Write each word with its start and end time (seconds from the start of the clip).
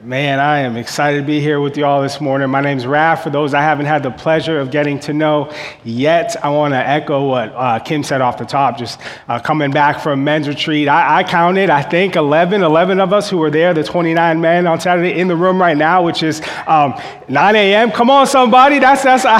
Man, 0.00 0.38
I 0.38 0.60
am 0.60 0.76
excited 0.76 1.18
to 1.18 1.26
be 1.26 1.40
here 1.40 1.60
with 1.60 1.76
you 1.76 1.84
all 1.84 2.00
this 2.02 2.20
morning. 2.20 2.48
My 2.48 2.60
name's 2.60 2.86
Raf. 2.86 3.24
For 3.24 3.30
those 3.30 3.52
I 3.52 3.62
haven't 3.62 3.86
had 3.86 4.04
the 4.04 4.12
pleasure 4.12 4.60
of 4.60 4.70
getting 4.70 5.00
to 5.00 5.12
know 5.12 5.52
yet, 5.82 6.36
I 6.44 6.50
want 6.50 6.72
to 6.72 6.78
echo 6.78 7.28
what 7.28 7.52
uh, 7.52 7.80
Kim 7.80 8.04
said 8.04 8.20
off 8.20 8.38
the 8.38 8.44
top. 8.44 8.78
Just 8.78 9.00
uh, 9.26 9.40
coming 9.40 9.72
back 9.72 9.98
from 9.98 10.22
men's 10.22 10.46
retreat, 10.46 10.88
I, 10.88 11.18
I, 11.18 11.24
counted, 11.24 11.68
I 11.68 11.82
think, 11.82 12.14
11, 12.14 12.62
11 12.62 13.00
of 13.00 13.12
us 13.12 13.28
who 13.28 13.38
were 13.38 13.50
there, 13.50 13.74
the 13.74 13.82
29 13.82 14.40
men 14.40 14.68
on 14.68 14.80
Saturday 14.80 15.18
in 15.18 15.26
the 15.26 15.34
room 15.34 15.60
right 15.60 15.76
now, 15.76 16.04
which 16.04 16.22
is 16.22 16.42
um, 16.68 16.94
9 17.28 17.56
a.m. 17.56 17.90
Come 17.90 18.08
on, 18.08 18.28
somebody. 18.28 18.78
That's, 18.78 19.02
that's, 19.02 19.24
I, 19.26 19.38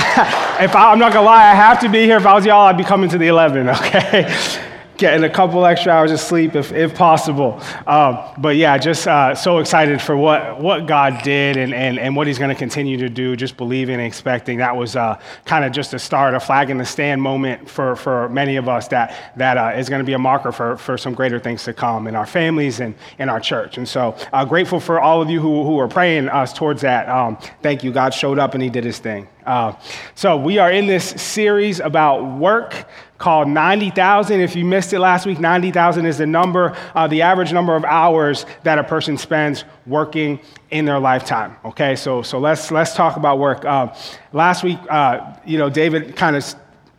if 0.65 0.75
I, 0.75 0.91
I'm 0.91 0.99
not 0.99 1.13
going 1.13 1.23
to 1.23 1.31
lie, 1.31 1.53
I 1.53 1.55
have 1.55 1.79
to 1.83 1.89
be 1.89 2.03
here. 2.03 2.17
If 2.17 2.27
I 2.27 2.35
was 2.35 2.45
y'all, 2.45 2.67
I'd 2.67 2.77
be 2.77 2.83
coming 2.83 3.09
to 3.11 3.19
the 3.19 3.29
11, 3.29 3.69
okay? 3.69 4.65
Getting 4.99 5.23
a 5.25 5.31
couple 5.31 5.65
extra 5.65 5.93
hours 5.93 6.11
of 6.11 6.21
sleep 6.21 6.55
if, 6.55 6.73
if 6.73 6.95
possible. 6.95 7.63
Um, 7.87 8.19
but 8.37 8.57
yeah, 8.57 8.77
just 8.77 9.07
uh, 9.07 9.35
so 9.35 9.59
excited 9.59 10.03
for 10.03 10.17
what, 10.17 10.61
what 10.61 10.87
God 10.87 11.23
did 11.23 11.57
and, 11.57 11.73
and, 11.73 11.99
and 11.99 12.15
what 12.17 12.27
He's 12.27 12.39
going 12.39 12.51
to 12.51 12.57
continue 12.57 12.99
to 12.99 13.09
do, 13.09 13.37
just 13.37 13.57
believing 13.57 13.95
and 13.95 14.05
expecting. 14.05 14.59
That 14.59 14.77
was 14.77 14.97
uh, 14.97 15.21
kind 15.45 15.65
of 15.65 15.73
just 15.73 15.95
a 15.95 15.99
start, 15.99 16.35
a 16.35 16.41
flag 16.41 16.71
in 16.71 16.79
the 16.79 16.85
stand 16.85 17.23
moment 17.23 17.71
for, 17.71 17.97
for 17.97 18.29
many 18.29 18.57
of 18.57 18.69
us 18.69 18.89
that, 18.89 19.15
that 19.37 19.57
uh, 19.57 19.79
is 19.79 19.89
going 19.89 20.01
to 20.01 20.07
be 20.07 20.15
a 20.15 20.19
marker 20.19 20.53
for, 20.53 20.77
for 20.77 20.99
some 20.99 21.15
greater 21.15 21.39
things 21.39 21.65
to 21.65 21.73
come 21.73 22.07
in 22.09 22.17
our 22.17 22.27
families 22.27 22.81
and 22.81 22.95
in 23.19 23.29
our 23.29 23.41
church. 23.41 23.79
And 23.79 23.89
so 23.89 24.17
uh, 24.33 24.45
grateful 24.45 24.81
for 24.81 25.01
all 25.01 25.23
of 25.23 25.31
you 25.31 25.41
who, 25.41 25.65
who 25.65 25.79
are 25.79 25.89
praying 25.89 26.29
us 26.29 26.53
towards 26.53 26.83
that. 26.83 27.09
Um, 27.09 27.39
thank 27.63 27.85
you. 27.85 27.93
God 27.93 28.13
showed 28.13 28.39
up 28.39 28.55
and 28.55 28.63
He 28.63 28.69
did 28.69 28.85
His 28.85 28.99
thing. 28.99 29.29
Uh, 29.49 29.75
so 30.15 30.37
we 30.37 30.59
are 30.59 30.71
in 30.71 30.87
this 30.87 31.09
series 31.09 31.81
about 31.81 32.39
work 32.39 32.87
called 33.17 33.49
90,000. 33.49 34.41
If 34.41 34.55
you 34.55 34.63
missed 34.63 34.93
it 34.93 34.99
last 34.99 35.25
week, 35.25 35.41
90,000 35.41 36.05
is 36.05 36.19
the 36.19 36.27
number, 36.27 36.77
uh, 36.95 37.07
the 37.07 37.23
average 37.23 37.51
number 37.51 37.75
of 37.75 37.83
hours 37.87 38.45
that 38.65 38.79
a 38.79 38.85
person 38.85 39.17
spends 39.17 39.65
working 39.87 40.39
in 40.71 40.85
their 40.85 40.99
lifetime. 40.99 41.57
Okay, 41.65 41.97
so 41.97 42.21
so 42.21 42.39
let's 42.39 42.71
let's 42.71 42.95
talk 42.95 43.17
about 43.17 43.39
work. 43.39 43.65
Uh, 43.65 43.95
last 44.35 44.63
week, 44.63 44.79
uh, 44.91 45.35
you 45.47 45.57
know, 45.57 45.71
David 45.71 46.15
kind 46.15 46.37
of 46.37 46.45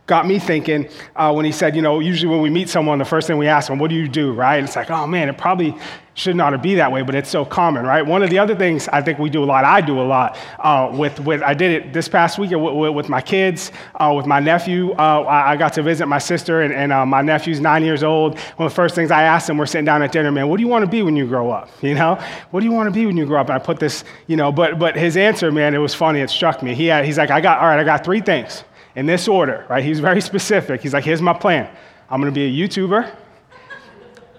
got 0.06 0.26
me 0.26 0.40
thinking 0.40 0.88
uh, 1.14 1.32
when 1.32 1.44
he 1.44 1.52
said, 1.52 1.76
you 1.76 1.82
know, 1.82 2.00
usually 2.00 2.28
when 2.28 2.42
we 2.42 2.50
meet 2.50 2.68
someone, 2.68 2.98
the 2.98 3.04
first 3.04 3.28
thing 3.28 3.38
we 3.38 3.46
ask 3.46 3.68
them, 3.68 3.78
what 3.78 3.90
do 3.90 3.94
you 3.94 4.08
do, 4.08 4.32
right? 4.32 4.56
And 4.56 4.66
it's 4.66 4.74
like, 4.74 4.90
oh 4.90 5.06
man, 5.06 5.28
it 5.28 5.38
probably 5.38 5.76
should 6.20 6.36
not 6.36 6.50
ought 6.50 6.56
to 6.56 6.58
be 6.58 6.74
that 6.74 6.90
way, 6.90 7.02
but 7.02 7.14
it's 7.14 7.30
so 7.30 7.44
common, 7.44 7.86
right? 7.86 8.04
One 8.04 8.22
of 8.22 8.30
the 8.30 8.38
other 8.38 8.54
things 8.54 8.88
I 8.88 9.00
think 9.00 9.18
we 9.18 9.30
do 9.30 9.42
a 9.42 9.46
lot, 9.46 9.64
I 9.64 9.80
do 9.80 10.00
a 10.00 10.02
lot 10.02 10.36
uh, 10.58 10.90
with, 10.92 11.20
with, 11.20 11.42
I 11.42 11.54
did 11.54 11.70
it 11.70 11.92
this 11.92 12.08
past 12.08 12.38
week 12.38 12.50
with, 12.50 12.94
with 12.94 13.08
my 13.08 13.20
kids, 13.20 13.72
uh, 13.94 14.12
with 14.16 14.26
my 14.26 14.40
nephew. 14.40 14.92
Uh, 14.92 15.24
I, 15.26 15.56
got 15.56 15.72
to 15.74 15.82
visit 15.82 16.06
my 16.06 16.18
sister, 16.18 16.62
and, 16.62 16.72
and 16.72 16.92
uh, 16.92 17.06
my 17.06 17.22
nephew's 17.22 17.60
nine 17.60 17.82
years 17.82 18.02
old. 18.02 18.38
One 18.38 18.66
of 18.66 18.72
the 18.72 18.74
first 18.74 18.94
things 18.94 19.10
I 19.10 19.22
asked 19.22 19.48
him, 19.48 19.56
we're 19.56 19.66
sitting 19.66 19.84
down 19.84 20.02
at 20.02 20.12
dinner, 20.12 20.30
man, 20.30 20.48
what 20.48 20.58
do 20.58 20.62
you 20.62 20.68
want 20.68 20.84
to 20.84 20.90
be 20.90 21.02
when 21.02 21.16
you 21.16 21.26
grow 21.26 21.50
up? 21.50 21.68
You 21.90 21.96
know, 21.96 22.22
what 22.52 22.60
do 22.60 22.66
you 22.66 22.72
want 22.72 22.86
to 22.86 22.92
be 22.92 23.04
when 23.04 23.16
you 23.16 23.26
grow 23.26 23.40
up? 23.40 23.48
And 23.48 23.56
I 23.56 23.58
put 23.58 23.80
this, 23.80 24.04
you 24.28 24.36
know, 24.36 24.52
but, 24.52 24.78
but 24.78 24.94
his 24.94 25.16
answer, 25.16 25.50
man, 25.50 25.74
it 25.74 25.78
was 25.78 25.92
funny, 25.92 26.20
it 26.20 26.30
struck 26.30 26.62
me. 26.62 26.72
He 26.72 26.86
had, 26.86 27.04
he's 27.04 27.18
like, 27.18 27.30
I 27.30 27.40
got, 27.40 27.58
all 27.58 27.66
right, 27.66 27.80
I 27.80 27.82
got 27.82 28.04
three 28.04 28.20
things 28.20 28.62
in 28.94 29.06
this 29.06 29.26
order, 29.26 29.66
right? 29.68 29.82
He's 29.82 29.98
very 29.98 30.20
specific. 30.30 30.82
He's 30.82 30.92
like, 30.92 31.02
here's 31.02 31.22
my 31.22 31.32
plan. 31.32 31.68
I'm 32.08 32.20
going 32.20 32.32
to 32.32 32.38
be 32.38 32.46
a 32.46 32.68
YouTuber. 32.68 33.12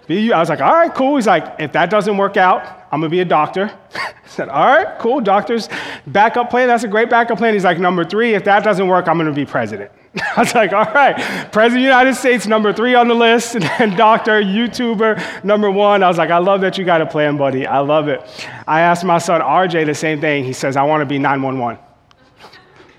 I 0.10 0.40
was 0.40 0.50
like, 0.50 0.62
all 0.62 0.74
right, 0.74 0.94
cool. 0.94 1.16
He's 1.16 1.28
like, 1.28 1.56
if 1.60 1.72
that 1.74 1.90
doesn't 1.90 2.18
work 2.18 2.38
out, 2.38 2.62
I'm 2.92 3.00
going 3.00 3.10
to 3.10 3.16
be 3.16 3.22
a 3.22 3.26
doctor. 3.26 3.72
I 3.96 4.14
said, 4.28 4.50
all 4.50 4.66
right, 4.66 5.00
cool. 5.00 5.22
Doctor's 5.22 5.70
backup 6.08 6.50
plan. 6.50 6.68
That's 6.68 6.84
a 6.84 6.88
great 6.88 7.10
backup 7.10 7.38
plan. 7.38 7.54
He's 7.54 7.64
like, 7.64 7.80
number 7.80 8.04
three, 8.04 8.34
if 8.34 8.44
that 8.46 8.64
doesn't 8.64 8.88
work, 8.88 9.08
I'm 9.08 9.18
going 9.18 9.28
to 9.28 9.34
be 9.34 9.46
president. 9.46 9.92
I 10.36 10.42
was 10.42 10.54
like, 10.54 10.74
all 10.74 10.84
right, 10.84 11.16
President 11.52 11.66
of 11.66 11.74
the 11.74 11.80
United 11.82 12.16
States, 12.16 12.46
number 12.46 12.74
three 12.74 12.96
on 12.96 13.08
the 13.08 13.14
list, 13.14 13.56
and 13.56 13.64
then 13.64 13.96
doctor, 13.96 14.42
YouTuber, 14.42 15.44
number 15.44 15.72
one. 15.72 16.04
I 16.04 16.08
was 16.08 16.18
like, 16.18 16.32
I 16.32 16.40
love 16.40 16.62
that 16.62 16.78
you 16.78 16.84
got 16.84 17.02
a 17.02 17.06
plan, 17.06 17.38
buddy. 17.38 17.66
I 17.66 17.80
love 17.80 18.10
it. 18.10 18.22
I 18.68 18.82
asked 18.82 19.06
my 19.06 19.20
son 19.20 19.42
RJ 19.42 19.86
the 19.86 19.96
same 19.96 20.20
thing. 20.20 20.44
He 20.44 20.54
says, 20.54 20.76
I 20.76 20.84
want 20.84 21.02
to 21.02 21.06
be 21.06 21.18
911. 21.18 21.82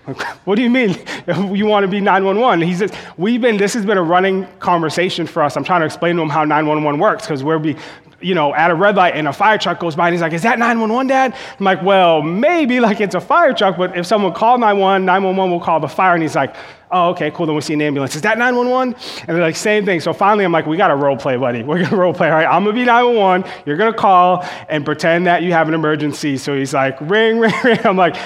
What 0.45 0.57
do 0.57 0.63
you 0.63 0.71
mean 0.71 0.97
you 1.55 1.67
want 1.67 1.85
to 1.85 1.89
be 1.89 2.01
911? 2.01 2.67
He 2.67 2.75
says, 2.75 2.93
We've 3.17 3.41
been, 3.41 3.57
this 3.57 3.75
has 3.75 3.87
been 3.87 3.99
a 3.99 4.03
running 4.03 4.47
conversation 4.59 5.27
for 5.27 5.43
us. 5.43 5.57
I'm 5.57 5.65
trying 5.65 5.81
to 5.81 5.87
explain 5.87 6.17
to 6.17 6.23
him 6.23 6.29
how 6.29 6.45
911 6.45 7.01
works 7.01 7.25
because 7.25 7.45
we'll 7.45 7.61
be, 7.61 7.77
you 8.21 8.35
know, 8.35 8.55
at 8.55 8.71
a 8.71 8.75
red 8.75 8.97
light 8.97 9.15
and 9.15 9.29
a 9.29 9.33
fire 9.33 9.59
truck 9.59 9.79
goes 9.79 9.95
by 9.95 10.09
and 10.09 10.15
he's 10.15 10.23
like, 10.23 10.33
Is 10.33 10.43
that 10.43 10.59
911, 10.59 11.07
Dad? 11.07 11.37
I'm 11.59 11.65
like, 11.65 11.83
Well, 11.83 12.23
maybe 12.23 12.81
like 12.81 13.01
it's 13.01 13.15
a 13.15 13.21
fire 13.21 13.53
truck, 13.53 13.77
but 13.77 13.97
if 13.97 14.07
someone 14.07 14.33
called 14.33 14.61
911, 14.61 15.05
911 15.05 15.51
will 15.53 15.61
call 15.61 15.81
the 15.81 15.89
fire. 15.89 16.15
And 16.15 16.23
he's 16.23 16.35
like, 16.35 16.57
Oh, 16.91 17.11
okay, 17.11 17.31
cool. 17.31 17.47
Then 17.47 17.55
we 17.55 17.63
see 17.63 17.73
an 17.73 17.81
ambulance. 17.81 18.15
Is 18.17 18.23
that 18.23 18.37
911? 18.37 18.95
And 19.21 19.29
they're 19.29 19.41
like, 19.41 19.57
Same 19.57 19.85
thing. 19.85 20.01
So 20.01 20.13
finally, 20.13 20.45
I'm 20.45 20.53
like, 20.53 20.67
We 20.67 20.77
got 20.77 20.89
to 20.89 20.97
role 20.97 21.17
play, 21.17 21.37
buddy. 21.37 21.63
We're 21.63 21.79
going 21.79 21.91
to 21.91 21.97
role 21.97 22.13
play. 22.15 22.29
All 22.29 22.35
right, 22.35 22.47
I'm 22.47 22.65
going 22.65 22.75
to 22.75 22.81
be 22.81 22.87
911. 22.87 23.49
You're 23.67 23.77
going 23.77 23.93
to 23.93 23.99
call 23.99 24.45
and 24.69 24.85
pretend 24.85 25.27
that 25.27 25.45
you 25.45 25.53
have 25.53 25.69
an 25.69 25.75
emergency. 25.75 26.37
So 26.39 26.57
he's 26.57 26.75
like, 26.75 27.01
Ring, 27.01 27.39
ring, 27.39 27.55
ring. 27.63 27.79
I'm 27.85 27.97
like, 27.97 28.17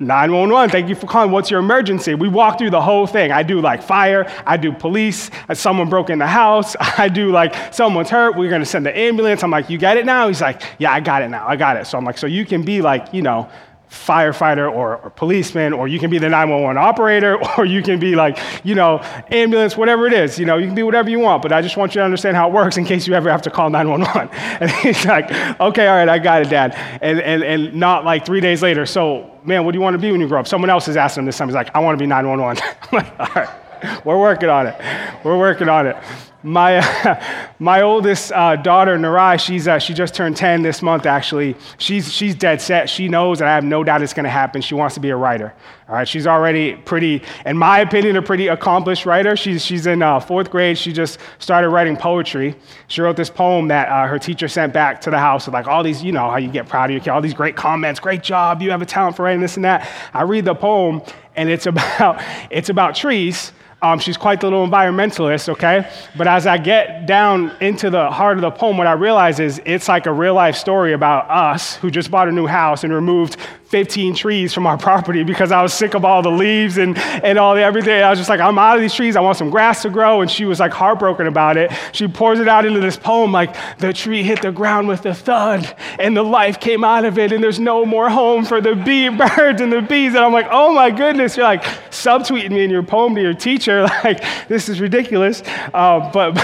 911, 0.00 0.70
thank 0.70 0.88
you 0.88 0.96
for 0.96 1.06
calling. 1.06 1.30
What's 1.30 1.52
your 1.52 1.60
emergency? 1.60 2.16
We 2.16 2.26
walk 2.26 2.58
through 2.58 2.70
the 2.70 2.80
whole 2.80 3.06
thing. 3.06 3.30
I 3.30 3.44
do 3.44 3.60
like 3.60 3.80
fire, 3.80 4.28
I 4.44 4.56
do 4.56 4.72
police, 4.72 5.30
uh, 5.48 5.54
someone 5.54 5.88
broke 5.88 6.10
in 6.10 6.18
the 6.18 6.26
house, 6.26 6.74
I 6.80 7.08
do 7.08 7.30
like 7.30 7.54
someone's 7.72 8.10
hurt, 8.10 8.36
we're 8.36 8.50
gonna 8.50 8.66
send 8.66 8.84
the 8.84 8.96
ambulance. 8.96 9.44
I'm 9.44 9.52
like, 9.52 9.70
you 9.70 9.78
got 9.78 9.96
it 9.96 10.04
now? 10.04 10.26
He's 10.26 10.40
like, 10.40 10.62
yeah, 10.78 10.92
I 10.92 10.98
got 10.98 11.22
it 11.22 11.28
now, 11.28 11.46
I 11.46 11.54
got 11.54 11.76
it. 11.76 11.86
So 11.86 11.96
I'm 11.96 12.04
like, 12.04 12.18
so 12.18 12.26
you 12.26 12.44
can 12.44 12.64
be 12.64 12.82
like, 12.82 13.14
you 13.14 13.22
know, 13.22 13.48
firefighter 13.94 14.70
or, 14.70 14.96
or, 14.96 15.10
policeman, 15.10 15.72
or 15.72 15.88
you 15.88 15.98
can 15.98 16.10
be 16.10 16.18
the 16.18 16.28
911 16.28 16.76
operator, 16.76 17.38
or 17.58 17.64
you 17.64 17.82
can 17.82 17.98
be 17.98 18.14
like, 18.14 18.38
you 18.64 18.74
know, 18.74 18.98
ambulance, 19.30 19.76
whatever 19.76 20.06
it 20.06 20.12
is. 20.12 20.38
You 20.38 20.46
know, 20.46 20.58
you 20.58 20.66
can 20.66 20.74
be 20.74 20.82
whatever 20.82 21.08
you 21.08 21.20
want, 21.20 21.42
but 21.42 21.52
I 21.52 21.62
just 21.62 21.76
want 21.76 21.94
you 21.94 22.00
to 22.00 22.04
understand 22.04 22.36
how 22.36 22.48
it 22.48 22.52
works 22.52 22.76
in 22.76 22.84
case 22.84 23.06
you 23.06 23.14
ever 23.14 23.30
have 23.30 23.42
to 23.42 23.50
call 23.50 23.70
911. 23.70 24.30
And 24.60 24.70
he's 24.70 25.04
like, 25.04 25.30
okay, 25.60 25.88
all 25.88 25.96
right, 25.96 26.08
I 26.08 26.18
got 26.18 26.42
it, 26.42 26.48
Dad. 26.48 26.74
And, 27.02 27.20
and, 27.20 27.42
and 27.42 27.74
not 27.74 28.04
like 28.04 28.24
three 28.24 28.40
days 28.40 28.62
later, 28.62 28.86
so, 28.86 29.30
man, 29.44 29.64
what 29.64 29.72
do 29.72 29.78
you 29.78 29.82
want 29.82 29.94
to 29.94 29.98
be 29.98 30.12
when 30.12 30.20
you 30.20 30.28
grow 30.28 30.40
up? 30.40 30.46
Someone 30.46 30.70
else 30.70 30.86
is 30.86 30.96
asking 30.96 31.22
him 31.22 31.26
this 31.26 31.36
time. 31.36 31.48
He's 31.48 31.54
like, 31.54 31.74
I 31.74 31.80
want 31.80 31.98
to 31.98 32.02
be 32.02 32.06
911. 32.06 32.62
I'm 32.82 32.88
like, 32.92 33.20
all 33.20 33.42
right, 33.42 34.04
we're 34.04 34.18
working 34.18 34.48
on 34.48 34.66
it. 34.66 34.80
We're 35.24 35.38
working 35.38 35.68
on 35.68 35.86
it. 35.86 35.96
My, 36.44 36.76
uh, 36.76 37.22
my 37.58 37.80
oldest 37.80 38.30
uh, 38.30 38.56
daughter, 38.56 38.98
Narai, 38.98 39.40
she's, 39.40 39.66
uh, 39.66 39.78
she 39.78 39.94
just 39.94 40.14
turned 40.14 40.36
10 40.36 40.60
this 40.60 40.82
month, 40.82 41.06
actually. 41.06 41.56
She's, 41.78 42.12
she's 42.12 42.34
dead 42.34 42.60
set. 42.60 42.90
She 42.90 43.08
knows, 43.08 43.40
and 43.40 43.48
I 43.48 43.54
have 43.54 43.64
no 43.64 43.82
doubt 43.82 44.02
it's 44.02 44.12
going 44.12 44.24
to 44.24 44.30
happen. 44.30 44.60
She 44.60 44.74
wants 44.74 44.94
to 44.94 45.00
be 45.00 45.08
a 45.08 45.16
writer. 45.16 45.54
All 45.88 45.94
right, 45.94 46.06
she's 46.06 46.26
already 46.26 46.76
pretty, 46.76 47.22
in 47.46 47.56
my 47.56 47.80
opinion, 47.80 48.16
a 48.16 48.22
pretty 48.22 48.48
accomplished 48.48 49.06
writer. 49.06 49.36
She's, 49.36 49.64
she's 49.64 49.86
in 49.86 50.02
uh, 50.02 50.20
fourth 50.20 50.50
grade. 50.50 50.76
She 50.76 50.92
just 50.92 51.18
started 51.38 51.70
writing 51.70 51.96
poetry. 51.96 52.54
She 52.88 53.00
wrote 53.00 53.16
this 53.16 53.30
poem 53.30 53.68
that 53.68 53.88
uh, 53.88 54.06
her 54.06 54.18
teacher 54.18 54.46
sent 54.46 54.74
back 54.74 55.00
to 55.02 55.10
the 55.10 55.18
house 55.18 55.46
with 55.46 55.54
like 55.54 55.66
all 55.66 55.82
these, 55.82 56.02
you 56.04 56.12
know, 56.12 56.30
how 56.30 56.36
you 56.36 56.50
get 56.50 56.68
proud 56.68 56.86
of 56.86 56.90
your 56.90 57.00
kid, 57.00 57.10
all 57.10 57.22
these 57.22 57.34
great 57.34 57.56
comments. 57.56 58.00
Great 58.00 58.22
job. 58.22 58.60
You 58.60 58.70
have 58.70 58.82
a 58.82 58.86
talent 58.86 59.16
for 59.16 59.22
writing 59.22 59.40
this 59.40 59.56
and 59.56 59.64
that. 59.64 59.88
I 60.12 60.22
read 60.22 60.44
the 60.44 60.54
poem, 60.54 61.00
and 61.36 61.48
it's 61.48 61.64
about, 61.66 62.22
it's 62.50 62.68
about 62.68 62.94
trees 62.94 63.52
um, 63.84 63.98
she's 63.98 64.16
quite 64.16 64.40
the 64.40 64.46
little 64.46 64.66
environmentalist, 64.66 65.50
okay? 65.50 65.86
But 66.16 66.26
as 66.26 66.46
I 66.46 66.56
get 66.56 67.04
down 67.04 67.52
into 67.60 67.90
the 67.90 68.10
heart 68.10 68.38
of 68.38 68.40
the 68.40 68.50
poem, 68.50 68.78
what 68.78 68.86
I 68.86 68.92
realize 68.92 69.40
is 69.40 69.60
it's 69.66 69.88
like 69.88 70.06
a 70.06 70.12
real 70.12 70.32
life 70.32 70.56
story 70.56 70.94
about 70.94 71.28
us 71.28 71.76
who 71.76 71.90
just 71.90 72.10
bought 72.10 72.26
a 72.26 72.32
new 72.32 72.46
house 72.46 72.82
and 72.82 72.94
removed 72.94 73.36
15 73.66 74.14
trees 74.14 74.52
from 74.52 74.66
our 74.66 74.76
property 74.76 75.24
because 75.24 75.50
I 75.50 75.62
was 75.62 75.72
sick 75.72 75.94
of 75.94 76.04
all 76.04 76.22
the 76.22 76.30
leaves 76.30 76.78
and, 76.78 76.96
and 76.98 77.38
all 77.38 77.54
the 77.54 77.62
everything. 77.62 78.02
I 78.02 78.10
was 78.10 78.18
just 78.18 78.28
like, 78.28 78.40
I'm 78.40 78.58
out 78.58 78.76
of 78.76 78.82
these 78.82 78.94
trees. 78.94 79.16
I 79.16 79.20
want 79.20 79.38
some 79.38 79.50
grass 79.50 79.82
to 79.82 79.90
grow. 79.90 80.20
And 80.20 80.30
she 80.30 80.44
was 80.44 80.60
like 80.60 80.72
heartbroken 80.72 81.26
about 81.26 81.56
it. 81.56 81.72
She 81.92 82.06
pours 82.06 82.40
it 82.40 82.46
out 82.46 82.66
into 82.66 82.80
this 82.80 82.96
poem 82.96 83.32
like 83.32 83.56
the 83.78 83.92
tree 83.92 84.22
hit 84.22 84.42
the 84.42 84.52
ground 84.52 84.86
with 84.86 85.04
a 85.06 85.14
thud 85.14 85.74
and 85.98 86.16
the 86.16 86.22
life 86.22 86.60
came 86.60 86.84
out 86.84 87.04
of 87.04 87.18
it 87.18 87.32
and 87.32 87.42
there's 87.42 87.58
no 87.58 87.84
more 87.84 88.10
home 88.10 88.44
for 88.44 88.60
the 88.60 88.74
bee 88.74 89.08
birds 89.36 89.60
and 89.60 89.72
the 89.72 89.82
bees. 89.82 90.14
And 90.14 90.24
I'm 90.24 90.32
like, 90.32 90.46
oh 90.50 90.72
my 90.72 90.90
goodness, 90.90 91.36
you're 91.36 91.46
like 91.46 91.64
subtweeting 91.90 92.50
me 92.50 92.64
in 92.64 92.70
your 92.70 92.82
poem 92.82 93.14
to 93.14 93.20
your 93.20 93.34
teacher. 93.34 93.88
Like, 94.04 94.22
this 94.48 94.68
is 94.68 94.80
ridiculous. 94.80 95.42
Uh, 95.72 96.10
but, 96.12 96.34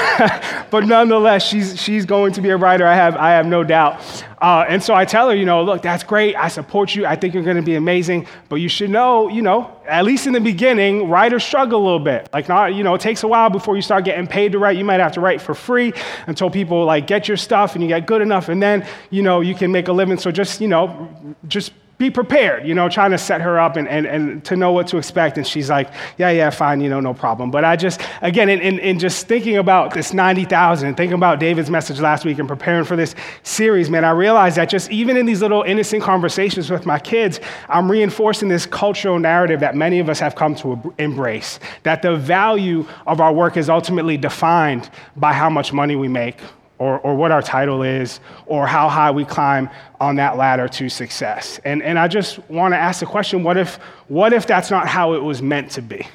but 0.71 0.87
nonetheless, 0.87 1.45
she's, 1.45 1.79
she's 1.79 2.07
going 2.07 2.33
to 2.33 2.41
be 2.41 2.49
a 2.49 2.57
writer. 2.57 2.87
I 2.87 2.95
have, 2.95 3.17
I 3.17 3.31
have 3.33 3.45
no 3.45 3.63
doubt. 3.65 4.25
Uh, 4.41 4.65
and 4.67 4.83
so 4.83 4.95
I 4.95 5.05
tell 5.05 5.29
her, 5.29 5.35
you 5.35 5.45
know, 5.45 5.63
look, 5.63 5.83
that's 5.83 6.03
great. 6.03 6.35
I 6.35 6.49
support 6.49 6.95
you. 6.95 7.05
I 7.05 7.15
think 7.15 7.35
you're 7.35 7.43
going 7.43 7.57
to 7.57 7.63
be 7.63 7.75
amazing. 7.75 8.27
But 8.49 8.57
you 8.57 8.71
should 8.71 8.89
know, 8.89 9.29
you 9.29 9.43
know, 9.43 9.71
at 9.87 10.05
least 10.05 10.27
in 10.27 10.33
the 10.33 10.41
beginning, 10.41 11.11
writers 11.11 11.45
struggle 11.45 11.83
a 11.83 11.85
little 11.85 11.99
bit. 11.99 12.29
Like, 12.33 12.49
not, 12.49 12.75
you 12.75 12.83
know, 12.83 12.95
it 12.95 13.03
takes 13.03 13.23
a 13.23 13.29
while 13.29 13.51
before 13.51 13.77
you 13.77 13.83
start 13.83 14.05
getting 14.05 14.27
paid 14.27 14.53
to 14.53 14.59
write. 14.59 14.79
You 14.79 14.85
might 14.85 15.01
have 15.01 15.13
to 15.13 15.21
write 15.21 15.43
for 15.43 15.55
free 15.55 15.93
until 16.27 16.49
people 16.49 16.87
like 16.87 17.07
get 17.07 17.29
your 17.29 17.37
stuff 17.37 17.75
and 17.75 17.83
you 17.83 17.89
get 17.89 18.07
good 18.07 18.23
enough, 18.23 18.49
and 18.49 18.63
then, 18.63 18.87
you 19.11 19.23
know, 19.23 19.43
you 19.43 19.55
can 19.55 19.73
make 19.73 19.89
a 19.89 19.93
living. 19.93 20.17
So 20.17 20.31
just, 20.31 20.61
you 20.61 20.69
know, 20.69 21.09
just 21.47 21.73
be 22.01 22.11
prepared, 22.11 22.67
you 22.67 22.75
know, 22.75 22.89
trying 22.89 23.11
to 23.11 23.19
set 23.19 23.43
her 23.43 23.61
up 23.61 23.77
and, 23.77 23.87
and, 23.87 24.07
and 24.07 24.43
to 24.43 24.57
know 24.57 24.73
what 24.73 24.87
to 24.87 24.97
expect. 24.97 25.37
And 25.37 25.47
she's 25.47 25.69
like, 25.69 25.93
yeah, 26.17 26.31
yeah, 26.31 26.49
fine, 26.49 26.81
you 26.81 26.89
know, 26.89 26.99
no 26.99 27.13
problem. 27.13 27.51
But 27.51 27.63
I 27.63 27.77
just, 27.77 28.01
again, 28.23 28.49
in, 28.49 28.59
in, 28.61 28.79
in 28.79 28.99
just 28.99 29.27
thinking 29.27 29.59
about 29.59 29.93
this 29.93 30.15
90,000 30.15 30.89
and 30.89 30.97
thinking 30.97 31.15
about 31.15 31.41
David's 31.41 31.69
message 31.69 32.01
last 32.01 32.25
week 32.25 32.39
and 32.39 32.49
preparing 32.49 32.87
for 32.87 32.97
this 32.97 33.15
series, 33.43 33.91
man, 33.91 34.07
I 34.07 34.13
realized 34.13 34.57
that 34.57 34.71
just 34.71 34.91
even 34.91 35.19
in 35.19 35.27
these 35.27 35.43
little 35.43 35.63
innocent 35.63 36.03
conversations 36.03 36.71
with 36.71 36.87
my 36.87 36.99
kids, 36.99 37.39
I'm 37.69 37.91
reinforcing 37.91 38.49
this 38.49 38.65
cultural 38.65 39.19
narrative 39.19 39.61
that 39.61 39.77
many 39.77 39.99
of 39.99 40.09
us 40.09 40.19
have 40.21 40.35
come 40.35 40.55
to 40.57 40.95
embrace 40.97 41.61
that 41.83 42.01
the 42.01 42.17
value 42.17 42.87
of 43.07 43.21
our 43.21 43.33
work 43.33 43.59
is 43.59 43.69
ultimately 43.69 44.17
defined 44.17 44.89
by 45.17 45.35
how 45.35 45.51
much 45.51 45.75
money 45.75 45.97
we 45.97 46.09
make 46.09 46.39
or, 46.81 46.99
or 47.01 47.15
what 47.15 47.31
our 47.31 47.43
title 47.43 47.83
is 47.83 48.21
or 48.47 48.67
how 48.67 48.89
high 48.89 49.11
we 49.11 49.25
climb 49.25 49.69
on 50.01 50.17
that 50.17 50.37
ladder 50.39 50.67
to 50.67 50.89
success. 50.89 51.61
And, 51.65 51.83
and 51.83 51.99
I 51.99 52.09
just 52.09 52.39
want 52.49 52.73
to 52.73 52.79
ask 52.79 53.01
the 53.01 53.07
question 53.07 53.45
what 53.45 53.57
if, 53.57 53.77
what 54.09 54.33
if 54.33 54.47
that's 54.47 54.71
not 54.71 54.89
how 54.89 55.13
it 55.13 55.23
was 55.23 55.43
meant 55.43 55.71
to 55.73 55.83
be? 55.83 56.09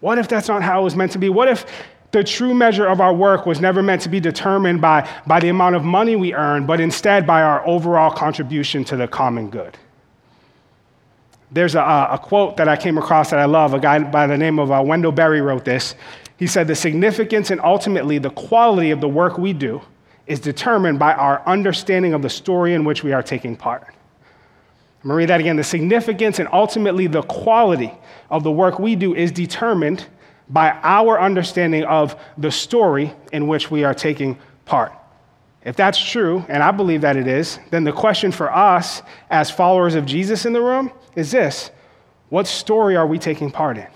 What 0.00 0.18
if 0.18 0.28
that's 0.28 0.48
not 0.48 0.62
how 0.62 0.80
it 0.80 0.84
was 0.84 0.96
meant 0.96 1.12
to 1.12 1.18
be? 1.18 1.28
What 1.28 1.48
if 1.48 1.66
the 2.12 2.22
true 2.22 2.54
measure 2.54 2.86
of 2.86 3.00
our 3.00 3.12
work 3.12 3.44
was 3.44 3.60
never 3.60 3.82
meant 3.82 4.02
to 4.02 4.08
be 4.08 4.20
determined 4.20 4.80
by, 4.80 5.08
by 5.26 5.40
the 5.40 5.48
amount 5.48 5.74
of 5.74 5.84
money 5.84 6.14
we 6.14 6.32
earn, 6.32 6.64
but 6.64 6.80
instead 6.80 7.26
by 7.26 7.42
our 7.42 7.66
overall 7.66 8.10
contribution 8.10 8.84
to 8.84 8.96
the 8.96 9.08
common 9.08 9.50
good? 9.50 9.76
There's 11.52 11.74
a, 11.74 11.80
a 11.80 12.18
quote 12.22 12.56
that 12.56 12.68
I 12.68 12.76
came 12.76 12.96
across 12.96 13.30
that 13.30 13.38
I 13.38 13.44
love. 13.44 13.74
A 13.74 13.78
guy 13.78 13.98
by 13.98 14.26
the 14.26 14.38
name 14.38 14.58
of 14.58 14.70
uh, 14.70 14.82
Wendell 14.84 15.12
Berry 15.12 15.40
wrote 15.40 15.64
this. 15.64 15.94
He 16.38 16.46
said, 16.46 16.66
The 16.66 16.74
significance 16.74 17.50
and 17.50 17.60
ultimately 17.60 18.18
the 18.18 18.30
quality 18.30 18.90
of 18.90 19.00
the 19.00 19.08
work 19.08 19.36
we 19.36 19.52
do 19.52 19.82
is 20.26 20.40
determined 20.40 20.98
by 20.98 21.12
our 21.12 21.46
understanding 21.46 22.14
of 22.14 22.22
the 22.22 22.30
story 22.30 22.74
in 22.74 22.84
which 22.84 23.04
we 23.04 23.12
are 23.12 23.22
taking 23.22 23.56
part. 23.56 23.86
I'm 25.04 25.10
to 25.10 25.14
read 25.14 25.28
that 25.28 25.40
again. 25.40 25.56
The 25.56 25.64
significance 25.64 26.38
and 26.38 26.48
ultimately 26.52 27.06
the 27.06 27.22
quality 27.22 27.92
of 28.30 28.44
the 28.44 28.52
work 28.52 28.78
we 28.78 28.96
do 28.96 29.14
is 29.14 29.32
determined 29.32 30.06
by 30.48 30.70
our 30.70 31.20
understanding 31.20 31.84
of 31.84 32.18
the 32.38 32.50
story 32.50 33.12
in 33.32 33.46
which 33.46 33.70
we 33.70 33.84
are 33.84 33.94
taking 33.94 34.38
part. 34.64 34.92
If 35.64 35.76
that's 35.76 35.98
true, 35.98 36.44
and 36.48 36.62
I 36.62 36.70
believe 36.70 37.02
that 37.02 37.16
it 37.16 37.26
is, 37.26 37.58
then 37.70 37.84
the 37.84 37.92
question 37.92 38.32
for 38.32 38.52
us 38.52 39.02
as 39.30 39.50
followers 39.50 39.94
of 39.94 40.06
Jesus 40.06 40.46
in 40.46 40.52
the 40.52 40.62
room 40.62 40.92
is 41.14 41.30
this 41.30 41.70
What 42.28 42.46
story 42.46 42.96
are 42.96 43.06
we 43.06 43.18
taking 43.18 43.50
part 43.50 43.78
in? 43.78 43.88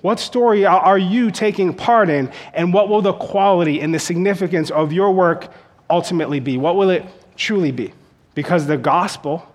What 0.00 0.18
story 0.18 0.66
are 0.66 0.98
you 0.98 1.30
taking 1.30 1.72
part 1.72 2.10
in, 2.10 2.30
and 2.54 2.74
what 2.74 2.88
will 2.88 3.02
the 3.02 3.12
quality 3.12 3.80
and 3.80 3.94
the 3.94 4.00
significance 4.00 4.70
of 4.70 4.92
your 4.92 5.12
work 5.12 5.52
ultimately 5.88 6.40
be? 6.40 6.58
What 6.58 6.74
will 6.74 6.90
it 6.90 7.04
truly 7.36 7.70
be? 7.70 7.92
Because 8.34 8.66
the 8.66 8.76
gospel, 8.76 9.46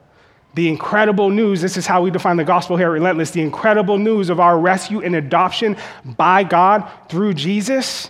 the 0.54 0.70
incredible 0.70 1.30
news, 1.30 1.62
this 1.62 1.76
is 1.76 1.86
how 1.86 2.02
we 2.02 2.12
define 2.12 2.38
the 2.38 2.46
gospel 2.46 2.78
here 2.78 2.88
at 2.88 2.94
Relentless 2.94 3.32
the 3.32 3.42
incredible 3.42 3.98
news 3.98 4.30
of 4.30 4.40
our 4.40 4.58
rescue 4.58 5.02
and 5.02 5.16
adoption 5.16 5.76
by 6.06 6.44
God 6.44 6.90
through 7.10 7.34
Jesus 7.34 8.10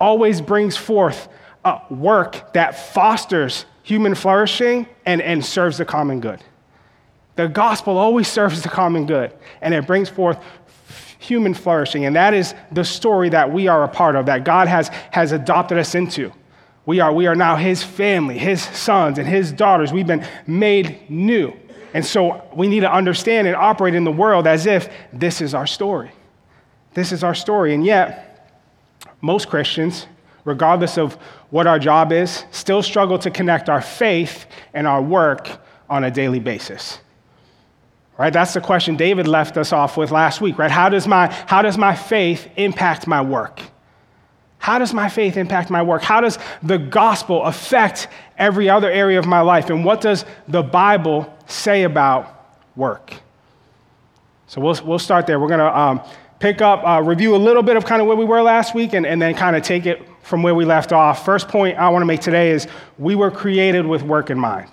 always 0.00 0.40
brings 0.40 0.76
forth 0.76 1.28
a 1.64 1.80
work 1.88 2.52
that 2.52 2.92
fosters 2.92 3.64
human 3.84 4.16
flourishing 4.16 4.88
and, 5.04 5.22
and 5.22 5.44
serves 5.44 5.78
the 5.78 5.84
common 5.84 6.18
good. 6.18 6.40
The 7.36 7.48
gospel 7.48 7.98
always 7.98 8.28
serves 8.28 8.62
the 8.62 8.68
common 8.68 9.06
good, 9.06 9.32
and 9.60 9.72
it 9.74 9.86
brings 9.86 10.08
forth 10.08 10.38
human 11.18 11.54
flourishing. 11.54 12.04
And 12.04 12.16
that 12.16 12.34
is 12.34 12.54
the 12.72 12.84
story 12.84 13.28
that 13.30 13.52
we 13.52 13.68
are 13.68 13.84
a 13.84 13.88
part 13.88 14.16
of, 14.16 14.26
that 14.26 14.44
God 14.44 14.68
has, 14.68 14.88
has 15.10 15.32
adopted 15.32 15.78
us 15.78 15.94
into. 15.94 16.32
We 16.86 17.00
are, 17.00 17.12
we 17.12 17.26
are 17.26 17.34
now 17.34 17.56
his 17.56 17.82
family, 17.82 18.38
his 18.38 18.62
sons, 18.62 19.18
and 19.18 19.28
his 19.28 19.52
daughters. 19.52 19.92
We've 19.92 20.06
been 20.06 20.26
made 20.46 21.10
new. 21.10 21.52
And 21.92 22.04
so 22.04 22.42
we 22.54 22.68
need 22.68 22.80
to 22.80 22.92
understand 22.92 23.46
and 23.46 23.56
operate 23.56 23.94
in 23.94 24.04
the 24.04 24.12
world 24.12 24.46
as 24.46 24.66
if 24.66 24.88
this 25.12 25.40
is 25.40 25.54
our 25.54 25.66
story. 25.66 26.12
This 26.94 27.12
is 27.12 27.24
our 27.24 27.34
story. 27.34 27.74
And 27.74 27.84
yet, 27.84 28.62
most 29.20 29.48
Christians, 29.48 30.06
regardless 30.44 30.96
of 30.96 31.14
what 31.50 31.66
our 31.66 31.78
job 31.78 32.12
is, 32.12 32.44
still 32.50 32.82
struggle 32.82 33.18
to 33.18 33.30
connect 33.30 33.68
our 33.68 33.82
faith 33.82 34.46
and 34.72 34.86
our 34.86 35.02
work 35.02 35.48
on 35.90 36.04
a 36.04 36.10
daily 36.10 36.40
basis. 36.40 36.98
Right? 38.18 38.32
That's 38.32 38.54
the 38.54 38.62
question 38.62 38.96
David 38.96 39.28
left 39.28 39.56
us 39.58 39.72
off 39.72 39.96
with 39.96 40.10
last 40.10 40.40
week, 40.40 40.58
right? 40.58 40.70
How 40.70 40.88
does 40.88 41.06
my, 41.06 41.26
how 41.46 41.60
does 41.60 41.76
my 41.76 41.94
faith 41.94 42.48
impact 42.56 43.06
my 43.06 43.20
work? 43.20 43.60
How 44.58 44.78
does 44.78 44.94
my 44.94 45.08
faith 45.08 45.36
impact 45.36 45.70
my 45.70 45.82
work? 45.82 46.02
How 46.02 46.20
does 46.20 46.38
the 46.62 46.78
gospel 46.78 47.44
affect 47.44 48.08
every 48.38 48.70
other 48.70 48.90
area 48.90 49.18
of 49.18 49.26
my 49.26 49.40
life? 49.40 49.70
And 49.70 49.84
what 49.84 50.00
does 50.00 50.24
the 50.48 50.62
Bible 50.62 51.32
say 51.46 51.82
about 51.82 52.46
work? 52.74 53.14
So 54.46 54.60
we'll, 54.60 54.80
we'll 54.84 54.98
start 54.98 55.26
there. 55.26 55.38
We're 55.38 55.48
going 55.48 55.60
to 55.60 55.78
um, 55.78 56.00
pick 56.38 56.62
up, 56.62 56.86
uh, 56.86 57.02
review 57.02 57.36
a 57.36 57.38
little 57.38 57.62
bit 57.62 57.76
of 57.76 57.84
kind 57.84 58.00
of 58.00 58.08
where 58.08 58.16
we 58.16 58.24
were 58.24 58.42
last 58.42 58.74
week, 58.74 58.92
and, 58.92 59.06
and 59.06 59.20
then 59.20 59.34
kind 59.34 59.56
of 59.56 59.62
take 59.62 59.86
it 59.86 60.02
from 60.22 60.42
where 60.42 60.54
we 60.54 60.64
left 60.64 60.92
off. 60.92 61.24
First 61.24 61.48
point 61.48 61.78
I 61.78 61.88
want 61.90 62.02
to 62.02 62.06
make 62.06 62.20
today 62.20 62.50
is 62.50 62.66
we 62.98 63.14
were 63.14 63.30
created 63.30 63.86
with 63.86 64.02
work 64.02 64.30
in 64.30 64.38
mind. 64.38 64.70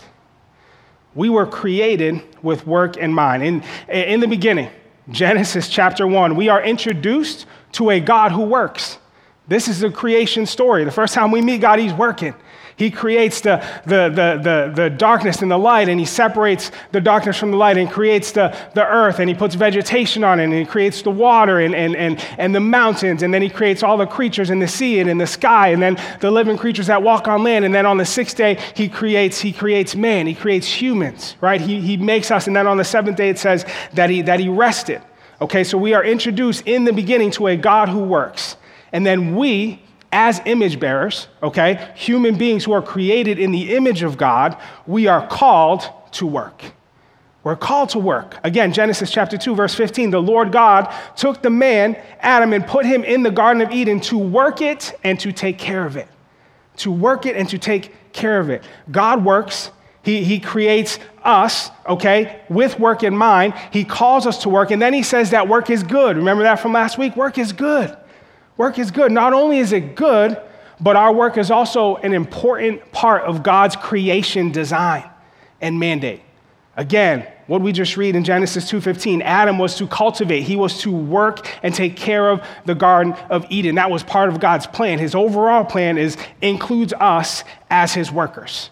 We 1.16 1.30
were 1.30 1.46
created 1.46 2.22
with 2.42 2.66
work 2.66 2.98
in 2.98 3.14
mind. 3.14 3.44
In, 3.44 3.64
in 3.90 4.20
the 4.20 4.28
beginning, 4.28 4.70
Genesis 5.10 5.70
chapter 5.70 6.08
1, 6.08 6.36
we 6.36 6.50
are 6.50 6.62
introduced 6.64 7.46
to 7.74 7.90
a 7.90 8.00
God 8.00 8.32
who 8.32 8.44
works. 8.44 8.98
This 9.48 9.68
is 9.68 9.82
the 9.82 9.92
creation 9.92 10.46
story. 10.46 10.84
The 10.86 10.92
first 10.92 11.14
time 11.14 11.32
we 11.32 11.42
meet 11.42 11.62
God, 11.62 11.80
He's 11.80 11.94
working. 11.94 12.34
He 12.76 12.90
creates 12.90 13.42
the, 13.42 13.64
the, 13.86 14.10
the, 14.10 14.40
the, 14.42 14.84
the 14.84 14.90
darkness 14.90 15.42
and 15.42 15.52
the 15.52 15.58
light, 15.58 15.90
and 15.90 16.00
he 16.00 16.06
separates 16.06 16.72
the 16.92 17.02
darkness 17.02 17.38
from 17.38 17.52
the 17.52 17.58
light 17.58 17.78
and 17.78 17.90
creates 17.90 18.32
the, 18.32 18.58
the 18.74 18.86
earth, 18.86 19.20
and 19.20 19.30
he 19.30 19.36
puts 19.36 19.56
vegetation 19.56 20.24
on 20.24 20.40
it, 20.40 20.46
and 20.46 20.54
he 20.54 20.66
creates 20.66 21.02
the 21.02 21.12
water 21.12 21.60
and, 21.60 21.76
and, 21.76 21.96
and, 21.96 22.26
and 22.38 22.56
the 22.56 22.60
mountains, 22.60 23.24
and 23.24 23.34
then 23.34 23.42
he 23.42 23.50
creates 23.50 23.84
all 23.84 23.98
the 23.98 24.08
creatures 24.08 24.50
in 24.50 24.60
the 24.60 24.68
sea 24.68 25.00
and 25.00 25.10
in 25.10 25.18
the 25.18 25.28
sky, 25.28 25.70
and 25.70 25.82
then 25.82 25.98
the 26.20 26.32
living 26.32 26.58
creatures 26.58 26.88
that 26.88 27.04
walk 27.04 27.28
on 27.28 27.44
land. 27.44 27.66
And 27.66 27.74
then 27.74 27.86
on 27.86 27.98
the 27.98 28.06
sixth 28.06 28.38
day, 28.38 28.60
he 28.76 28.90
creates, 28.90 29.40
he 29.40 29.52
creates 29.52 29.96
man, 29.96 30.28
he 30.28 30.36
creates 30.36 30.68
humans, 30.68 31.36
right? 31.42 31.62
He, 31.62 31.80
he 31.80 31.98
makes 31.98 32.32
us, 32.32 32.48
and 32.48 32.56
then 32.56 32.68
on 32.68 32.78
the 32.78 32.84
seventh 32.84 33.18
day, 33.18 33.30
it 33.30 33.40
says 33.40 33.66
that 33.94 34.10
he, 34.10 34.22
that 34.24 34.40
he 34.40 34.50
rested. 34.50 35.02
Okay, 35.42 35.64
so 35.64 35.78
we 35.78 35.94
are 35.94 36.04
introduced 36.04 36.66
in 36.66 36.86
the 36.86 36.94
beginning 36.94 37.32
to 37.32 37.48
a 37.48 37.58
God 37.58 37.90
who 37.90 38.00
works. 38.00 38.56
And 38.92 39.06
then 39.06 39.36
we, 39.36 39.82
as 40.14 40.40
image 40.46 40.80
bearers, 40.80 41.28
okay, 41.42 41.92
human 41.96 42.38
beings 42.38 42.64
who 42.64 42.72
are 42.72 42.82
created 42.82 43.40
in 43.40 43.52
the 43.52 43.76
image 43.76 44.04
of 44.04 44.16
God, 44.16 44.56
we 44.86 45.08
are 45.08 45.28
called 45.28 45.90
to 46.12 46.28
work. 46.28 46.64
We're 47.44 47.58
called 47.58 47.90
to 47.90 48.00
work. 48.00 48.38
Again, 48.44 48.72
Genesis 48.72 49.12
chapter 49.12 49.38
2, 49.38 49.56
verse 49.56 49.76
15. 49.76 50.12
The 50.12 50.22
Lord 50.22 50.54
God 50.54 50.94
took 51.18 51.42
the 51.42 51.50
man, 51.50 52.02
Adam, 52.22 52.54
and 52.54 52.66
put 52.66 52.86
him 52.86 53.04
in 53.04 53.24
the 53.24 53.32
Garden 53.32 53.62
of 53.62 53.72
Eden 53.72 54.00
to 54.02 54.18
work 54.18 54.62
it 54.62 54.98
and 55.04 55.20
to 55.20 55.34
take 55.34 55.58
care 55.58 55.86
of 55.86 55.98
it. 55.98 56.08
To 56.78 56.92
work 56.92 57.26
it 57.26 57.36
and 57.36 57.50
to 57.50 57.58
take 57.58 58.14
care 58.14 58.40
of 58.40 58.50
it. 58.50 58.64
God 58.92 59.26
works. 59.26 59.72
He, 60.04 60.24
he 60.24 60.40
creates 60.40 61.00
us, 61.24 61.72
okay, 61.88 62.42
with 62.50 62.80
work 62.80 63.04
in 63.04 63.18
mind. 63.18 63.56
He 63.72 63.84
calls 63.84 64.28
us 64.28 64.44
to 64.44 64.50
work, 64.50 64.72
and 64.72 64.82
then 64.82 64.94
he 64.94 65.04
says 65.04 65.32
that 65.32 65.48
work 65.48 65.70
is 65.70 65.82
good. 65.82 66.18
Remember 66.18 66.44
that 66.44 66.60
from 66.60 66.72
last 66.72 66.98
week? 66.98 67.16
Work 67.16 67.38
is 67.38 67.52
good. 67.52 67.98
Work 68.58 68.78
is 68.78 68.92
good. 68.92 69.12
Not 69.12 69.34
only 69.34 69.60
is 69.60 69.72
it 69.72 69.96
good, 69.96 70.40
but 70.80 70.96
our 70.96 71.14
work 71.14 71.38
is 71.38 71.50
also 71.50 71.96
an 71.98 72.14
important 72.14 72.92
part 72.92 73.24
of 73.24 73.42
God's 73.42 73.76
creation 73.76 74.52
design 74.52 75.10
and 75.62 75.80
mandate. 75.80 76.22
Again, 76.76 77.28
what 77.48 77.62
we 77.62 77.72
just 77.72 77.98
read 77.98 78.16
in 78.16 78.24
Genesis 78.24 78.70
2:15, 78.70 79.22
Adam 79.22 79.58
was 79.58 79.76
to 79.76 79.88
cultivate, 79.88 80.42
he 80.42 80.56
was 80.56 80.80
to 80.80 80.92
work 80.92 81.48
and 81.62 81.74
take 81.74 81.96
care 81.96 82.30
of 82.30 82.42
the 82.66 82.74
garden 82.74 83.16
of 83.30 83.46
Eden. 83.50 83.76
That 83.76 83.92
was 83.92 84.02
part 84.04 84.30
of 84.30 84.40
God's 84.40 84.66
plan. 84.66 84.98
His 85.00 85.14
overall 85.14 85.64
plan 85.64 85.98
is 85.98 86.18
includes 86.42 86.94
us 87.00 87.44
as 87.70 87.94
his 87.94 88.12
workers. 88.12 88.70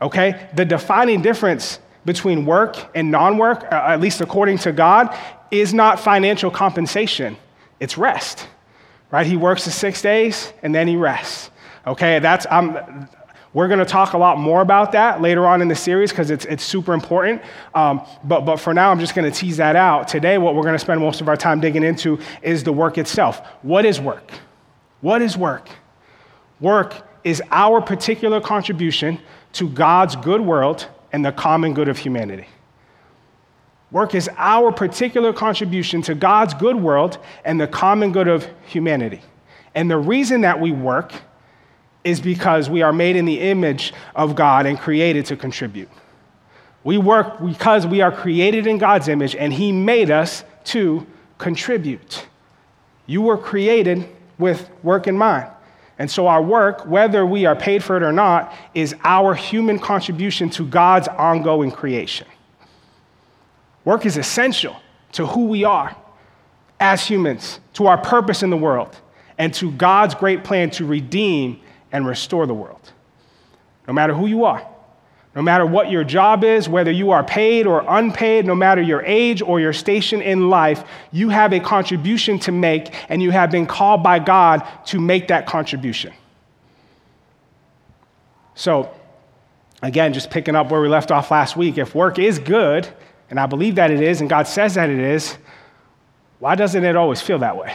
Okay? 0.00 0.48
The 0.54 0.64
defining 0.64 1.22
difference 1.22 1.80
between 2.04 2.46
work 2.46 2.76
and 2.94 3.10
non-work, 3.10 3.64
uh, 3.64 3.74
at 3.74 4.00
least 4.00 4.20
according 4.20 4.58
to 4.58 4.72
God, 4.72 5.14
is 5.50 5.74
not 5.74 6.00
financial 6.00 6.50
compensation. 6.50 7.36
It's 7.80 7.98
rest 7.98 8.46
right? 9.10 9.26
He 9.26 9.36
works 9.36 9.64
the 9.64 9.70
six 9.70 10.02
days 10.02 10.52
and 10.62 10.74
then 10.74 10.88
he 10.88 10.96
rests. 10.96 11.50
Okay, 11.86 12.18
that's, 12.18 12.46
I'm, 12.50 13.08
we're 13.54 13.68
going 13.68 13.78
to 13.78 13.86
talk 13.86 14.12
a 14.12 14.18
lot 14.18 14.38
more 14.38 14.60
about 14.60 14.92
that 14.92 15.22
later 15.22 15.46
on 15.46 15.62
in 15.62 15.68
the 15.68 15.74
series 15.74 16.10
because 16.10 16.30
it's, 16.30 16.44
it's 16.44 16.62
super 16.62 16.92
important. 16.92 17.40
Um, 17.74 18.06
but, 18.22 18.42
but 18.42 18.58
for 18.58 18.74
now, 18.74 18.90
I'm 18.90 19.00
just 19.00 19.14
going 19.14 19.30
to 19.30 19.36
tease 19.36 19.56
that 19.56 19.74
out. 19.74 20.06
Today, 20.06 20.36
what 20.36 20.54
we're 20.54 20.62
going 20.62 20.74
to 20.74 20.78
spend 20.78 21.00
most 21.00 21.20
of 21.20 21.28
our 21.28 21.36
time 21.36 21.60
digging 21.60 21.82
into 21.82 22.18
is 22.42 22.62
the 22.62 22.72
work 22.72 22.98
itself. 22.98 23.40
What 23.62 23.86
is 23.86 24.00
work? 24.00 24.30
What 25.00 25.22
is 25.22 25.36
work? 25.36 25.68
Work 26.60 27.08
is 27.24 27.42
our 27.50 27.80
particular 27.80 28.40
contribution 28.40 29.18
to 29.54 29.68
God's 29.68 30.16
good 30.16 30.40
world 30.40 30.86
and 31.12 31.24
the 31.24 31.32
common 31.32 31.72
good 31.72 31.88
of 31.88 31.96
humanity. 31.98 32.46
Work 33.90 34.14
is 34.14 34.28
our 34.36 34.70
particular 34.70 35.32
contribution 35.32 36.02
to 36.02 36.14
God's 36.14 36.52
good 36.54 36.76
world 36.76 37.18
and 37.44 37.60
the 37.60 37.66
common 37.66 38.12
good 38.12 38.28
of 38.28 38.46
humanity. 38.66 39.22
And 39.74 39.90
the 39.90 39.96
reason 39.96 40.42
that 40.42 40.60
we 40.60 40.72
work 40.72 41.12
is 42.04 42.20
because 42.20 42.68
we 42.68 42.82
are 42.82 42.92
made 42.92 43.16
in 43.16 43.24
the 43.24 43.40
image 43.40 43.94
of 44.14 44.34
God 44.34 44.66
and 44.66 44.78
created 44.78 45.26
to 45.26 45.36
contribute. 45.36 45.88
We 46.84 46.98
work 46.98 47.44
because 47.44 47.86
we 47.86 48.00
are 48.00 48.12
created 48.12 48.66
in 48.66 48.78
God's 48.78 49.08
image 49.08 49.34
and 49.34 49.52
He 49.52 49.72
made 49.72 50.10
us 50.10 50.44
to 50.64 51.06
contribute. 51.38 52.26
You 53.06 53.22
were 53.22 53.38
created 53.38 54.08
with 54.38 54.70
work 54.82 55.06
in 55.06 55.16
mind. 55.16 55.50
And 55.98 56.08
so, 56.08 56.28
our 56.28 56.42
work, 56.42 56.86
whether 56.86 57.26
we 57.26 57.44
are 57.44 57.56
paid 57.56 57.82
for 57.82 57.96
it 57.96 58.04
or 58.04 58.12
not, 58.12 58.54
is 58.72 58.94
our 59.02 59.34
human 59.34 59.80
contribution 59.80 60.48
to 60.50 60.64
God's 60.64 61.08
ongoing 61.08 61.72
creation. 61.72 62.28
Work 63.84 64.06
is 64.06 64.16
essential 64.16 64.76
to 65.12 65.26
who 65.26 65.46
we 65.46 65.64
are 65.64 65.96
as 66.80 67.04
humans, 67.04 67.60
to 67.74 67.86
our 67.86 67.98
purpose 67.98 68.42
in 68.42 68.50
the 68.50 68.56
world, 68.56 68.96
and 69.38 69.52
to 69.54 69.72
God's 69.72 70.14
great 70.14 70.44
plan 70.44 70.70
to 70.70 70.84
redeem 70.84 71.60
and 71.92 72.06
restore 72.06 72.46
the 72.46 72.54
world. 72.54 72.92
No 73.86 73.94
matter 73.94 74.14
who 74.14 74.26
you 74.26 74.44
are, 74.44 74.66
no 75.34 75.42
matter 75.42 75.64
what 75.64 75.90
your 75.90 76.04
job 76.04 76.42
is, 76.42 76.68
whether 76.68 76.90
you 76.90 77.10
are 77.10 77.22
paid 77.22 77.66
or 77.66 77.84
unpaid, 77.88 78.44
no 78.44 78.54
matter 78.54 78.82
your 78.82 79.02
age 79.04 79.40
or 79.40 79.60
your 79.60 79.72
station 79.72 80.20
in 80.20 80.50
life, 80.50 80.84
you 81.12 81.28
have 81.28 81.52
a 81.52 81.60
contribution 81.60 82.38
to 82.40 82.52
make, 82.52 82.92
and 83.08 83.22
you 83.22 83.30
have 83.30 83.50
been 83.50 83.66
called 83.66 84.02
by 84.02 84.18
God 84.18 84.66
to 84.86 85.00
make 85.00 85.28
that 85.28 85.46
contribution. 85.46 86.12
So, 88.54 88.92
again, 89.80 90.12
just 90.12 90.30
picking 90.30 90.56
up 90.56 90.70
where 90.70 90.80
we 90.80 90.88
left 90.88 91.12
off 91.12 91.30
last 91.30 91.56
week, 91.56 91.78
if 91.78 91.94
work 91.94 92.18
is 92.18 92.40
good, 92.40 92.88
and 93.30 93.38
I 93.38 93.46
believe 93.46 93.74
that 93.76 93.90
it 93.90 94.00
is, 94.00 94.20
and 94.20 94.30
God 94.30 94.46
says 94.46 94.74
that 94.74 94.88
it 94.88 94.98
is, 94.98 95.36
why 96.38 96.54
doesn't 96.54 96.84
it 96.84 96.96
always 96.96 97.20
feel 97.20 97.38
that 97.40 97.56
way? 97.56 97.74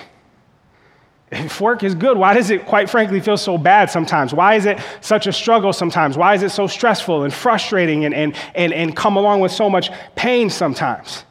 If 1.32 1.60
work 1.60 1.84
is 1.84 1.96
good, 1.96 2.18
why 2.18 2.36
does 2.36 2.52
it, 2.52 2.66
quite 2.66 2.90
frankly, 2.90 3.20
feel 3.20 3.38
so 3.38 3.58
bad 3.58 3.90
sometimes? 3.90 4.34
Why 4.34 4.56
is 4.56 4.66
it 4.66 4.80
such 5.02 5.26
a 5.26 5.34
struggle 5.34 5.74
sometimes? 5.74 6.16
Why 6.16 6.36
is 6.36 6.44
it 6.44 6.52
so 6.52 6.68
stressful 6.68 7.24
and 7.24 7.34
frustrating 7.34 8.06
and, 8.06 8.14
and, 8.14 8.36
and, 8.54 8.72
and 8.72 8.96
come 8.96 9.18
along 9.18 9.40
with 9.40 9.52
so 9.52 9.70
much 9.70 9.90
pain 10.16 10.50
sometimes? 10.50 11.26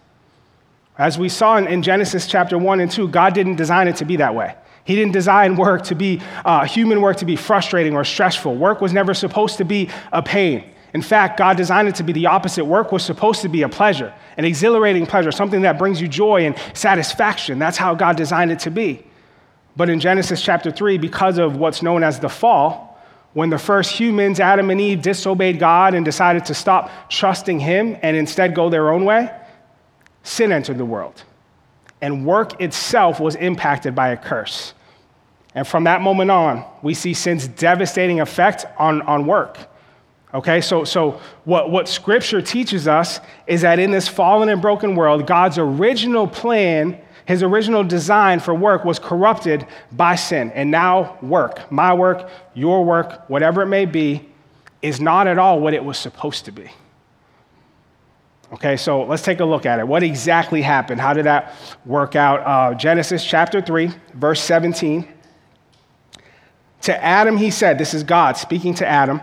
As 0.98 1.18
we 1.18 1.28
saw 1.28 1.56
in, 1.56 1.68
in 1.68 1.82
Genesis 1.82 2.26
chapter 2.26 2.58
1 2.58 2.80
and 2.80 2.90
2, 2.90 3.08
God 3.08 3.32
didn't 3.32 3.56
design 3.56 3.86
it 3.86 3.96
to 3.96 4.04
be 4.04 4.16
that 4.16 4.34
way. 4.34 4.56
He 4.84 4.96
didn't 4.96 5.12
design 5.12 5.56
work 5.56 5.84
to 5.84 5.94
be, 5.94 6.20
uh, 6.44 6.64
human 6.64 7.00
work 7.00 7.18
to 7.18 7.24
be 7.24 7.36
frustrating 7.36 7.94
or 7.94 8.04
stressful. 8.04 8.56
Work 8.56 8.80
was 8.80 8.92
never 8.92 9.14
supposed 9.14 9.58
to 9.58 9.64
be 9.64 9.88
a 10.12 10.22
pain. 10.22 10.71
In 10.94 11.02
fact, 11.02 11.38
God 11.38 11.56
designed 11.56 11.88
it 11.88 11.94
to 11.96 12.02
be 12.02 12.12
the 12.12 12.26
opposite. 12.26 12.64
Work 12.64 12.92
was 12.92 13.02
supposed 13.02 13.42
to 13.42 13.48
be 13.48 13.62
a 13.62 13.68
pleasure, 13.68 14.12
an 14.36 14.44
exhilarating 14.44 15.06
pleasure, 15.06 15.32
something 15.32 15.62
that 15.62 15.78
brings 15.78 16.00
you 16.00 16.08
joy 16.08 16.44
and 16.44 16.54
satisfaction. 16.74 17.58
That's 17.58 17.78
how 17.78 17.94
God 17.94 18.16
designed 18.16 18.52
it 18.52 18.60
to 18.60 18.70
be. 18.70 19.04
But 19.74 19.88
in 19.88 20.00
Genesis 20.00 20.42
chapter 20.42 20.70
3, 20.70 20.98
because 20.98 21.38
of 21.38 21.56
what's 21.56 21.82
known 21.82 22.04
as 22.04 22.20
the 22.20 22.28
fall, 22.28 23.00
when 23.32 23.48
the 23.48 23.58
first 23.58 23.92
humans, 23.92 24.38
Adam 24.38 24.68
and 24.68 24.78
Eve, 24.78 25.00
disobeyed 25.00 25.58
God 25.58 25.94
and 25.94 26.04
decided 26.04 26.44
to 26.46 26.54
stop 26.54 26.90
trusting 27.08 27.58
Him 27.60 27.96
and 28.02 28.14
instead 28.14 28.54
go 28.54 28.68
their 28.68 28.92
own 28.92 29.06
way, 29.06 29.30
sin 30.22 30.52
entered 30.52 30.76
the 30.76 30.84
world. 30.84 31.22
And 32.02 32.26
work 32.26 32.60
itself 32.60 33.18
was 33.18 33.34
impacted 33.36 33.94
by 33.94 34.08
a 34.08 34.16
curse. 34.18 34.74
And 35.54 35.66
from 35.66 35.84
that 35.84 36.02
moment 36.02 36.30
on, 36.30 36.64
we 36.82 36.92
see 36.92 37.14
sin's 37.14 37.48
devastating 37.48 38.20
effect 38.20 38.66
on, 38.78 39.00
on 39.02 39.26
work. 39.26 39.58
Okay, 40.34 40.60
so, 40.60 40.84
so 40.84 41.20
what, 41.44 41.70
what 41.70 41.88
scripture 41.88 42.40
teaches 42.40 42.88
us 42.88 43.20
is 43.46 43.60
that 43.62 43.78
in 43.78 43.90
this 43.90 44.08
fallen 44.08 44.48
and 44.48 44.62
broken 44.62 44.96
world, 44.96 45.26
God's 45.26 45.58
original 45.58 46.26
plan 46.26 46.98
his 47.24 47.42
original 47.42 47.84
design 47.84 48.40
for 48.40 48.54
work 48.54 48.84
was 48.84 48.98
corrupted 48.98 49.66
by 49.92 50.16
sin. 50.16 50.50
And 50.52 50.70
now, 50.70 51.18
work, 51.22 51.70
my 51.70 51.94
work, 51.94 52.28
your 52.54 52.84
work, 52.84 53.28
whatever 53.28 53.62
it 53.62 53.66
may 53.66 53.84
be, 53.84 54.28
is 54.80 55.00
not 55.00 55.26
at 55.26 55.38
all 55.38 55.60
what 55.60 55.74
it 55.74 55.84
was 55.84 55.98
supposed 55.98 56.46
to 56.46 56.52
be. 56.52 56.68
Okay, 58.52 58.76
so 58.76 59.04
let's 59.04 59.22
take 59.22 59.40
a 59.40 59.44
look 59.44 59.64
at 59.64 59.78
it. 59.78 59.86
What 59.86 60.02
exactly 60.02 60.60
happened? 60.60 61.00
How 61.00 61.14
did 61.14 61.24
that 61.24 61.54
work 61.86 62.16
out? 62.16 62.40
Uh, 62.40 62.74
Genesis 62.74 63.24
chapter 63.24 63.62
3, 63.62 63.90
verse 64.14 64.40
17. 64.42 65.08
To 66.82 67.04
Adam, 67.04 67.36
he 67.36 67.50
said, 67.50 67.78
This 67.78 67.94
is 67.94 68.02
God 68.02 68.36
speaking 68.36 68.74
to 68.74 68.86
Adam. 68.86 69.22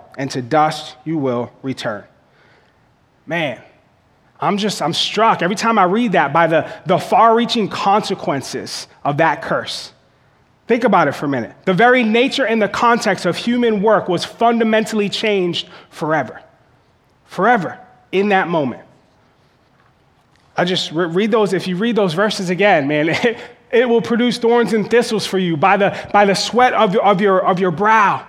and 0.21 0.29
to 0.29 0.39
dust 0.39 0.95
you 1.03 1.17
will 1.17 1.51
return. 1.63 2.03
Man, 3.25 3.59
I'm 4.39 4.59
just, 4.59 4.79
I'm 4.79 4.93
struck 4.93 5.41
every 5.41 5.55
time 5.55 5.79
I 5.79 5.85
read 5.85 6.11
that 6.11 6.31
by 6.31 6.45
the, 6.45 6.71
the 6.85 6.99
far 6.99 7.35
reaching 7.35 7.67
consequences 7.67 8.87
of 9.03 9.17
that 9.17 9.41
curse. 9.41 9.93
Think 10.67 10.83
about 10.83 11.07
it 11.07 11.13
for 11.13 11.25
a 11.25 11.27
minute. 11.27 11.55
The 11.65 11.73
very 11.73 12.03
nature 12.03 12.45
and 12.45 12.61
the 12.61 12.69
context 12.69 13.25
of 13.25 13.35
human 13.35 13.81
work 13.81 14.07
was 14.07 14.23
fundamentally 14.23 15.09
changed 15.09 15.67
forever. 15.89 16.39
Forever 17.25 17.79
in 18.11 18.29
that 18.29 18.47
moment. 18.47 18.83
I 20.55 20.65
just 20.65 20.91
re- 20.91 21.07
read 21.07 21.31
those, 21.31 21.51
if 21.51 21.67
you 21.67 21.77
read 21.77 21.95
those 21.95 22.13
verses 22.13 22.51
again, 22.51 22.87
man, 22.87 23.09
it, 23.09 23.39
it 23.71 23.89
will 23.89 24.03
produce 24.03 24.37
thorns 24.37 24.73
and 24.73 24.87
thistles 24.87 25.25
for 25.25 25.39
you 25.39 25.57
by 25.57 25.77
the, 25.77 26.09
by 26.13 26.25
the 26.25 26.35
sweat 26.35 26.73
of 26.73 26.93
your, 26.93 27.03
of, 27.03 27.21
your, 27.21 27.43
of 27.43 27.59
your 27.59 27.71
brow. 27.71 28.27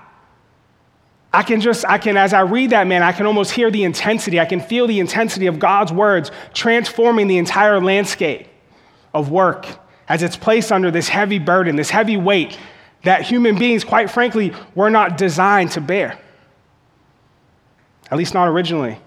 I 1.33 1.43
can 1.43 1.61
just, 1.61 1.85
I 1.87 1.99
can, 1.99 2.17
as 2.17 2.35
I 2.35 2.41
read 2.41 2.71
that, 2.71 2.87
man, 2.87 3.03
I 3.03 3.13
can 3.13 3.25
almost 3.27 3.53
hear 3.53 3.71
the 3.71 3.85
intensity. 3.85 4.39
I 4.39 4.45
can 4.45 4.61
feel 4.61 4.87
the 4.87 5.01
intensity 5.01 5.47
of 5.47 5.59
God's 5.59 5.93
words 5.93 6.31
transforming 6.53 7.27
the 7.27 7.39
entire 7.39 7.81
landscape 7.81 8.49
of 9.15 9.31
work 9.31 9.67
as 10.09 10.23
it's 10.23 10.37
placed 10.37 10.71
under 10.71 10.91
this 10.91 11.09
heavy 11.09 11.39
burden, 11.39 11.77
this 11.77 11.91
heavy 11.91 12.19
weight 12.19 12.59
that 13.05 13.23
human 13.23 13.59
beings, 13.59 13.83
quite 13.83 14.11
frankly, 14.11 14.53
were 14.75 14.91
not 14.91 15.17
designed 15.17 15.71
to 15.73 15.81
bear. 15.81 16.19
At 18.11 18.19
least 18.19 18.35
not 18.35 18.49
originally. 18.49 18.99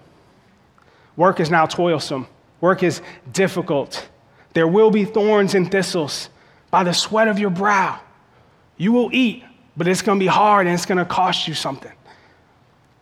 Work 1.16 1.38
is 1.40 1.50
now 1.50 1.66
toilsome, 1.66 2.26
work 2.60 2.82
is 2.82 3.00
difficult. 3.32 4.08
There 4.52 4.66
will 4.66 4.90
be 4.90 5.04
thorns 5.04 5.54
and 5.54 5.70
thistles 5.70 6.28
by 6.70 6.82
the 6.82 6.92
sweat 6.92 7.28
of 7.28 7.38
your 7.38 7.50
brow. 7.50 8.00
You 8.78 8.92
will 8.92 9.10
eat, 9.12 9.44
but 9.76 9.86
it's 9.86 10.02
going 10.02 10.18
to 10.18 10.22
be 10.22 10.28
hard 10.28 10.66
and 10.66 10.74
it's 10.74 10.86
going 10.86 10.98
to 10.98 11.04
cost 11.04 11.46
you 11.46 11.54
something. 11.54 11.92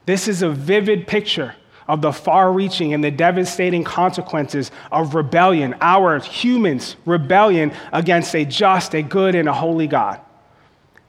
This 0.06 0.28
is 0.28 0.42
a 0.42 0.50
vivid 0.50 1.06
picture 1.06 1.54
of 1.86 2.00
the 2.00 2.12
far 2.12 2.52
reaching 2.52 2.94
and 2.94 3.02
the 3.02 3.10
devastating 3.10 3.84
consequences 3.84 4.70
of 4.90 5.14
rebellion, 5.14 5.74
our 5.80 6.18
humans' 6.18 6.96
rebellion 7.04 7.72
against 7.92 8.34
a 8.34 8.44
just, 8.44 8.94
a 8.94 9.02
good, 9.02 9.34
and 9.34 9.48
a 9.48 9.52
holy 9.52 9.86
God. 9.86 10.20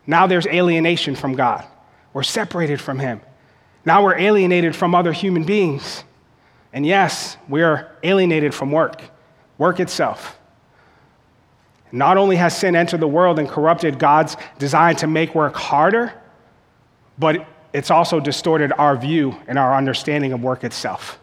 Now 0.05 0.27
there's 0.27 0.47
alienation 0.47 1.15
from 1.15 1.33
God. 1.33 1.65
We're 2.13 2.23
separated 2.23 2.79
from 2.81 2.99
Him. 2.99 3.21
Now 3.85 4.03
we're 4.03 4.17
alienated 4.17 4.75
from 4.75 4.95
other 4.95 5.13
human 5.13 5.43
beings. 5.43 6.03
And 6.73 6.85
yes, 6.85 7.37
we 7.47 7.61
are 7.63 7.91
alienated 8.03 8.53
from 8.53 8.71
work, 8.71 9.01
work 9.57 9.79
itself. 9.79 10.37
Not 11.91 12.17
only 12.17 12.35
has 12.35 12.57
sin 12.57 12.75
entered 12.75 12.99
the 12.99 13.07
world 13.07 13.39
and 13.39 13.47
corrupted 13.47 13.97
God's 13.97 14.35
design 14.59 14.97
to 14.97 15.07
make 15.07 15.33
work 15.33 15.55
harder, 15.55 16.13
but 17.17 17.47
it's 17.75 17.91
also 17.91 18.21
distorted 18.21 18.71
our 18.77 18.95
view 18.95 19.35
and 19.47 19.59
our 19.59 19.75
understanding 19.75 20.31
of 20.31 20.41
work 20.41 20.63
itself. 20.63 21.19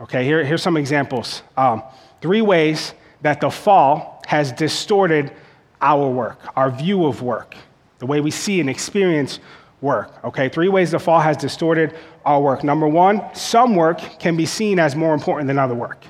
Okay, 0.00 0.24
here, 0.24 0.44
here's 0.44 0.60
some 0.60 0.76
examples. 0.76 1.42
Um, 1.56 1.84
three 2.20 2.42
ways 2.42 2.94
that 3.22 3.40
the 3.40 3.48
fall 3.48 4.22
has 4.26 4.50
distorted 4.50 5.32
our 5.80 6.10
work, 6.10 6.40
our 6.56 6.68
view 6.68 7.06
of 7.06 7.22
work, 7.22 7.54
the 8.00 8.06
way 8.06 8.20
we 8.20 8.32
see 8.32 8.58
and 8.58 8.68
experience 8.68 9.38
work. 9.80 10.12
Okay, 10.24 10.48
three 10.48 10.68
ways 10.68 10.90
the 10.90 10.98
fall 10.98 11.20
has 11.20 11.36
distorted 11.36 11.94
our 12.24 12.40
work. 12.40 12.64
Number 12.64 12.88
one, 12.88 13.22
some 13.32 13.76
work 13.76 14.00
can 14.18 14.36
be 14.36 14.46
seen 14.46 14.80
as 14.80 14.96
more 14.96 15.14
important 15.14 15.46
than 15.46 15.60
other 15.60 15.76
work. 15.76 16.04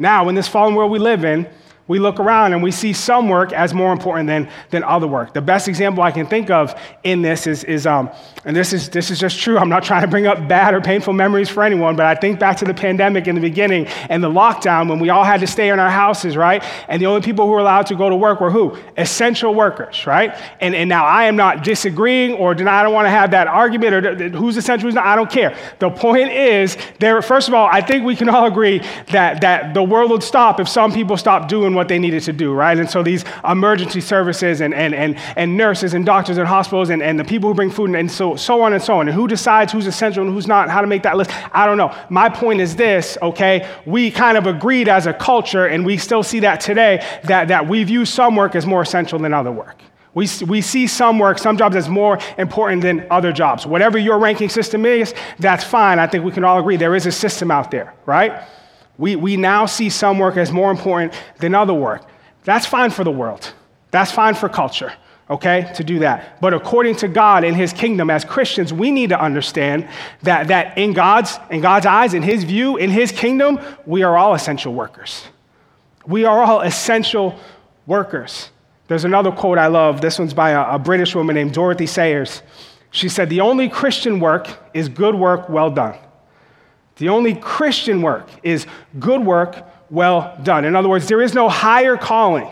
Now, 0.00 0.28
in 0.28 0.34
this 0.34 0.48
fallen 0.48 0.74
world 0.74 0.90
we 0.90 0.98
live 0.98 1.24
in, 1.24 1.48
we 1.88 1.98
look 1.98 2.20
around 2.20 2.52
and 2.52 2.62
we 2.62 2.70
see 2.70 2.92
some 2.92 3.28
work 3.28 3.52
as 3.52 3.74
more 3.74 3.92
important 3.92 4.28
than, 4.28 4.48
than 4.70 4.84
other 4.84 5.06
work. 5.06 5.32
The 5.32 5.40
best 5.40 5.68
example 5.68 6.02
I 6.02 6.10
can 6.12 6.26
think 6.26 6.50
of 6.50 6.78
in 7.02 7.22
this 7.22 7.46
is, 7.46 7.64
is 7.64 7.86
um, 7.86 8.10
and 8.44 8.54
this 8.54 8.74
is, 8.74 8.90
this 8.90 9.10
is 9.10 9.18
just 9.18 9.40
true, 9.40 9.58
I'm 9.58 9.70
not 9.70 9.82
trying 9.88 10.02
to 10.02 10.08
bring 10.08 10.26
up 10.26 10.46
bad 10.46 10.74
or 10.74 10.80
painful 10.80 11.14
memories 11.14 11.48
for 11.48 11.62
anyone, 11.62 11.96
but 11.96 12.04
I 12.04 12.14
think 12.14 12.38
back 12.38 12.58
to 12.58 12.66
the 12.66 12.74
pandemic 12.74 13.26
in 13.26 13.34
the 13.34 13.40
beginning 13.40 13.86
and 14.08 14.22
the 14.22 14.28
lockdown 14.28 14.88
when 14.88 15.00
we 15.00 15.08
all 15.08 15.24
had 15.24 15.40
to 15.40 15.46
stay 15.46 15.70
in 15.70 15.80
our 15.80 15.90
houses, 15.90 16.36
right? 16.36 16.62
And 16.88 17.00
the 17.00 17.06
only 17.06 17.22
people 17.22 17.46
who 17.46 17.52
were 17.52 17.58
allowed 17.58 17.86
to 17.86 17.96
go 17.96 18.10
to 18.10 18.16
work 18.16 18.40
were 18.40 18.50
who? 18.50 18.76
Essential 18.98 19.54
workers, 19.54 20.06
right? 20.06 20.38
And, 20.60 20.74
and 20.74 20.90
now 20.90 21.06
I 21.06 21.24
am 21.24 21.36
not 21.36 21.64
disagreeing 21.64 22.34
or 22.34 22.52
I 22.52 22.82
don't 22.82 22.92
want 22.92 23.06
to 23.06 23.10
have 23.10 23.30
that 23.30 23.46
argument 23.46 23.94
or 23.94 24.28
who's 24.30 24.58
essential, 24.58 24.86
who's 24.86 24.94
not, 24.94 25.06
I 25.06 25.16
don't 25.16 25.30
care. 25.30 25.56
The 25.78 25.88
point 25.88 26.30
is, 26.32 26.76
there, 26.98 27.20
first 27.22 27.48
of 27.48 27.54
all, 27.54 27.66
I 27.70 27.80
think 27.80 28.04
we 28.04 28.14
can 28.14 28.28
all 28.28 28.46
agree 28.46 28.82
that, 29.10 29.40
that 29.40 29.72
the 29.72 29.82
world 29.82 30.10
would 30.10 30.22
stop 30.22 30.60
if 30.60 30.68
some 30.68 30.92
people 30.92 31.16
stopped 31.16 31.48
doing 31.48 31.77
what 31.78 31.88
they 31.88 31.98
needed 31.98 32.22
to 32.24 32.32
do, 32.34 32.52
right? 32.52 32.76
And 32.76 32.90
so 32.90 33.02
these 33.02 33.24
emergency 33.48 34.02
services 34.02 34.60
and, 34.60 34.74
and, 34.74 34.94
and, 34.94 35.16
and 35.36 35.56
nurses 35.56 35.94
and 35.94 36.04
doctors 36.04 36.36
and 36.36 36.46
hospitals 36.46 36.90
and, 36.90 37.02
and 37.02 37.18
the 37.18 37.24
people 37.24 37.48
who 37.48 37.54
bring 37.54 37.70
food 37.70 37.86
and, 37.86 37.96
and 37.96 38.10
so, 38.10 38.36
so 38.36 38.60
on 38.60 38.74
and 38.74 38.82
so 38.82 38.98
on. 38.98 39.08
And 39.08 39.14
who 39.14 39.26
decides 39.26 39.72
who's 39.72 39.86
essential 39.86 40.24
and 40.24 40.32
who's 40.32 40.46
not, 40.46 40.68
how 40.68 40.82
to 40.82 40.86
make 40.86 41.04
that 41.04 41.16
list, 41.16 41.30
I 41.52 41.64
don't 41.64 41.78
know. 41.78 41.96
My 42.10 42.28
point 42.28 42.60
is 42.60 42.76
this, 42.76 43.16
okay? 43.22 43.66
We 43.86 44.10
kind 44.10 44.36
of 44.36 44.46
agreed 44.46 44.88
as 44.88 45.06
a 45.06 45.14
culture, 45.14 45.66
and 45.66 45.86
we 45.86 45.96
still 45.96 46.22
see 46.22 46.40
that 46.40 46.60
today, 46.60 47.06
that, 47.24 47.48
that 47.48 47.66
we 47.66 47.84
view 47.84 48.04
some 48.04 48.36
work 48.36 48.54
as 48.54 48.66
more 48.66 48.82
essential 48.82 49.18
than 49.18 49.32
other 49.32 49.52
work. 49.52 49.80
We, 50.14 50.26
we 50.48 50.62
see 50.62 50.88
some 50.88 51.20
work, 51.20 51.38
some 51.38 51.56
jobs 51.56 51.76
as 51.76 51.88
more 51.88 52.18
important 52.38 52.82
than 52.82 53.06
other 53.08 53.30
jobs. 53.30 53.66
Whatever 53.66 53.98
your 53.98 54.18
ranking 54.18 54.48
system 54.48 54.84
is, 54.84 55.14
that's 55.38 55.62
fine. 55.62 56.00
I 56.00 56.08
think 56.08 56.24
we 56.24 56.32
can 56.32 56.42
all 56.42 56.58
agree 56.58 56.76
there 56.76 56.96
is 56.96 57.06
a 57.06 57.12
system 57.12 57.52
out 57.52 57.70
there, 57.70 57.94
right? 58.04 58.42
We, 58.98 59.16
we 59.16 59.36
now 59.36 59.66
see 59.66 59.88
some 59.88 60.18
work 60.18 60.36
as 60.36 60.50
more 60.50 60.70
important 60.70 61.14
than 61.38 61.54
other 61.54 61.72
work. 61.72 62.04
That's 62.44 62.66
fine 62.66 62.90
for 62.90 63.04
the 63.04 63.12
world. 63.12 63.52
That's 63.90 64.10
fine 64.10 64.34
for 64.34 64.48
culture, 64.48 64.92
okay, 65.30 65.72
to 65.76 65.84
do 65.84 66.00
that. 66.00 66.40
But 66.40 66.52
according 66.52 66.96
to 66.96 67.08
God 67.08 67.44
in 67.44 67.54
his 67.54 67.72
kingdom, 67.72 68.10
as 68.10 68.24
Christians, 68.24 68.72
we 68.72 68.90
need 68.90 69.10
to 69.10 69.20
understand 69.20 69.88
that, 70.22 70.48
that 70.48 70.76
in, 70.76 70.92
God's, 70.92 71.38
in 71.50 71.60
God's 71.60 71.86
eyes, 71.86 72.12
in 72.12 72.22
his 72.22 72.44
view, 72.44 72.76
in 72.76 72.90
his 72.90 73.12
kingdom, 73.12 73.60
we 73.86 74.02
are 74.02 74.18
all 74.18 74.34
essential 74.34 74.74
workers. 74.74 75.24
We 76.06 76.24
are 76.24 76.42
all 76.42 76.60
essential 76.60 77.38
workers. 77.86 78.50
There's 78.88 79.04
another 79.04 79.30
quote 79.30 79.58
I 79.58 79.68
love. 79.68 80.00
This 80.00 80.18
one's 80.18 80.34
by 80.34 80.50
a, 80.50 80.74
a 80.74 80.78
British 80.78 81.14
woman 81.14 81.34
named 81.34 81.52
Dorothy 81.52 81.86
Sayers. 81.86 82.42
She 82.90 83.08
said, 83.08 83.28
The 83.28 83.42
only 83.42 83.68
Christian 83.68 84.18
work 84.18 84.48
is 84.74 84.88
good 84.88 85.14
work 85.14 85.48
well 85.48 85.70
done. 85.70 85.98
The 86.98 87.08
only 87.08 87.34
Christian 87.34 88.02
work 88.02 88.28
is 88.42 88.66
good 88.98 89.24
work 89.24 89.56
well 89.90 90.38
done. 90.42 90.64
In 90.64 90.76
other 90.76 90.88
words, 90.88 91.08
there 91.08 91.22
is 91.22 91.32
no 91.32 91.48
higher 91.48 91.96
calling 91.96 92.48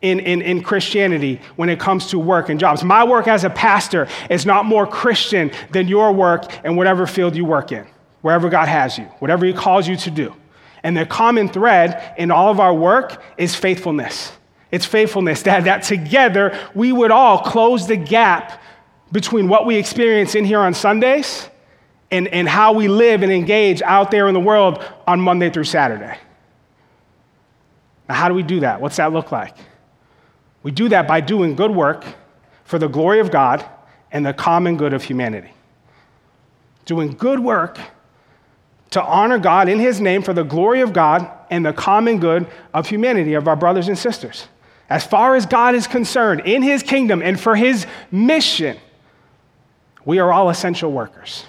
in, 0.00 0.20
in, 0.20 0.40
in 0.42 0.62
Christianity 0.62 1.40
when 1.56 1.68
it 1.68 1.78
comes 1.78 2.08
to 2.08 2.18
work 2.18 2.48
and 2.48 2.58
jobs. 2.58 2.82
My 2.82 3.04
work 3.04 3.28
as 3.28 3.44
a 3.44 3.50
pastor 3.50 4.08
is 4.30 4.46
not 4.46 4.64
more 4.64 4.86
Christian 4.86 5.50
than 5.70 5.88
your 5.88 6.12
work 6.12 6.64
in 6.64 6.76
whatever 6.76 7.06
field 7.06 7.36
you 7.36 7.44
work 7.44 7.72
in, 7.72 7.86
wherever 8.20 8.48
God 8.48 8.68
has 8.68 8.98
you, 8.98 9.04
whatever 9.18 9.44
He 9.44 9.52
calls 9.52 9.86
you 9.86 9.96
to 9.96 10.10
do. 10.10 10.34
And 10.82 10.96
the 10.96 11.06
common 11.06 11.48
thread 11.48 12.14
in 12.18 12.30
all 12.30 12.50
of 12.50 12.58
our 12.58 12.74
work 12.74 13.22
is 13.36 13.54
faithfulness. 13.54 14.32
It's 14.72 14.86
faithfulness, 14.86 15.42
that, 15.42 15.64
that 15.64 15.82
together 15.82 16.58
we 16.74 16.92
would 16.92 17.10
all 17.10 17.38
close 17.38 17.86
the 17.86 17.96
gap 17.96 18.60
between 19.12 19.48
what 19.48 19.66
we 19.66 19.76
experience 19.76 20.34
in 20.34 20.44
here 20.44 20.60
on 20.60 20.72
Sundays 20.72 21.48
and, 22.12 22.28
and 22.28 22.48
how 22.48 22.74
we 22.74 22.86
live 22.86 23.22
and 23.22 23.32
engage 23.32 23.80
out 23.82 24.10
there 24.10 24.28
in 24.28 24.34
the 24.34 24.40
world 24.40 24.84
on 25.08 25.20
Monday 25.20 25.50
through 25.50 25.64
Saturday. 25.64 26.16
Now, 28.08 28.14
how 28.14 28.28
do 28.28 28.34
we 28.34 28.42
do 28.42 28.60
that? 28.60 28.80
What's 28.80 28.96
that 28.96 29.12
look 29.12 29.32
like? 29.32 29.56
We 30.62 30.70
do 30.70 30.90
that 30.90 31.08
by 31.08 31.22
doing 31.22 31.56
good 31.56 31.70
work 31.70 32.04
for 32.64 32.78
the 32.78 32.88
glory 32.88 33.18
of 33.18 33.30
God 33.30 33.64
and 34.12 34.24
the 34.24 34.34
common 34.34 34.76
good 34.76 34.92
of 34.92 35.02
humanity. 35.02 35.50
Doing 36.84 37.12
good 37.12 37.40
work 37.40 37.78
to 38.90 39.02
honor 39.02 39.38
God 39.38 39.70
in 39.70 39.78
His 39.78 40.00
name 40.00 40.22
for 40.22 40.34
the 40.34 40.42
glory 40.42 40.82
of 40.82 40.92
God 40.92 41.30
and 41.50 41.64
the 41.64 41.72
common 41.72 42.20
good 42.20 42.46
of 42.74 42.86
humanity, 42.86 43.34
of 43.34 43.48
our 43.48 43.56
brothers 43.56 43.88
and 43.88 43.98
sisters. 43.98 44.48
As 44.90 45.06
far 45.06 45.34
as 45.34 45.46
God 45.46 45.74
is 45.74 45.86
concerned, 45.86 46.42
in 46.44 46.62
His 46.62 46.82
kingdom 46.82 47.22
and 47.22 47.40
for 47.40 47.56
His 47.56 47.86
mission, 48.10 48.76
we 50.04 50.18
are 50.18 50.30
all 50.30 50.50
essential 50.50 50.92
workers. 50.92 51.46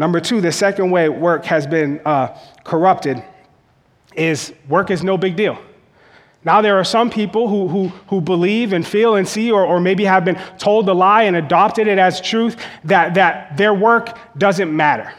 Number 0.00 0.18
two, 0.18 0.40
the 0.40 0.50
second 0.50 0.90
way 0.90 1.10
work 1.10 1.44
has 1.44 1.66
been 1.66 2.00
uh, 2.06 2.34
corrupted 2.64 3.22
is 4.16 4.50
work 4.66 4.90
is 4.90 5.04
no 5.04 5.18
big 5.18 5.36
deal. 5.36 5.58
Now, 6.42 6.62
there 6.62 6.78
are 6.78 6.84
some 6.84 7.10
people 7.10 7.48
who, 7.48 7.68
who, 7.68 7.88
who 8.08 8.22
believe 8.22 8.72
and 8.72 8.86
feel 8.86 9.16
and 9.16 9.28
see, 9.28 9.52
or, 9.52 9.62
or 9.62 9.78
maybe 9.78 10.06
have 10.06 10.24
been 10.24 10.40
told 10.56 10.86
the 10.86 10.94
lie 10.94 11.24
and 11.24 11.36
adopted 11.36 11.86
it 11.86 11.98
as 11.98 12.18
truth, 12.18 12.56
that, 12.84 13.12
that 13.12 13.58
their 13.58 13.74
work 13.74 14.16
doesn't 14.38 14.74
matter, 14.74 15.12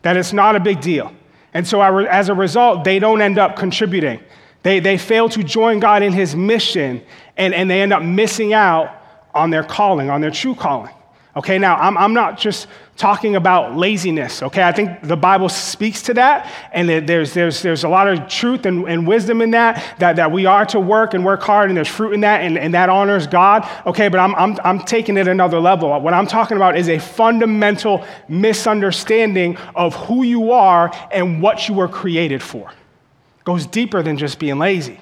that 0.00 0.16
it's 0.16 0.32
not 0.32 0.56
a 0.56 0.60
big 0.60 0.80
deal. 0.80 1.12
And 1.52 1.68
so, 1.68 1.82
as 1.82 2.30
a 2.30 2.34
result, 2.34 2.82
they 2.82 2.98
don't 2.98 3.20
end 3.20 3.38
up 3.38 3.56
contributing. 3.56 4.20
They, 4.62 4.80
they 4.80 4.96
fail 4.96 5.28
to 5.28 5.44
join 5.44 5.80
God 5.80 6.02
in 6.02 6.14
His 6.14 6.34
mission, 6.34 7.02
and, 7.36 7.52
and 7.52 7.70
they 7.70 7.82
end 7.82 7.92
up 7.92 8.02
missing 8.02 8.54
out 8.54 9.02
on 9.34 9.50
their 9.50 9.64
calling, 9.64 10.08
on 10.08 10.22
their 10.22 10.30
true 10.30 10.54
calling. 10.54 10.94
Okay, 11.36 11.58
now 11.58 11.76
I'm, 11.76 11.98
I'm 11.98 12.14
not 12.14 12.38
just 12.38 12.68
talking 12.96 13.34
about 13.34 13.76
laziness, 13.76 14.42
okay? 14.42 14.62
I 14.62 14.70
think 14.70 15.02
the 15.02 15.16
Bible 15.16 15.48
speaks 15.48 16.02
to 16.02 16.14
that, 16.14 16.50
and 16.72 16.88
there's, 16.88 17.34
there's, 17.34 17.60
there's 17.60 17.82
a 17.82 17.88
lot 17.88 18.06
of 18.08 18.28
truth 18.28 18.66
and, 18.66 18.88
and 18.88 19.06
wisdom 19.06 19.42
in 19.42 19.50
that, 19.50 19.82
that, 19.98 20.16
that 20.16 20.30
we 20.30 20.46
are 20.46 20.64
to 20.66 20.78
work 20.78 21.12
and 21.12 21.24
work 21.24 21.42
hard, 21.42 21.70
and 21.70 21.76
there's 21.76 21.88
fruit 21.88 22.12
in 22.12 22.20
that, 22.20 22.42
and, 22.42 22.56
and 22.56 22.72
that 22.74 22.88
honors 22.88 23.26
God, 23.26 23.68
okay? 23.84 24.08
But 24.08 24.20
I'm, 24.20 24.34
I'm, 24.36 24.56
I'm 24.62 24.78
taking 24.80 25.16
it 25.16 25.26
another 25.26 25.58
level. 25.58 26.00
What 26.00 26.14
I'm 26.14 26.28
talking 26.28 26.56
about 26.56 26.78
is 26.78 26.88
a 26.88 27.00
fundamental 27.00 28.04
misunderstanding 28.28 29.56
of 29.74 29.94
who 29.94 30.22
you 30.22 30.52
are 30.52 30.92
and 31.10 31.42
what 31.42 31.68
you 31.68 31.74
were 31.74 31.88
created 31.88 32.42
for. 32.42 32.70
It 32.70 33.44
goes 33.44 33.66
deeper 33.66 34.02
than 34.02 34.18
just 34.18 34.38
being 34.38 34.58
lazy. 34.58 35.00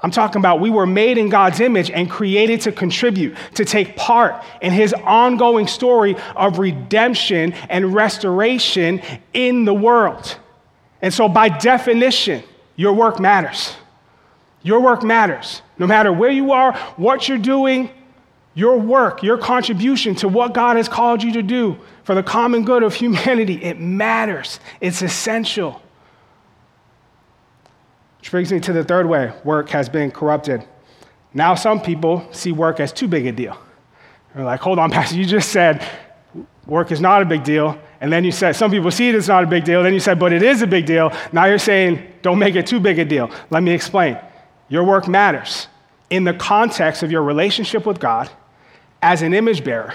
I'm 0.00 0.12
talking 0.12 0.40
about 0.40 0.60
we 0.60 0.70
were 0.70 0.86
made 0.86 1.18
in 1.18 1.28
God's 1.28 1.58
image 1.60 1.90
and 1.90 2.08
created 2.08 2.60
to 2.62 2.72
contribute, 2.72 3.36
to 3.54 3.64
take 3.64 3.96
part 3.96 4.44
in 4.62 4.72
his 4.72 4.92
ongoing 4.92 5.66
story 5.66 6.16
of 6.36 6.58
redemption 6.58 7.52
and 7.68 7.92
restoration 7.92 9.02
in 9.32 9.64
the 9.64 9.74
world. 9.74 10.38
And 11.02 11.12
so, 11.12 11.28
by 11.28 11.48
definition, 11.48 12.44
your 12.76 12.92
work 12.92 13.18
matters. 13.18 13.74
Your 14.62 14.80
work 14.80 15.02
matters. 15.02 15.62
No 15.78 15.86
matter 15.86 16.12
where 16.12 16.30
you 16.30 16.52
are, 16.52 16.76
what 16.96 17.28
you're 17.28 17.38
doing, 17.38 17.90
your 18.54 18.78
work, 18.78 19.22
your 19.22 19.38
contribution 19.38 20.14
to 20.16 20.28
what 20.28 20.54
God 20.54 20.76
has 20.76 20.88
called 20.88 21.22
you 21.22 21.32
to 21.34 21.42
do 21.42 21.76
for 22.04 22.14
the 22.14 22.22
common 22.22 22.64
good 22.64 22.82
of 22.82 22.94
humanity, 22.94 23.62
it 23.62 23.80
matters. 23.80 24.60
It's 24.80 25.02
essential. 25.02 25.82
Which 28.18 28.30
brings 28.30 28.52
me 28.52 28.60
to 28.60 28.72
the 28.72 28.84
third 28.84 29.06
way 29.06 29.32
work 29.44 29.68
has 29.70 29.88
been 29.88 30.10
corrupted. 30.10 30.64
Now, 31.34 31.54
some 31.54 31.80
people 31.80 32.26
see 32.32 32.52
work 32.52 32.80
as 32.80 32.92
too 32.92 33.08
big 33.08 33.26
a 33.26 33.32
deal. 33.32 33.56
They're 34.34 34.44
like, 34.44 34.60
hold 34.60 34.78
on, 34.78 34.90
Pastor, 34.92 35.16
you 35.16 35.24
just 35.24 35.50
said 35.50 35.86
work 36.66 36.92
is 36.92 37.00
not 37.00 37.22
a 37.22 37.24
big 37.24 37.44
deal. 37.44 37.78
And 38.00 38.12
then 38.12 38.24
you 38.24 38.30
said, 38.30 38.52
some 38.52 38.70
people 38.70 38.90
see 38.90 39.08
it 39.08 39.14
as 39.14 39.26
not 39.26 39.42
a 39.42 39.46
big 39.46 39.64
deal. 39.64 39.82
Then 39.82 39.94
you 39.94 40.00
said, 40.00 40.20
but 40.20 40.32
it 40.32 40.42
is 40.42 40.62
a 40.62 40.66
big 40.66 40.86
deal. 40.86 41.12
Now 41.32 41.46
you're 41.46 41.58
saying, 41.58 42.06
don't 42.22 42.38
make 42.38 42.54
it 42.54 42.66
too 42.66 42.78
big 42.78 42.98
a 42.98 43.04
deal. 43.04 43.30
Let 43.50 43.62
me 43.62 43.72
explain. 43.72 44.18
Your 44.68 44.84
work 44.84 45.08
matters 45.08 45.66
in 46.10 46.24
the 46.24 46.34
context 46.34 47.02
of 47.02 47.10
your 47.10 47.22
relationship 47.22 47.86
with 47.86 47.98
God 47.98 48.30
as 49.02 49.22
an 49.22 49.34
image 49.34 49.64
bearer, 49.64 49.94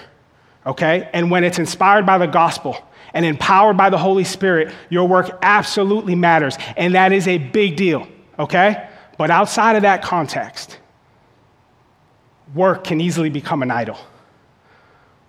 okay? 0.65 1.09
And 1.13 1.29
when 1.29 1.43
it's 1.43 1.59
inspired 1.59 2.05
by 2.05 2.17
the 2.17 2.27
gospel 2.27 2.77
and 3.13 3.25
empowered 3.25 3.77
by 3.77 3.89
the 3.89 3.97
Holy 3.97 4.23
Spirit, 4.23 4.73
your 4.89 5.07
work 5.07 5.37
absolutely 5.41 6.15
matters. 6.15 6.57
And 6.77 6.95
that 6.95 7.11
is 7.11 7.27
a 7.27 7.37
big 7.37 7.75
deal 7.75 8.07
okay? 8.37 8.87
But 9.17 9.29
outside 9.29 9.75
of 9.75 9.83
that 9.83 10.01
context, 10.01 10.79
work 12.53 12.83
can 12.83 13.01
easily 13.01 13.29
become 13.29 13.61
an 13.61 13.71
idol. 13.71 13.97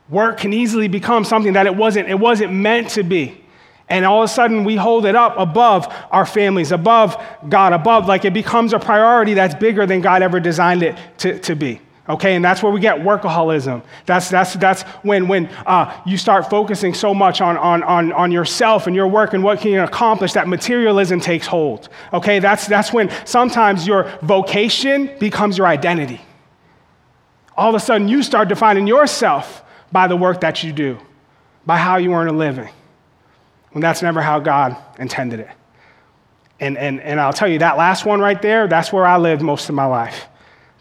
Work 0.08 0.38
can 0.38 0.52
easily 0.52 0.88
become 0.88 1.24
something 1.24 1.54
that 1.54 1.66
it 1.66 1.74
wasn't, 1.74 2.08
it 2.08 2.18
wasn't 2.18 2.52
meant 2.52 2.90
to 2.90 3.02
be. 3.02 3.40
And 3.88 4.04
all 4.06 4.22
of 4.22 4.30
a 4.30 4.32
sudden, 4.32 4.64
we 4.64 4.76
hold 4.76 5.04
it 5.04 5.14
up 5.14 5.34
above 5.36 5.94
our 6.10 6.24
families, 6.24 6.72
above 6.72 7.22
God, 7.48 7.74
above, 7.74 8.06
like 8.06 8.24
it 8.24 8.32
becomes 8.32 8.72
a 8.72 8.78
priority 8.78 9.34
that's 9.34 9.54
bigger 9.54 9.84
than 9.86 10.00
God 10.00 10.22
ever 10.22 10.40
designed 10.40 10.82
it 10.82 10.96
to, 11.18 11.38
to 11.40 11.54
be. 11.54 11.80
Okay, 12.06 12.34
and 12.34 12.44
that's 12.44 12.62
where 12.62 12.70
we 12.70 12.80
get 12.80 12.98
workaholism. 12.98 13.82
That's, 14.04 14.28
that's, 14.28 14.52
that's 14.54 14.82
when, 15.02 15.26
when 15.26 15.46
uh, 15.64 15.98
you 16.04 16.18
start 16.18 16.50
focusing 16.50 16.92
so 16.92 17.14
much 17.14 17.40
on, 17.40 17.56
on, 17.56 17.82
on, 17.82 18.12
on 18.12 18.30
yourself 18.30 18.86
and 18.86 18.94
your 18.94 19.08
work 19.08 19.32
and 19.32 19.42
what 19.42 19.60
can 19.60 19.72
you 19.72 19.82
accomplish 19.82 20.34
that 20.34 20.46
materialism 20.46 21.18
takes 21.18 21.46
hold. 21.46 21.88
Okay, 22.12 22.40
that's, 22.40 22.66
that's 22.66 22.92
when 22.92 23.10
sometimes 23.24 23.86
your 23.86 24.04
vocation 24.20 25.16
becomes 25.18 25.56
your 25.56 25.66
identity. 25.66 26.20
All 27.56 27.70
of 27.70 27.74
a 27.74 27.80
sudden, 27.80 28.06
you 28.06 28.22
start 28.22 28.48
defining 28.48 28.86
yourself 28.86 29.64
by 29.90 30.06
the 30.06 30.16
work 30.16 30.42
that 30.42 30.62
you 30.62 30.74
do, 30.74 30.98
by 31.64 31.78
how 31.78 31.96
you 31.96 32.12
earn 32.12 32.28
a 32.28 32.32
living, 32.32 32.68
when 33.70 33.80
that's 33.80 34.02
never 34.02 34.20
how 34.20 34.40
God 34.40 34.76
intended 34.98 35.40
it. 35.40 35.50
And, 36.60 36.76
and, 36.76 37.00
and 37.00 37.18
I'll 37.18 37.32
tell 37.32 37.48
you, 37.48 37.60
that 37.60 37.78
last 37.78 38.04
one 38.04 38.20
right 38.20 38.40
there, 38.42 38.68
that's 38.68 38.92
where 38.92 39.06
I 39.06 39.16
lived 39.16 39.40
most 39.40 39.70
of 39.70 39.74
my 39.74 39.86
life. 39.86 40.26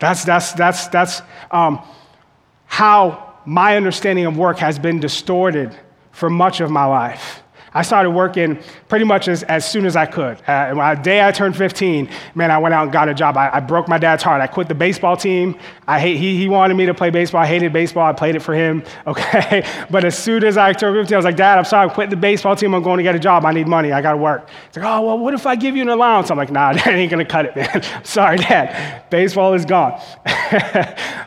That's, 0.03 0.25
that's, 0.25 0.51
that's, 0.51 0.87
that's 0.87 1.21
um, 1.49 1.79
how 2.65 3.35
my 3.45 3.77
understanding 3.77 4.25
of 4.25 4.35
work 4.35 4.57
has 4.57 4.77
been 4.77 4.99
distorted 4.99 5.73
for 6.11 6.29
much 6.29 6.59
of 6.59 6.69
my 6.69 6.83
life. 6.83 7.42
I 7.73 7.81
started 7.81 8.11
working 8.11 8.59
pretty 8.87 9.05
much 9.05 9.27
as, 9.27 9.43
as 9.43 9.69
soon 9.69 9.85
as 9.85 9.95
I 9.95 10.05
could. 10.05 10.41
Uh, 10.47 10.93
the 10.93 11.01
day 11.01 11.25
I 11.25 11.31
turned 11.31 11.57
15, 11.57 12.09
man, 12.35 12.51
I 12.51 12.57
went 12.59 12.73
out 12.73 12.83
and 12.83 12.91
got 12.91 13.09
a 13.09 13.13
job. 13.13 13.35
I, 13.37 13.49
I 13.53 13.59
broke 13.59 13.87
my 13.87 13.97
dad's 13.97 14.21
heart. 14.21 14.41
I 14.41 14.47
quit 14.47 14.67
the 14.67 14.75
baseball 14.75 15.17
team. 15.17 15.57
I 15.87 15.99
hate, 15.99 16.17
he, 16.17 16.37
he 16.37 16.47
wanted 16.47 16.75
me 16.75 16.85
to 16.85 16.93
play 16.93 17.09
baseball. 17.09 17.41
I 17.41 17.47
hated 17.47 17.73
baseball. 17.73 18.05
I 18.05 18.13
played 18.13 18.35
it 18.35 18.41
for 18.41 18.53
him, 18.53 18.83
okay? 19.07 19.65
but 19.89 20.05
as 20.05 20.17
soon 20.17 20.43
as 20.43 20.57
I 20.57 20.73
turned 20.73 20.95
15, 20.95 21.13
I 21.13 21.17
was 21.17 21.25
like, 21.25 21.35
Dad, 21.35 21.57
I'm 21.57 21.65
sorry, 21.65 21.89
I 21.89 21.93
quit 21.93 22.09
the 22.09 22.15
baseball 22.15 22.55
team. 22.55 22.73
I'm 22.73 22.83
going 22.83 22.97
to 22.97 23.03
get 23.03 23.15
a 23.15 23.19
job. 23.19 23.45
I 23.45 23.51
need 23.51 23.67
money. 23.67 23.91
I 23.91 24.01
got 24.01 24.11
to 24.11 24.17
work. 24.17 24.49
He's 24.67 24.77
like, 24.77 24.85
oh, 24.85 25.01
well, 25.01 25.17
what 25.17 25.33
if 25.33 25.45
I 25.45 25.55
give 25.55 25.75
you 25.75 25.81
an 25.81 25.89
allowance? 25.89 26.29
I'm 26.29 26.37
like, 26.37 26.51
nah, 26.51 26.73
that 26.73 26.87
ain't 26.87 27.11
going 27.11 27.25
to 27.25 27.31
cut 27.31 27.45
it, 27.45 27.55
man. 27.55 27.83
sorry, 28.03 28.37
Dad. 28.37 29.09
Baseball 29.09 29.53
is 29.53 29.65
gone. 29.65 29.99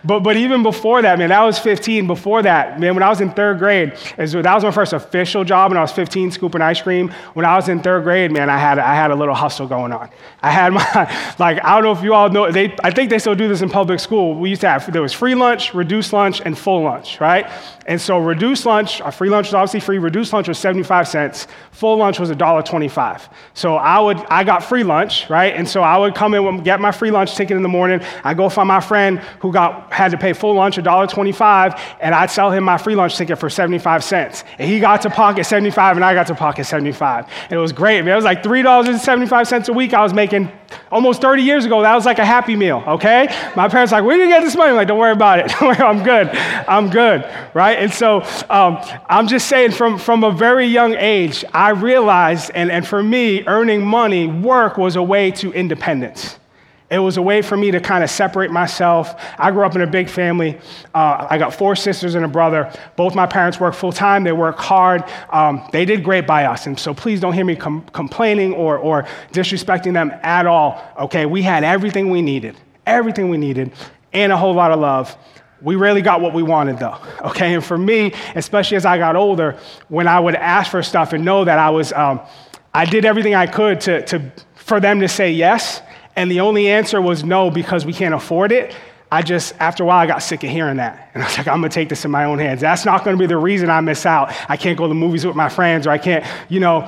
but, 0.05 0.21
but 0.21 0.37
even 0.37 0.63
before 0.63 1.03
that, 1.03 1.19
man, 1.19 1.31
that 1.31 1.43
was 1.43 1.59
15. 1.59 2.07
Before 2.07 2.43
that, 2.43 2.79
man, 2.79 2.95
when 2.95 3.03
I 3.03 3.09
was 3.09 3.21
in 3.21 3.33
third 3.33 3.59
grade, 3.59 3.97
that 4.17 4.55
was 4.55 4.65
my 4.65 4.71
first 4.71 4.93
official 4.93 5.45
job 5.45 5.71
when 5.71 5.79
I 5.79 5.81
was 5.81 5.93
15, 5.93 6.31
scooping 6.37 6.62
ice 6.62 6.81
cream. 6.81 7.12
When 7.35 7.44
I 7.44 7.57
was 7.57 7.68
in 7.68 7.81
third 7.81 8.05
grade, 8.05 8.31
man, 8.31 8.49
I 8.49 8.59
had, 8.59 8.79
I 8.79 8.94
had 8.94 9.11
a 9.11 9.14
little 9.14 9.35
hustle 9.35 9.66
going 9.66 9.92
on. 9.92 10.09
I 10.42 10.51
had 10.51 10.72
my, 10.72 11.35
like, 11.38 11.62
I 11.64 11.75
don't 11.75 11.83
know 11.83 11.92
if 11.92 12.03
you 12.03 12.14
all 12.14 12.31
know, 12.31 12.51
they, 12.53 12.75
I 12.85 12.90
think 12.90 13.11
they 13.11 13.18
still 13.18 13.35
do 13.35 13.49
this 13.49 13.62
in 13.62 13.68
public 13.68 13.99
school. 13.99 14.35
We 14.35 14.51
used 14.51 14.61
to 14.61 14.68
have, 14.68 14.92
there 14.92 15.03
was 15.03 15.12
free 15.12 15.35
lunch, 15.35 15.75
reduced 15.75 16.12
lunch, 16.12 16.40
and 16.40 16.57
full 16.57 16.83
lunch, 16.83 17.20
right? 17.20 17.51
And 17.87 18.01
so 18.01 18.18
reduced 18.18 18.66
lunch, 18.66 19.01
our 19.01 19.12
free 19.12 19.31
lunch 19.31 19.49
was 19.49 19.55
obviously 19.55 19.81
free. 19.81 19.99
Reduced 19.99 20.33
lunch 20.33 20.49
was 20.49 20.59
75 20.59 21.09
cents. 21.09 21.46
Full 21.70 21.96
lunch 21.96 22.18
was 22.18 22.31
$1.25. 22.31 23.29
So 23.55 23.77
I 23.77 24.01
would, 24.01 24.18
I 24.29 24.44
got 24.44 24.64
free 24.64 24.83
lunch, 24.83 25.31
right? 25.31 25.55
And 25.55 25.68
so 25.68 25.83
I 25.83 25.96
would 25.96 26.14
come 26.14 26.35
in, 26.35 26.62
get 26.62 26.81
my 26.81 26.90
free 26.90 27.11
lunch 27.11 27.37
ticket 27.37 27.57
in 27.57 27.62
the 27.62 27.68
morning. 27.68 28.01
I 28.25 28.35
go 28.35 28.49
find 28.49 28.68
my 28.68 28.81
friend 28.81 29.18
who 29.40 29.53
got, 29.53 29.92
had 29.92 30.11
to 30.11 30.18
pay 30.18 30.33
full 30.33 30.55
lunch, 30.55 30.77
$1.25, 30.77 31.81
and 32.01 32.14
I'd 32.14 32.31
sell 32.31 32.51
him 32.51 32.64
my 32.64 32.77
free 32.77 32.96
lunch 32.96 33.16
ticket 33.16 33.38
for 33.38 33.49
75 33.49 34.03
cents. 34.03 34.44
And 34.59 34.68
he 34.68 34.81
got 34.81 35.03
to 35.03 35.11
pocket 35.11 35.44
75 35.44 35.96
and 35.96 36.05
I 36.05 36.14
got 36.14 36.26
to 36.27 36.35
pocket 36.35 36.65
75. 36.65 37.27
And 37.45 37.53
it 37.53 37.59
was 37.59 37.73
great. 37.73 38.07
It 38.07 38.15
was 38.15 38.25
like 38.25 38.43
$3.75 38.43 39.69
a 39.69 39.73
week 39.73 39.95
I 39.95 40.03
was 40.03 40.12
making 40.12 40.51
almost 40.91 41.21
30 41.21 41.43
years 41.43 41.65
ago. 41.65 41.83
That 41.83 41.95
was 41.95 42.05
like 42.05 42.19
a 42.19 42.25
happy 42.25 42.57
meal, 42.57 42.83
okay? 42.87 43.27
My 43.57 43.69
parents 43.69 43.93
like, 43.93 44.05
where 44.05 44.17
did 44.17 44.25
you 44.25 44.29
get 44.29 44.43
this 44.43 44.57
money? 44.57 44.71
I'm 44.71 44.77
like, 44.77 44.89
don't 44.89 44.99
worry 44.99 45.12
about 45.12 45.39
it. 45.39 45.62
I'm 45.62 46.03
good. 46.03 46.29
I'm 46.69 46.91
good, 46.91 47.29
right? 47.55 47.79
And 47.79 47.93
so 47.93 48.23
um, 48.51 48.79
I'm 49.09 49.27
just 49.29 49.49
saying 49.49 49.73
from, 49.73 49.99
from 49.99 50.25
a 50.25 50.31
very 50.31 50.67
young 50.67 50.95
age, 50.95 51.45
I 51.53 51.71
realized, 51.71 52.51
and, 52.55 52.71
and 52.71 52.87
for 52.87 53.03
me, 53.03 53.47
earning 53.47 53.85
money, 53.85 54.27
work 54.27 54.77
was 54.77 54.97
a 54.97 55.03
way 55.03 55.31
to 55.33 55.53
independence. 55.53 56.39
It 56.88 57.01
was 57.01 57.16
a 57.16 57.22
way 57.22 57.42
for 57.42 57.57
me 57.57 57.72
to 57.72 57.81
kind 57.81 58.05
of 58.05 58.11
separate 58.11 58.53
myself. 58.53 59.20
I 59.38 59.51
grew 59.51 59.64
up 59.64 59.75
in 59.75 59.81
a 59.81 59.88
big 59.88 60.09
family. 60.09 60.57
Uh, 60.94 61.27
I 61.29 61.37
got 61.37 61.53
four 61.53 61.75
sisters 61.75 62.14
and 62.14 62.25
a 62.25 62.29
brother. 62.29 62.72
Both 62.94 63.16
my 63.16 63.27
parents 63.27 63.59
work 63.59 63.75
full 63.75 63.90
time, 63.90 64.22
they 64.22 64.33
work 64.33 64.59
hard. 64.59 65.03
Um, 65.31 65.68
they 65.72 65.85
did 65.85 66.05
great 66.05 66.29
by 66.29 66.44
us. 66.44 66.66
And 66.66 66.79
so 66.79 66.94
please 66.94 67.20
don't 67.20 67.33
hear 67.33 67.44
me 67.44 67.57
com- 67.57 67.85
complaining 67.92 68.53
or, 68.53 68.79
or 68.79 69.07
disrespecting 69.33 69.94
them 69.94 70.12
at 70.22 70.46
all. 70.46 70.81
Okay, 70.96 71.27
we 71.27 71.42
had 71.42 71.64
everything 71.64 72.09
we 72.09 72.22
needed, 72.22 72.57
everything 72.87 73.31
we 73.31 73.37
needed, 73.37 73.72
and 74.12 74.31
a 74.31 74.37
whole 74.37 74.55
lot 74.55 74.70
of 74.70 74.79
love. 74.79 75.16
We 75.61 75.75
rarely 75.75 76.03
got 76.03 76.20
what 76.20 76.35
we 76.35 76.44
wanted 76.44 76.79
though, 76.79 76.99
okay? 77.25 77.55
And 77.55 77.64
for 77.64 77.77
me, 77.77 78.14
especially 78.37 78.77
as 78.77 78.87
I 78.87 78.96
got 78.99 79.16
older, 79.16 79.59
when 79.88 80.07
I 80.07 80.20
would 80.20 80.37
ask 80.37 80.70
for 80.70 80.85
stuff 80.85 81.12
and 81.12 81.25
know 81.25 81.44
that 81.44 81.59
I 81.59 81.70
was, 81.70 81.92
um, 81.92 82.20
I 82.72 82.85
did 82.85 83.05
everything 83.05 83.35
I 83.35 83.49
could 83.49 83.81
to, 83.83 84.05
to, 84.07 84.33
for 84.55 84.79
them 84.79 85.01
to 85.01 85.09
say 85.09 85.33
yes 85.33 85.83
and 86.17 86.31
the 86.31 86.41
only 86.41 86.69
answer 86.69 87.01
was 87.01 87.23
no 87.23 87.51
because 87.51 87.85
we 87.85 87.93
can't 87.93 88.15
afford 88.15 88.51
it, 88.51 88.75
I 89.11 89.23
just, 89.23 89.55
after 89.61 89.85
a 89.85 89.87
while, 89.87 89.99
I 89.99 90.07
got 90.07 90.19
sick 90.19 90.43
of 90.43 90.51
hearing 90.51 90.79
that. 90.79 91.13
And 91.15 91.23
I 91.23 91.27
was 91.27 91.39
like, 91.39 91.47
I'm 91.47 91.61
gonna 91.61 91.69
take 91.69 91.89
this 91.89 92.05
in 92.05 92.11
my 92.11 92.25
own 92.25 92.41
hands. 92.41 92.61
That's 92.61 92.85
not 92.85 93.05
gonna 93.05 93.17
be 93.17 93.27
the 93.27 93.37
reason 93.37 93.71
I 93.71 93.81
miss 93.81 94.05
out. 94.05 94.35
I 94.49 94.57
can't 94.57 94.77
go 94.77 94.85
to 94.85 94.89
the 94.89 94.97
movies 94.97 95.25
with 95.25 95.37
my 95.37 95.49
friends, 95.49 95.87
or 95.87 95.91
I 95.91 95.99
can't, 95.99 96.25
you 96.49 96.59
know, 96.59 96.81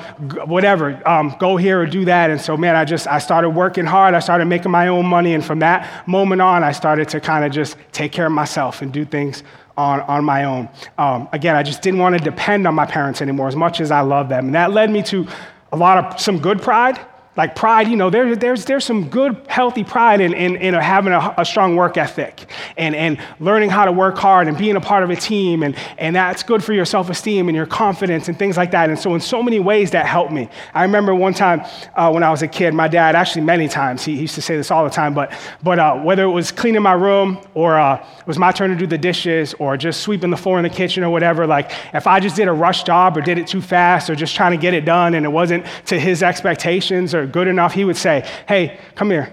whatever, 0.44 1.00
um, 1.08 1.36
go 1.38 1.56
here 1.56 1.80
or 1.80 1.86
do 1.86 2.04
that. 2.06 2.30
And 2.30 2.40
so, 2.40 2.56
man, 2.56 2.74
I 2.74 2.84
just, 2.84 3.06
I 3.06 3.18
started 3.18 3.50
working 3.50 3.86
hard. 3.86 4.14
I 4.14 4.18
started 4.18 4.46
making 4.46 4.72
my 4.72 4.88
own 4.88 5.06
money. 5.06 5.34
And 5.34 5.44
from 5.44 5.60
that 5.60 6.08
moment 6.08 6.42
on, 6.42 6.64
I 6.64 6.72
started 6.72 7.08
to 7.10 7.20
kind 7.20 7.44
of 7.44 7.52
just 7.52 7.76
take 7.92 8.10
care 8.10 8.26
of 8.26 8.32
myself 8.32 8.82
and 8.82 8.92
do 8.92 9.04
things 9.04 9.44
on, 9.76 10.00
on 10.02 10.24
my 10.24 10.42
own. 10.42 10.68
Um, 10.98 11.28
again, 11.32 11.54
I 11.54 11.62
just 11.62 11.82
didn't 11.82 12.00
wanna 12.00 12.18
depend 12.18 12.66
on 12.66 12.74
my 12.74 12.86
parents 12.86 13.22
anymore 13.22 13.46
as 13.46 13.54
much 13.54 13.80
as 13.80 13.92
I 13.92 14.00
love 14.00 14.28
them. 14.28 14.46
And 14.46 14.54
that 14.56 14.72
led 14.72 14.90
me 14.90 15.04
to 15.04 15.28
a 15.70 15.76
lot 15.76 15.98
of 15.98 16.20
some 16.20 16.40
good 16.40 16.60
pride 16.60 16.98
like 17.38 17.54
pride, 17.54 17.86
you 17.86 17.94
know, 17.94 18.10
there, 18.10 18.34
there's, 18.34 18.64
there's 18.64 18.84
some 18.84 19.08
good, 19.08 19.40
healthy 19.46 19.84
pride 19.84 20.20
in, 20.20 20.34
in, 20.34 20.56
in 20.56 20.74
having 20.74 21.12
a, 21.12 21.34
a, 21.38 21.44
strong 21.44 21.76
work 21.76 21.96
ethic 21.96 22.46
and, 22.76 22.96
and 22.96 23.16
learning 23.38 23.70
how 23.70 23.84
to 23.84 23.92
work 23.92 24.18
hard 24.18 24.48
and 24.48 24.58
being 24.58 24.74
a 24.74 24.80
part 24.80 25.04
of 25.04 25.10
a 25.10 25.14
team. 25.14 25.62
And, 25.62 25.76
and 25.98 26.16
that's 26.16 26.42
good 26.42 26.64
for 26.64 26.72
your 26.72 26.84
self 26.84 27.08
esteem 27.08 27.48
and 27.48 27.54
your 27.54 27.64
confidence 27.64 28.26
and 28.26 28.36
things 28.36 28.56
like 28.56 28.72
that. 28.72 28.90
And 28.90 28.98
so, 28.98 29.14
in 29.14 29.20
so 29.20 29.40
many 29.40 29.60
ways, 29.60 29.92
that 29.92 30.04
helped 30.04 30.32
me. 30.32 30.48
I 30.74 30.82
remember 30.82 31.14
one 31.14 31.32
time 31.32 31.64
uh, 31.94 32.10
when 32.10 32.24
I 32.24 32.30
was 32.30 32.42
a 32.42 32.48
kid, 32.48 32.74
my 32.74 32.88
dad, 32.88 33.14
actually, 33.14 33.42
many 33.42 33.68
times, 33.68 34.04
he, 34.04 34.16
he 34.16 34.22
used 34.22 34.34
to 34.34 34.42
say 34.42 34.56
this 34.56 34.72
all 34.72 34.82
the 34.82 34.90
time, 34.90 35.14
but, 35.14 35.32
but 35.62 35.78
uh, 35.78 35.96
whether 36.00 36.24
it 36.24 36.32
was 36.32 36.50
cleaning 36.50 36.82
my 36.82 36.94
room 36.94 37.38
or 37.54 37.78
uh, 37.78 38.04
it 38.18 38.26
was 38.26 38.36
my 38.36 38.50
turn 38.50 38.70
to 38.70 38.76
do 38.76 38.88
the 38.88 38.98
dishes 38.98 39.54
or 39.60 39.76
just 39.76 40.00
sweeping 40.00 40.30
the 40.30 40.36
floor 40.36 40.58
in 40.58 40.64
the 40.64 40.70
kitchen 40.70 41.04
or 41.04 41.10
whatever, 41.10 41.46
like 41.46 41.70
if 41.94 42.08
I 42.08 42.18
just 42.18 42.34
did 42.34 42.48
a 42.48 42.52
rush 42.52 42.82
job 42.82 43.16
or 43.16 43.20
did 43.20 43.38
it 43.38 43.46
too 43.46 43.62
fast 43.62 44.10
or 44.10 44.16
just 44.16 44.34
trying 44.34 44.50
to 44.50 44.58
get 44.60 44.74
it 44.74 44.84
done 44.84 45.14
and 45.14 45.24
it 45.24 45.30
wasn't 45.30 45.64
to 45.86 46.00
his 46.00 46.24
expectations 46.24 47.14
or 47.14 47.27
good 47.32 47.48
enough, 47.48 47.72
he 47.72 47.84
would 47.84 47.96
say, 47.96 48.28
Hey, 48.46 48.78
come 48.94 49.10
here. 49.10 49.32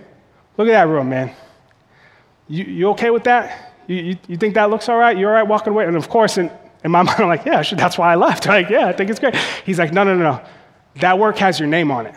Look 0.57 0.67
at 0.67 0.71
that 0.71 0.87
room, 0.87 1.09
man. 1.09 1.35
You, 2.47 2.63
you 2.63 2.89
okay 2.89 3.09
with 3.09 3.23
that? 3.25 3.73
You, 3.87 3.95
you, 3.97 4.17
you 4.27 4.37
think 4.37 4.55
that 4.55 4.69
looks 4.69 4.87
all 4.87 4.97
right? 4.97 5.17
You 5.17 5.27
all 5.27 5.33
right 5.33 5.47
walking 5.47 5.73
away? 5.73 5.85
And 5.85 5.95
of 5.95 6.09
course, 6.09 6.37
in, 6.37 6.51
in 6.83 6.91
my 6.91 7.01
mind, 7.03 7.19
I'm 7.19 7.27
like, 7.27 7.45
Yeah, 7.45 7.61
that's 7.61 7.97
why 7.97 8.11
I 8.11 8.15
left. 8.15 8.47
Like, 8.55 8.69
yeah, 8.69 8.87
I 8.87 8.93
think 8.93 9.09
it's 9.09 9.19
great. 9.19 9.35
He's 9.65 9.79
like, 9.79 9.91
No, 9.91 10.03
no, 10.03 10.15
no, 10.15 10.23
no. 10.23 10.45
That 11.01 11.19
work 11.19 11.37
has 11.37 11.59
your 11.59 11.67
name 11.67 11.91
on 11.91 12.05
it. 12.05 12.15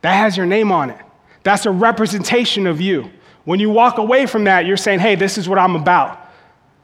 That 0.00 0.14
has 0.14 0.36
your 0.36 0.46
name 0.46 0.72
on 0.72 0.90
it. 0.90 0.98
That's 1.42 1.66
a 1.66 1.70
representation 1.70 2.66
of 2.66 2.80
you. 2.80 3.10
When 3.44 3.58
you 3.58 3.70
walk 3.70 3.98
away 3.98 4.26
from 4.26 4.44
that, 4.44 4.66
you're 4.66 4.76
saying, 4.76 5.00
Hey, 5.00 5.14
this 5.14 5.36
is 5.38 5.48
what 5.48 5.58
I'm 5.58 5.76
about 5.76 6.21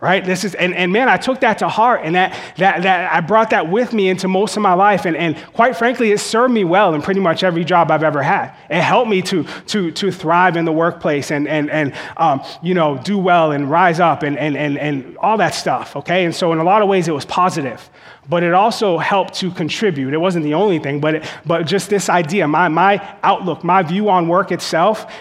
right? 0.00 0.24
This 0.24 0.44
is 0.44 0.54
and, 0.54 0.74
and 0.74 0.92
man 0.92 1.08
i 1.08 1.16
took 1.16 1.40
that 1.40 1.58
to 1.58 1.68
heart 1.68 2.02
and 2.04 2.14
that, 2.14 2.38
that, 2.56 2.82
that 2.82 3.12
i 3.12 3.20
brought 3.20 3.50
that 3.50 3.68
with 3.68 3.92
me 3.92 4.08
into 4.08 4.28
most 4.28 4.56
of 4.56 4.62
my 4.62 4.74
life. 4.74 5.04
And, 5.06 5.16
and 5.16 5.36
quite 5.54 5.76
frankly 5.76 6.12
it 6.12 6.18
served 6.18 6.54
me 6.54 6.64
well 6.64 6.94
in 6.94 7.02
pretty 7.02 7.20
much 7.20 7.42
every 7.42 7.64
job 7.64 7.90
i've 7.90 8.04
ever 8.04 8.22
had. 8.22 8.54
It 8.70 8.82
helped 8.82 9.10
me 9.10 9.22
to, 9.22 9.44
to, 9.44 9.90
to 9.90 10.12
thrive 10.12 10.56
in 10.56 10.64
the 10.64 10.72
workplace 10.72 11.30
and, 11.30 11.48
and, 11.48 11.70
and 11.70 11.94
um, 12.16 12.42
you 12.62 12.74
know 12.74 12.98
do 12.98 13.18
well 13.18 13.50
and 13.52 13.70
rise 13.70 13.98
up 13.98 14.22
and, 14.22 14.38
and, 14.38 14.56
and, 14.56 14.78
and 14.78 15.16
all 15.18 15.36
that 15.38 15.54
stuff 15.54 15.96
okay? 15.96 16.24
And 16.24 16.34
so 16.34 16.52
in 16.52 16.58
a 16.58 16.64
lot 16.64 16.82
of 16.82 16.88
ways 16.88 17.08
it 17.08 17.12
was 17.12 17.24
positive. 17.24 17.90
But 18.28 18.42
it 18.42 18.52
also 18.52 18.98
helped 18.98 19.34
to 19.36 19.50
contribute. 19.50 20.12
It 20.12 20.18
wasn't 20.18 20.44
the 20.44 20.54
only 20.54 20.78
thing 20.78 21.00
but, 21.00 21.16
it, 21.16 21.24
but 21.44 21.66
just 21.66 21.90
this 21.90 22.08
idea 22.08 22.46
my, 22.46 22.68
my 22.68 23.16
outlook 23.22 23.64
my 23.64 23.82
view 23.82 24.10
on 24.10 24.28
work 24.28 24.52
itself 24.52 25.12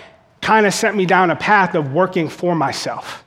kind 0.42 0.68
of 0.68 0.74
sent 0.74 0.96
me 0.96 1.08
down 1.08 1.32
a 1.32 1.36
path 1.36 1.74
of 1.74 1.94
working 1.94 2.30
for 2.30 2.54
myself 2.54 3.24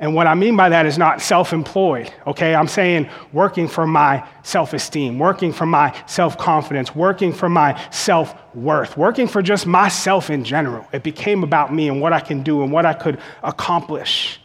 and 0.00 0.14
what 0.14 0.26
I 0.26 0.34
mean 0.34 0.56
by 0.56 0.70
that 0.70 0.86
is 0.86 0.96
not 0.96 1.20
self 1.20 1.52
employed, 1.52 2.10
okay? 2.26 2.54
I'm 2.54 2.68
saying 2.68 3.10
working 3.34 3.68
for 3.68 3.86
my 3.86 4.26
self 4.42 4.72
esteem, 4.72 5.18
working 5.18 5.52
for 5.52 5.66
my 5.66 5.94
self 6.06 6.38
confidence, 6.38 6.96
working 6.96 7.34
for 7.34 7.50
my 7.50 7.78
self 7.90 8.34
worth, 8.54 8.96
working 8.96 9.28
for 9.28 9.42
just 9.42 9.66
myself 9.66 10.30
in 10.30 10.42
general. 10.42 10.86
It 10.94 11.02
became 11.02 11.44
about 11.44 11.72
me 11.74 11.88
and 11.88 12.00
what 12.00 12.14
I 12.14 12.20
can 12.20 12.42
do 12.42 12.62
and 12.62 12.72
what 12.72 12.86
I 12.86 12.94
could 12.94 13.20
accomplish. 13.42 14.40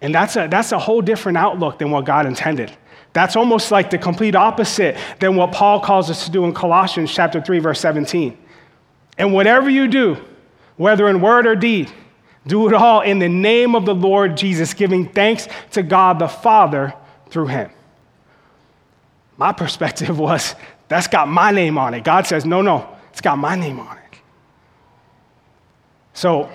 And 0.00 0.14
that's 0.14 0.36
a, 0.36 0.46
that's 0.46 0.70
a 0.70 0.78
whole 0.78 1.02
different 1.02 1.36
outlook 1.36 1.80
than 1.80 1.90
what 1.90 2.04
God 2.04 2.24
intended. 2.24 2.70
That's 3.12 3.34
almost 3.34 3.72
like 3.72 3.90
the 3.90 3.98
complete 3.98 4.36
opposite 4.36 4.96
than 5.18 5.34
what 5.34 5.50
Paul 5.50 5.80
calls 5.80 6.08
us 6.08 6.26
to 6.26 6.30
do 6.30 6.44
in 6.44 6.54
Colossians 6.54 7.12
chapter 7.12 7.40
3 7.40 7.58
verse 7.58 7.80
17. 7.80 8.38
And 9.18 9.34
whatever 9.34 9.68
you 9.68 9.88
do, 9.88 10.24
whether 10.76 11.08
in 11.08 11.20
word 11.20 11.48
or 11.48 11.56
deed, 11.56 11.90
do 12.46 12.68
it 12.68 12.74
all 12.74 13.00
in 13.02 13.18
the 13.18 13.28
name 13.28 13.74
of 13.74 13.84
the 13.84 13.94
Lord 13.94 14.36
Jesus, 14.36 14.74
giving 14.74 15.08
thanks 15.08 15.48
to 15.72 15.82
God 15.82 16.18
the 16.18 16.28
Father 16.28 16.94
through 17.28 17.48
him. 17.48 17.70
My 19.36 19.52
perspective 19.52 20.18
was 20.18 20.54
that's 20.88 21.06
got 21.06 21.28
my 21.28 21.50
name 21.50 21.78
on 21.78 21.94
it. 21.94 22.02
God 22.02 22.26
says, 22.26 22.44
no, 22.44 22.62
no, 22.62 22.88
it's 23.10 23.20
got 23.20 23.38
my 23.38 23.54
name 23.54 23.78
on 23.78 23.96
it. 23.96 24.18
So 26.14 26.50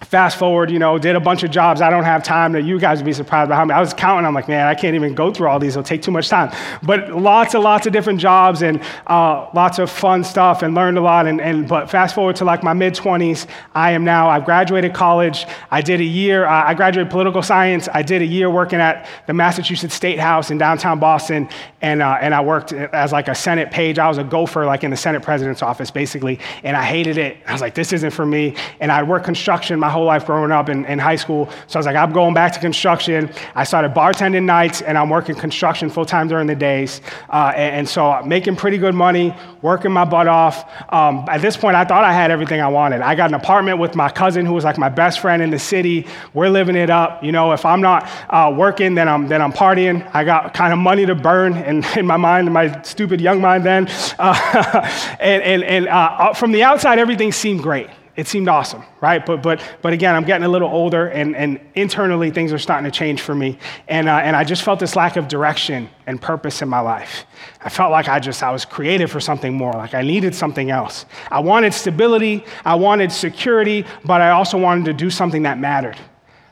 fast 0.00 0.38
forward, 0.38 0.70
you 0.70 0.78
know, 0.78 0.98
did 0.98 1.16
a 1.16 1.20
bunch 1.20 1.42
of 1.42 1.50
jobs. 1.50 1.80
I 1.80 1.90
don't 1.90 2.04
have 2.04 2.22
time 2.22 2.52
that 2.52 2.62
you 2.62 2.78
guys 2.78 2.98
would 2.98 3.06
be 3.06 3.12
surprised 3.12 3.48
by 3.48 3.56
how 3.56 3.64
many. 3.64 3.76
I 3.76 3.80
was 3.80 3.94
counting, 3.94 4.26
I'm 4.26 4.34
like, 4.34 4.48
man, 4.48 4.66
I 4.66 4.74
can't 4.74 4.94
even 4.94 5.14
go 5.14 5.32
through 5.32 5.48
all 5.48 5.58
these. 5.58 5.72
It'll 5.72 5.82
take 5.82 6.02
too 6.02 6.10
much 6.10 6.28
time. 6.28 6.50
But 6.82 7.12
lots 7.14 7.54
and 7.54 7.62
lots 7.62 7.86
of 7.86 7.92
different 7.92 8.20
jobs 8.20 8.62
and 8.62 8.82
uh, 9.06 9.48
lots 9.54 9.78
of 9.78 9.90
fun 9.90 10.24
stuff 10.24 10.62
and 10.62 10.74
learned 10.74 10.98
a 10.98 11.00
lot. 11.00 11.26
And, 11.26 11.40
and 11.40 11.68
but 11.68 11.90
fast 11.90 12.14
forward 12.14 12.36
to 12.36 12.44
like 12.44 12.62
my 12.62 12.72
mid 12.72 12.94
20s, 12.94 13.46
I 13.74 13.92
am 13.92 14.04
now, 14.04 14.28
I've 14.28 14.44
graduated 14.44 14.94
college. 14.94 15.46
I 15.70 15.82
did 15.82 16.00
a 16.00 16.04
year, 16.04 16.46
uh, 16.46 16.64
I 16.64 16.74
graduated 16.74 17.10
political 17.10 17.42
science. 17.42 17.88
I 17.92 18.02
did 18.02 18.22
a 18.22 18.26
year 18.26 18.50
working 18.50 18.80
at 18.80 19.06
the 19.26 19.34
Massachusetts 19.34 19.94
State 19.94 20.18
House 20.18 20.50
in 20.50 20.58
downtown 20.58 20.98
Boston. 20.98 21.48
And, 21.82 22.00
uh, 22.00 22.18
and 22.20 22.32
I 22.32 22.40
worked 22.40 22.72
as 22.72 23.12
like 23.12 23.26
a 23.26 23.34
Senate 23.34 23.72
page. 23.72 23.98
I 23.98 24.08
was 24.08 24.18
a 24.18 24.24
gopher, 24.24 24.64
like 24.64 24.84
in 24.84 24.92
the 24.92 24.96
Senate 24.96 25.22
president's 25.22 25.62
office, 25.62 25.90
basically. 25.90 26.38
And 26.62 26.76
I 26.76 26.84
hated 26.84 27.18
it. 27.18 27.38
I 27.46 27.52
was 27.52 27.60
like, 27.60 27.74
this 27.74 27.92
isn't 27.92 28.12
for 28.12 28.24
me. 28.24 28.54
And 28.78 28.92
I 28.92 29.02
worked 29.02 29.24
construction 29.24 29.80
my 29.80 29.90
whole 29.90 30.04
life 30.04 30.24
growing 30.24 30.52
up 30.52 30.68
in, 30.68 30.84
in 30.86 31.00
high 31.00 31.16
school. 31.16 31.50
So 31.66 31.76
I 31.76 31.80
was 31.80 31.86
like, 31.86 31.96
I'm 31.96 32.12
going 32.12 32.34
back 32.34 32.52
to 32.52 32.60
construction. 32.60 33.30
I 33.56 33.64
started 33.64 33.92
bartending 33.92 34.44
nights 34.44 34.80
and 34.80 34.96
I'm 34.96 35.10
working 35.10 35.34
construction 35.34 35.90
full 35.90 36.06
time 36.06 36.28
during 36.28 36.46
the 36.46 36.54
days. 36.54 37.00
Uh, 37.28 37.52
and, 37.56 37.76
and, 37.76 37.88
so 37.88 38.22
making 38.24 38.56
pretty 38.56 38.78
good 38.78 38.94
money, 38.94 39.34
working 39.60 39.90
my 39.92 40.04
butt 40.04 40.28
off. 40.28 40.64
Um, 40.92 41.26
at 41.28 41.42
this 41.42 41.56
point, 41.56 41.74
I 41.74 41.84
thought 41.84 42.04
I 42.04 42.12
had 42.12 42.30
everything 42.30 42.60
I 42.60 42.68
wanted. 42.68 43.00
I 43.02 43.14
got 43.16 43.28
an 43.28 43.34
apartment 43.34 43.78
with 43.78 43.96
my 43.96 44.08
cousin 44.08 44.46
who 44.46 44.52
was 44.52 44.64
like 44.64 44.78
my 44.78 44.88
best 44.88 45.18
friend 45.18 45.42
in 45.42 45.50
the 45.50 45.58
city. 45.58 46.06
We're 46.32 46.48
living 46.48 46.76
it 46.76 46.90
up. 46.90 47.24
You 47.24 47.32
know, 47.32 47.52
if 47.52 47.66
I'm 47.66 47.80
not 47.80 48.08
uh, 48.30 48.54
working, 48.56 48.94
then 48.94 49.08
I'm, 49.08 49.26
then 49.26 49.42
I'm 49.42 49.52
partying. 49.52 50.08
I 50.14 50.24
got 50.24 50.54
kind 50.54 50.72
of 50.72 50.78
money 50.78 51.04
to 51.06 51.14
burn 51.14 51.54
in, 51.72 51.84
in 51.98 52.06
my 52.06 52.16
mind, 52.16 52.46
in 52.46 52.52
my 52.52 52.82
stupid 52.82 53.20
young 53.20 53.40
mind 53.40 53.64
then. 53.64 53.88
Uh, 54.18 55.16
and 55.20 55.42
and, 55.42 55.64
and 55.64 55.88
uh, 55.88 56.32
from 56.34 56.52
the 56.52 56.62
outside, 56.62 56.98
everything 56.98 57.32
seemed 57.32 57.62
great 57.62 57.88
It 58.14 58.28
seemed 58.28 58.48
awesome, 58.48 58.82
right? 59.00 59.24
But, 59.24 59.42
but, 59.42 59.62
but 59.80 59.94
again, 59.94 60.14
I'm 60.14 60.24
getting 60.24 60.44
a 60.44 60.48
little 60.48 60.68
older, 60.68 61.06
and, 61.06 61.34
and 61.34 61.58
internally 61.74 62.30
things 62.30 62.52
are 62.52 62.58
starting 62.58 62.90
to 62.90 62.96
change 62.96 63.22
for 63.22 63.34
me. 63.34 63.58
And, 63.88 64.06
uh, 64.06 64.16
and 64.16 64.36
I 64.36 64.44
just 64.44 64.62
felt 64.62 64.80
this 64.80 64.94
lack 64.96 65.16
of 65.16 65.28
direction 65.28 65.88
and 66.06 66.20
purpose 66.20 66.60
in 66.60 66.68
my 66.68 66.80
life. 66.80 67.24
I 67.64 67.70
felt 67.70 67.90
like 67.90 68.08
I 68.08 68.20
just, 68.20 68.42
I 68.42 68.50
was 68.50 68.66
created 68.66 69.10
for 69.10 69.18
something 69.18 69.54
more, 69.54 69.72
like 69.72 69.94
I 69.94 70.02
needed 70.02 70.34
something 70.34 70.70
else. 70.70 71.06
I 71.30 71.40
wanted 71.40 71.72
stability, 71.72 72.44
I 72.66 72.74
wanted 72.74 73.10
security, 73.10 73.86
but 74.04 74.20
I 74.20 74.30
also 74.30 74.58
wanted 74.58 74.84
to 74.84 74.92
do 74.92 75.08
something 75.08 75.44
that 75.44 75.58
mattered. 75.58 75.96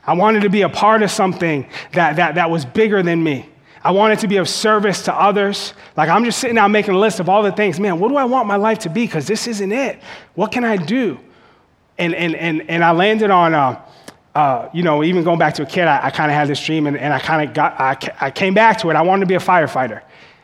I 0.03 0.13
wanted 0.13 0.41
to 0.41 0.49
be 0.49 0.63
a 0.63 0.69
part 0.69 1.03
of 1.03 1.11
something 1.11 1.69
that, 1.93 2.15
that, 2.15 2.35
that 2.35 2.49
was 2.49 2.65
bigger 2.65 3.03
than 3.03 3.23
me. 3.23 3.50
I 3.83 3.91
wanted 3.91 4.19
to 4.19 4.27
be 4.27 4.37
of 4.37 4.47
service 4.47 5.03
to 5.03 5.13
others. 5.13 5.73
Like 5.97 6.09
I'm 6.09 6.23
just 6.23 6.39
sitting 6.39 6.55
down 6.55 6.71
making 6.71 6.93
a 6.93 6.99
list 6.99 7.19
of 7.19 7.29
all 7.29 7.41
the 7.43 7.51
things. 7.51 7.79
Man, 7.79 7.99
what 7.99 8.09
do 8.09 8.15
I 8.15 8.25
want 8.25 8.47
my 8.47 8.55
life 8.55 8.79
to 8.79 8.89
be? 8.89 9.05
Because 9.05 9.25
this 9.27 9.47
isn't 9.47 9.71
it. 9.71 9.99
What 10.35 10.51
can 10.51 10.63
I 10.63 10.77
do? 10.77 11.19
And, 11.97 12.13
and, 12.13 12.35
and, 12.35 12.69
and 12.69 12.83
I 12.83 12.91
landed 12.91 13.31
on, 13.31 13.53
uh, 13.53 13.81
uh, 14.33 14.69
you 14.73 14.83
know, 14.83 15.03
even 15.03 15.23
going 15.23 15.39
back 15.39 15.55
to 15.55 15.63
a 15.63 15.65
kid, 15.65 15.87
I, 15.87 16.07
I 16.07 16.09
kind 16.09 16.31
of 16.31 16.35
had 16.35 16.47
this 16.47 16.63
dream 16.63 16.87
and, 16.87 16.97
and 16.97 17.13
I 17.13 17.19
kind 17.19 17.47
of 17.47 17.53
got, 17.53 17.79
I, 17.79 17.97
I 18.19 18.31
came 18.31 18.53
back 18.53 18.77
to 18.79 18.89
it. 18.89 18.95
I 18.95 19.01
wanted 19.01 19.21
to 19.21 19.27
be 19.27 19.35
a 19.35 19.39
firefighter. 19.39 20.01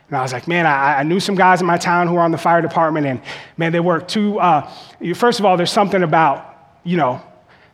And 0.08 0.16
I 0.16 0.22
was 0.22 0.32
like, 0.32 0.48
man, 0.48 0.66
I, 0.66 1.00
I, 1.00 1.02
knew 1.02 1.20
some 1.20 1.34
guys 1.34 1.60
in 1.60 1.66
my 1.66 1.76
town 1.76 2.08
who 2.08 2.14
were 2.14 2.22
on 2.22 2.30
the 2.30 2.38
fire 2.38 2.62
department, 2.62 3.06
and 3.06 3.20
man, 3.58 3.72
they 3.72 3.80
worked 3.80 4.10
too. 4.10 4.40
Uh, 4.40 4.70
first 5.14 5.38
of 5.38 5.44
all, 5.44 5.58
there's 5.58 5.70
something 5.70 6.02
about, 6.02 6.78
you 6.82 6.96
know, 6.96 7.22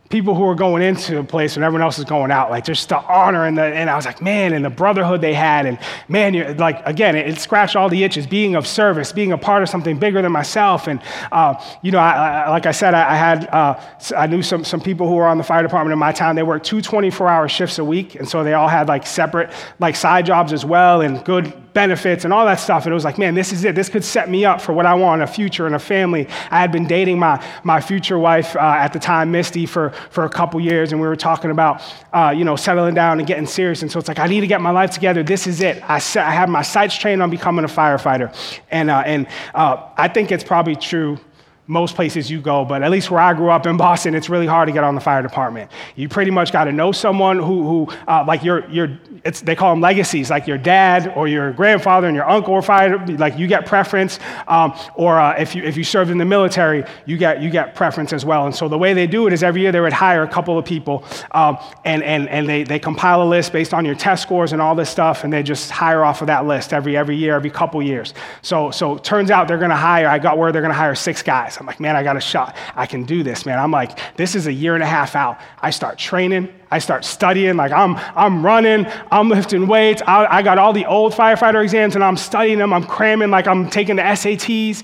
people 0.09 0.35
who 0.35 0.43
are 0.43 0.55
going 0.55 0.83
into 0.83 1.19
a 1.19 1.23
place 1.23 1.55
when 1.55 1.63
everyone 1.63 1.81
else 1.81 1.97
is 1.97 2.05
going 2.05 2.29
out. 2.29 2.51
Like 2.51 2.63
just 2.63 2.89
the 2.89 2.97
honor 2.97 3.45
and 3.45 3.57
the, 3.57 3.63
and 3.63 3.89
I 3.89 3.95
was 3.95 4.05
like, 4.05 4.21
man, 4.21 4.53
and 4.53 4.63
the 4.63 4.69
brotherhood 4.69 5.19
they 5.19 5.33
had. 5.33 5.65
And 5.65 5.79
man, 6.07 6.33
you're 6.33 6.53
like, 6.53 6.85
again, 6.85 7.15
it, 7.15 7.27
it 7.27 7.39
scratched 7.39 7.75
all 7.75 7.89
the 7.89 8.03
itches, 8.03 8.27
being 8.27 8.55
of 8.55 8.67
service, 8.67 9.11
being 9.11 9.31
a 9.31 9.37
part 9.37 9.63
of 9.63 9.69
something 9.69 9.97
bigger 9.97 10.21
than 10.21 10.31
myself. 10.31 10.87
And, 10.87 11.01
uh, 11.31 11.55
you 11.81 11.91
know, 11.91 11.99
I, 11.99 12.43
I, 12.45 12.49
like 12.49 12.67
I 12.67 12.71
said, 12.71 12.93
I, 12.93 13.13
I 13.13 13.15
had, 13.15 13.47
uh, 13.47 13.81
I 14.15 14.27
knew 14.27 14.43
some, 14.43 14.63
some 14.63 14.79
people 14.79 15.07
who 15.07 15.15
were 15.15 15.27
on 15.27 15.37
the 15.39 15.43
fire 15.43 15.63
department 15.63 15.93
in 15.93 15.99
my 15.99 16.11
town. 16.11 16.35
They 16.35 16.43
worked 16.43 16.65
two 16.65 16.81
24 16.81 17.27
hour 17.27 17.49
shifts 17.49 17.79
a 17.79 17.85
week. 17.85 18.15
And 18.15 18.29
so 18.29 18.43
they 18.43 18.53
all 18.53 18.67
had 18.67 18.87
like 18.87 19.07
separate, 19.07 19.51
like 19.79 19.95
side 19.95 20.27
jobs 20.27 20.53
as 20.53 20.63
well 20.63 21.01
and 21.01 21.23
good 21.25 21.51
benefits 21.75 22.23
and 22.23 22.33
all 22.33 22.45
that 22.45 22.59
stuff. 22.59 22.85
And 22.85 22.91
it 22.91 22.95
was 22.95 23.03
like, 23.03 23.19
man, 23.19 23.35
this 23.35 23.51
is 23.51 23.63
it. 23.65 23.75
This 23.75 23.89
could 23.89 24.03
set 24.03 24.29
me 24.29 24.45
up 24.45 24.61
for 24.61 24.73
what 24.73 24.85
I 24.87 24.95
want 24.95 25.21
a 25.21 25.27
future 25.27 25.67
and 25.67 25.75
a 25.75 25.79
family. 25.79 26.27
I 26.49 26.59
had 26.59 26.71
been 26.71 26.87
dating 26.87 27.19
my, 27.19 27.43
my 27.63 27.81
future 27.81 28.17
wife 28.17 28.55
uh, 28.55 28.59
at 28.59 28.93
the 28.93 28.99
time, 28.99 29.31
Misty, 29.31 29.65
for, 29.65 29.93
for 30.09 30.25
a 30.25 30.29
couple 30.29 30.59
years. 30.59 30.91
And 30.91 31.01
we 31.01 31.07
were 31.07 31.15
talking 31.15 31.51
about, 31.51 31.81
uh, 32.13 32.33
you 32.35 32.43
know, 32.43 32.55
settling 32.55 32.95
down 32.95 33.19
and 33.19 33.27
getting 33.27 33.45
serious. 33.45 33.81
And 33.81 33.91
so 33.91 33.99
it's 33.99 34.07
like, 34.07 34.19
I 34.19 34.27
need 34.27 34.41
to 34.41 34.47
get 34.47 34.61
my 34.61 34.71
life 34.71 34.91
together. 34.91 35.23
This 35.23 35.47
is 35.47 35.61
it. 35.61 35.83
I, 35.87 35.99
set, 35.99 36.25
I 36.25 36.31
have 36.31 36.49
my 36.49 36.61
sights 36.61 36.97
trained 36.97 37.21
on 37.21 37.29
becoming 37.29 37.65
a 37.65 37.67
firefighter. 37.69 38.33
And, 38.71 38.89
uh, 38.89 39.03
and 39.05 39.27
uh, 39.53 39.89
I 39.97 40.07
think 40.07 40.31
it's 40.31 40.43
probably 40.43 40.75
true 40.75 41.19
most 41.67 41.95
places 41.95 42.29
you 42.29 42.39
go, 42.41 42.63
but 42.63 42.83
at 42.83 42.91
least 42.91 43.09
where 43.09 43.19
I 43.19 43.33
grew 43.33 43.49
up 43.49 43.65
in 43.65 43.75
Boston, 43.77 44.13
it's 44.13 44.29
really 44.29 44.45
hard 44.45 44.67
to 44.67 44.73
get 44.73 44.83
on 44.83 44.93
the 44.93 45.01
fire 45.01 45.23
department. 45.23 45.71
You 45.95 46.07
pretty 46.07 46.29
much 46.31 46.51
got 46.51 46.65
to 46.65 46.71
know 46.71 46.91
someone 46.91 47.39
who, 47.39 47.63
who 47.63 47.97
uh, 48.07 48.23
like 48.27 48.43
your, 48.43 48.69
your 48.69 48.99
they 49.43 49.55
call 49.55 49.71
them 49.71 49.81
legacies, 49.81 50.29
like 50.29 50.45
your 50.45 50.59
dad 50.59 51.11
or 51.15 51.27
your 51.27 51.51
grandfather 51.51 52.05
and 52.05 52.15
your 52.15 52.29
uncle 52.29 52.53
or 52.53 52.61
fire, 52.61 53.03
like 53.17 53.39
you 53.39 53.47
get 53.47 53.65
preference. 53.65 54.19
Um, 54.47 54.77
or 54.93 55.19
uh, 55.19 55.35
if, 55.39 55.55
you, 55.55 55.63
if 55.63 55.75
you 55.75 55.83
served 55.83 56.11
in 56.11 56.19
the 56.19 56.25
military, 56.25 56.83
you 57.07 57.17
get, 57.17 57.41
you 57.41 57.49
get 57.49 57.73
preference 57.73 58.13
as 58.13 58.23
well. 58.23 58.45
And 58.45 58.55
so 58.55 58.67
the 58.67 58.77
way 58.77 58.93
they 58.93 59.07
do 59.07 59.25
it 59.25 59.33
is 59.33 59.41
every 59.41 59.61
year 59.61 59.71
they 59.71 59.81
would 59.81 59.93
hire 59.93 60.21
a 60.21 60.27
couple 60.27 60.59
of 60.59 60.65
people 60.65 61.03
um, 61.31 61.57
and, 61.83 62.03
and, 62.03 62.29
and 62.29 62.47
they, 62.47 62.63
they 62.63 62.77
compile 62.77 63.23
a 63.23 63.25
list 63.27 63.51
based 63.51 63.73
on 63.73 63.85
your 63.85 63.95
test 63.95 64.21
scores 64.21 64.53
and 64.53 64.61
all 64.61 64.75
this 64.75 64.91
stuff, 64.91 65.23
and 65.23 65.33
they 65.33 65.41
just 65.41 65.71
hire 65.71 66.03
off 66.03 66.21
of 66.21 66.27
that 66.27 66.45
list 66.45 66.73
every, 66.73 66.95
every 66.95 67.15
year, 67.15 67.33
every 67.33 67.49
couple 67.49 67.81
years. 67.81 68.13
So, 68.43 68.69
so 68.69 68.99
turns 68.99 69.31
out 69.31 69.47
they're 69.47 69.57
going 69.57 69.69
to 69.71 69.75
hire, 69.75 70.07
I 70.07 70.19
got 70.19 70.37
where 70.37 70.51
they're 70.51 70.61
going 70.61 70.73
to 70.73 70.77
hire 70.77 70.93
six 70.93 71.23
guys. 71.23 71.54
I'm 71.59 71.65
like, 71.65 71.79
man, 71.79 71.95
I 71.95 72.03
got 72.03 72.17
a 72.17 72.21
shot. 72.21 72.55
I 72.75 72.85
can 72.85 73.03
do 73.03 73.23
this, 73.23 73.45
man. 73.45 73.59
I'm 73.59 73.71
like, 73.71 73.99
this 74.15 74.35
is 74.35 74.47
a 74.47 74.53
year 74.53 74.73
and 74.73 74.83
a 74.83 74.87
half 74.87 75.15
out. 75.15 75.39
I 75.61 75.69
start 75.69 75.97
training. 75.97 76.49
I 76.71 76.79
start 76.79 77.05
studying. 77.05 77.55
Like, 77.55 77.71
I'm, 77.71 77.95
I'm 78.15 78.45
running. 78.45 78.85
I'm 79.11 79.29
lifting 79.29 79.67
weights. 79.67 80.01
I, 80.05 80.25
I 80.25 80.41
got 80.41 80.57
all 80.57 80.73
the 80.73 80.85
old 80.85 81.13
firefighter 81.13 81.63
exams 81.63 81.95
and 81.95 82.03
I'm 82.03 82.17
studying 82.17 82.59
them. 82.59 82.73
I'm 82.73 82.85
cramming 82.85 83.31
like 83.31 83.47
I'm 83.47 83.69
taking 83.69 83.95
the 83.95 84.01
SATs. 84.01 84.83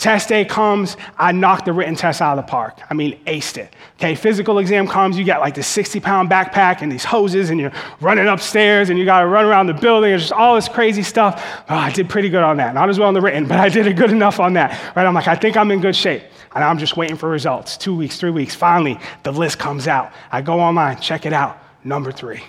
Test 0.00 0.30
day 0.30 0.46
comes, 0.46 0.96
I 1.18 1.30
knock 1.32 1.66
the 1.66 1.74
written 1.74 1.94
test 1.94 2.22
out 2.22 2.38
of 2.38 2.42
the 2.46 2.50
park. 2.50 2.80
I 2.88 2.94
mean, 2.94 3.22
aced 3.26 3.58
it. 3.58 3.76
Okay, 3.96 4.14
physical 4.14 4.58
exam 4.58 4.88
comes, 4.88 5.18
you 5.18 5.26
got 5.26 5.40
like 5.40 5.54
the 5.54 5.62
60 5.62 6.00
pound 6.00 6.30
backpack 6.30 6.80
and 6.80 6.90
these 6.90 7.04
hoses, 7.04 7.50
and 7.50 7.60
you're 7.60 7.72
running 8.00 8.26
upstairs 8.26 8.88
and 8.88 8.98
you 8.98 9.04
got 9.04 9.20
to 9.20 9.26
run 9.26 9.44
around 9.44 9.66
the 9.66 9.74
building 9.74 10.12
and 10.12 10.18
just 10.18 10.32
all 10.32 10.54
this 10.54 10.70
crazy 10.70 11.02
stuff. 11.02 11.44
Oh, 11.68 11.74
I 11.74 11.90
did 11.90 12.08
pretty 12.08 12.30
good 12.30 12.42
on 12.42 12.56
that. 12.56 12.72
Not 12.72 12.88
as 12.88 12.98
well 12.98 13.08
on 13.08 13.14
the 13.14 13.20
written, 13.20 13.46
but 13.46 13.60
I 13.60 13.68
did 13.68 13.86
it 13.86 13.94
good 13.94 14.10
enough 14.10 14.40
on 14.40 14.54
that. 14.54 14.70
Right? 14.96 15.04
I'm 15.04 15.12
like, 15.12 15.28
I 15.28 15.34
think 15.34 15.58
I'm 15.58 15.70
in 15.70 15.82
good 15.82 15.94
shape. 15.94 16.22
And 16.54 16.64
I'm 16.64 16.78
just 16.78 16.96
waiting 16.96 17.16
for 17.16 17.28
results. 17.28 17.76
Two 17.76 17.94
weeks, 17.94 18.18
three 18.18 18.30
weeks. 18.30 18.54
Finally, 18.54 18.98
the 19.22 19.32
list 19.32 19.58
comes 19.58 19.86
out. 19.86 20.12
I 20.32 20.40
go 20.40 20.60
online, 20.60 20.98
check 20.98 21.26
it 21.26 21.34
out. 21.34 21.58
Number 21.84 22.10
three. 22.10 22.42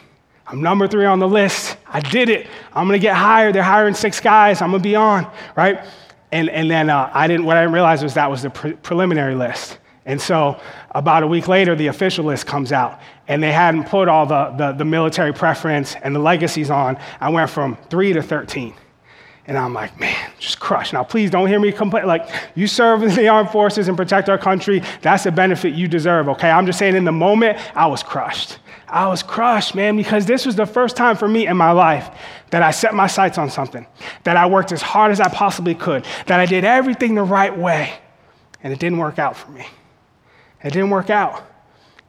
I'm 0.47 0.61
number 0.61 0.87
three 0.87 1.05
on 1.05 1.19
the 1.19 1.27
list. 1.27 1.75
I 1.85 1.99
did 1.99 2.29
it. 2.29 2.47
I'm 2.73 2.87
to 2.87 2.97
get 2.97 3.15
hired. 3.15 3.55
They're 3.55 3.61
hiring 3.61 3.93
six 3.93 4.21
guys. 4.21 4.61
I'm 4.61 4.71
to 4.71 4.79
be 4.79 4.95
on, 4.95 5.29
right? 5.57 5.85
And, 6.31 6.49
and 6.49 6.71
then 6.71 6.89
uh, 6.89 7.09
I 7.13 7.27
didn't, 7.27 7.45
what 7.45 7.57
I 7.57 7.61
didn't 7.61 7.73
realize 7.73 8.03
was 8.03 8.13
that 8.13 8.29
was 8.29 8.41
the 8.41 8.49
pre- 8.49 8.73
preliminary 8.73 9.35
list. 9.35 9.77
And 10.05 10.19
so 10.19 10.59
about 10.91 11.23
a 11.23 11.27
week 11.27 11.47
later, 11.47 11.75
the 11.75 11.87
official 11.87 12.25
list 12.25 12.47
comes 12.47 12.71
out. 12.71 12.99
And 13.27 13.41
they 13.41 13.51
hadn't 13.51 13.85
put 13.85 14.07
all 14.07 14.25
the, 14.25 14.49
the, 14.57 14.71
the 14.73 14.85
military 14.85 15.33
preference 15.33 15.95
and 15.95 16.15
the 16.15 16.19
legacies 16.19 16.69
on. 16.69 16.97
I 17.19 17.29
went 17.29 17.49
from 17.49 17.77
three 17.89 18.13
to 18.13 18.21
13. 18.21 18.73
And 19.47 19.57
I'm 19.57 19.73
like, 19.73 19.99
man, 19.99 20.31
just 20.39 20.59
crushed. 20.59 20.93
Now, 20.93 21.03
please 21.03 21.31
don't 21.31 21.47
hear 21.47 21.59
me 21.59 21.71
complain. 21.71 22.05
Like, 22.05 22.29
you 22.55 22.67
serve 22.67 23.03
in 23.03 23.13
the 23.15 23.27
armed 23.27 23.49
forces 23.49 23.87
and 23.87 23.97
protect 23.97 24.29
our 24.29 24.37
country. 24.37 24.81
That's 25.01 25.25
a 25.25 25.31
benefit 25.31 25.73
you 25.73 25.87
deserve, 25.87 26.29
okay? 26.29 26.49
I'm 26.49 26.65
just 26.65 26.79
saying, 26.79 26.95
in 26.95 27.05
the 27.05 27.11
moment, 27.11 27.57
I 27.75 27.87
was 27.87 28.03
crushed. 28.03 28.59
I 28.91 29.07
was 29.07 29.23
crushed, 29.23 29.73
man, 29.73 29.95
because 29.95 30.25
this 30.25 30.45
was 30.45 30.57
the 30.57 30.65
first 30.65 30.97
time 30.97 31.15
for 31.15 31.27
me 31.27 31.47
in 31.47 31.55
my 31.55 31.71
life 31.71 32.09
that 32.49 32.61
I 32.61 32.71
set 32.71 32.93
my 32.93 33.07
sights 33.07 33.37
on 33.37 33.49
something, 33.49 33.87
that 34.23 34.35
I 34.35 34.47
worked 34.47 34.73
as 34.73 34.81
hard 34.81 35.13
as 35.13 35.21
I 35.21 35.29
possibly 35.29 35.73
could, 35.73 36.05
that 36.27 36.41
I 36.41 36.45
did 36.45 36.65
everything 36.65 37.15
the 37.15 37.23
right 37.23 37.57
way, 37.57 37.93
and 38.61 38.73
it 38.73 38.79
didn't 38.79 38.97
work 38.97 39.17
out 39.17 39.37
for 39.37 39.49
me. 39.51 39.65
It 40.61 40.73
didn't 40.73 40.89
work 40.89 41.09
out. 41.09 41.41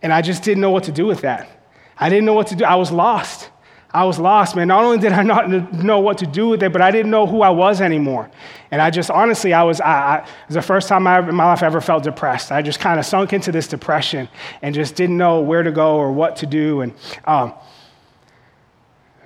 And 0.02 0.12
I 0.12 0.22
just 0.22 0.42
didn't 0.42 0.60
know 0.60 0.72
what 0.72 0.84
to 0.84 0.92
do 0.92 1.06
with 1.06 1.20
that. 1.20 1.48
I 1.96 2.08
didn't 2.08 2.24
know 2.24 2.34
what 2.34 2.48
to 2.48 2.56
do. 2.56 2.64
I 2.64 2.74
was 2.74 2.90
lost. 2.90 3.48
I 3.94 4.04
was 4.04 4.18
lost, 4.18 4.56
man. 4.56 4.68
Not 4.68 4.84
only 4.84 4.98
did 4.98 5.12
I 5.12 5.22
not 5.22 5.50
know 5.50 5.98
what 5.98 6.18
to 6.18 6.26
do 6.26 6.48
with 6.48 6.62
it, 6.62 6.72
but 6.72 6.80
I 6.80 6.90
didn't 6.90 7.10
know 7.10 7.26
who 7.26 7.42
I 7.42 7.50
was 7.50 7.82
anymore. 7.82 8.30
And 8.70 8.80
I 8.80 8.90
just, 8.90 9.10
honestly, 9.10 9.52
I 9.52 9.62
was, 9.64 9.82
I, 9.82 9.92
I, 9.92 10.16
it 10.18 10.48
was 10.48 10.54
the 10.54 10.62
first 10.62 10.88
time 10.88 11.06
I, 11.06 11.18
in 11.18 11.34
my 11.34 11.44
life 11.44 11.62
I 11.62 11.66
ever 11.66 11.82
felt 11.82 12.02
depressed. 12.02 12.50
I 12.50 12.62
just 12.62 12.80
kind 12.80 12.98
of 12.98 13.04
sunk 13.04 13.34
into 13.34 13.52
this 13.52 13.68
depression 13.68 14.30
and 14.62 14.74
just 14.74 14.94
didn't 14.94 15.18
know 15.18 15.40
where 15.40 15.62
to 15.62 15.70
go 15.70 15.96
or 15.96 16.10
what 16.10 16.36
to 16.36 16.46
do. 16.46 16.80
And 16.80 16.94
um, 17.26 17.52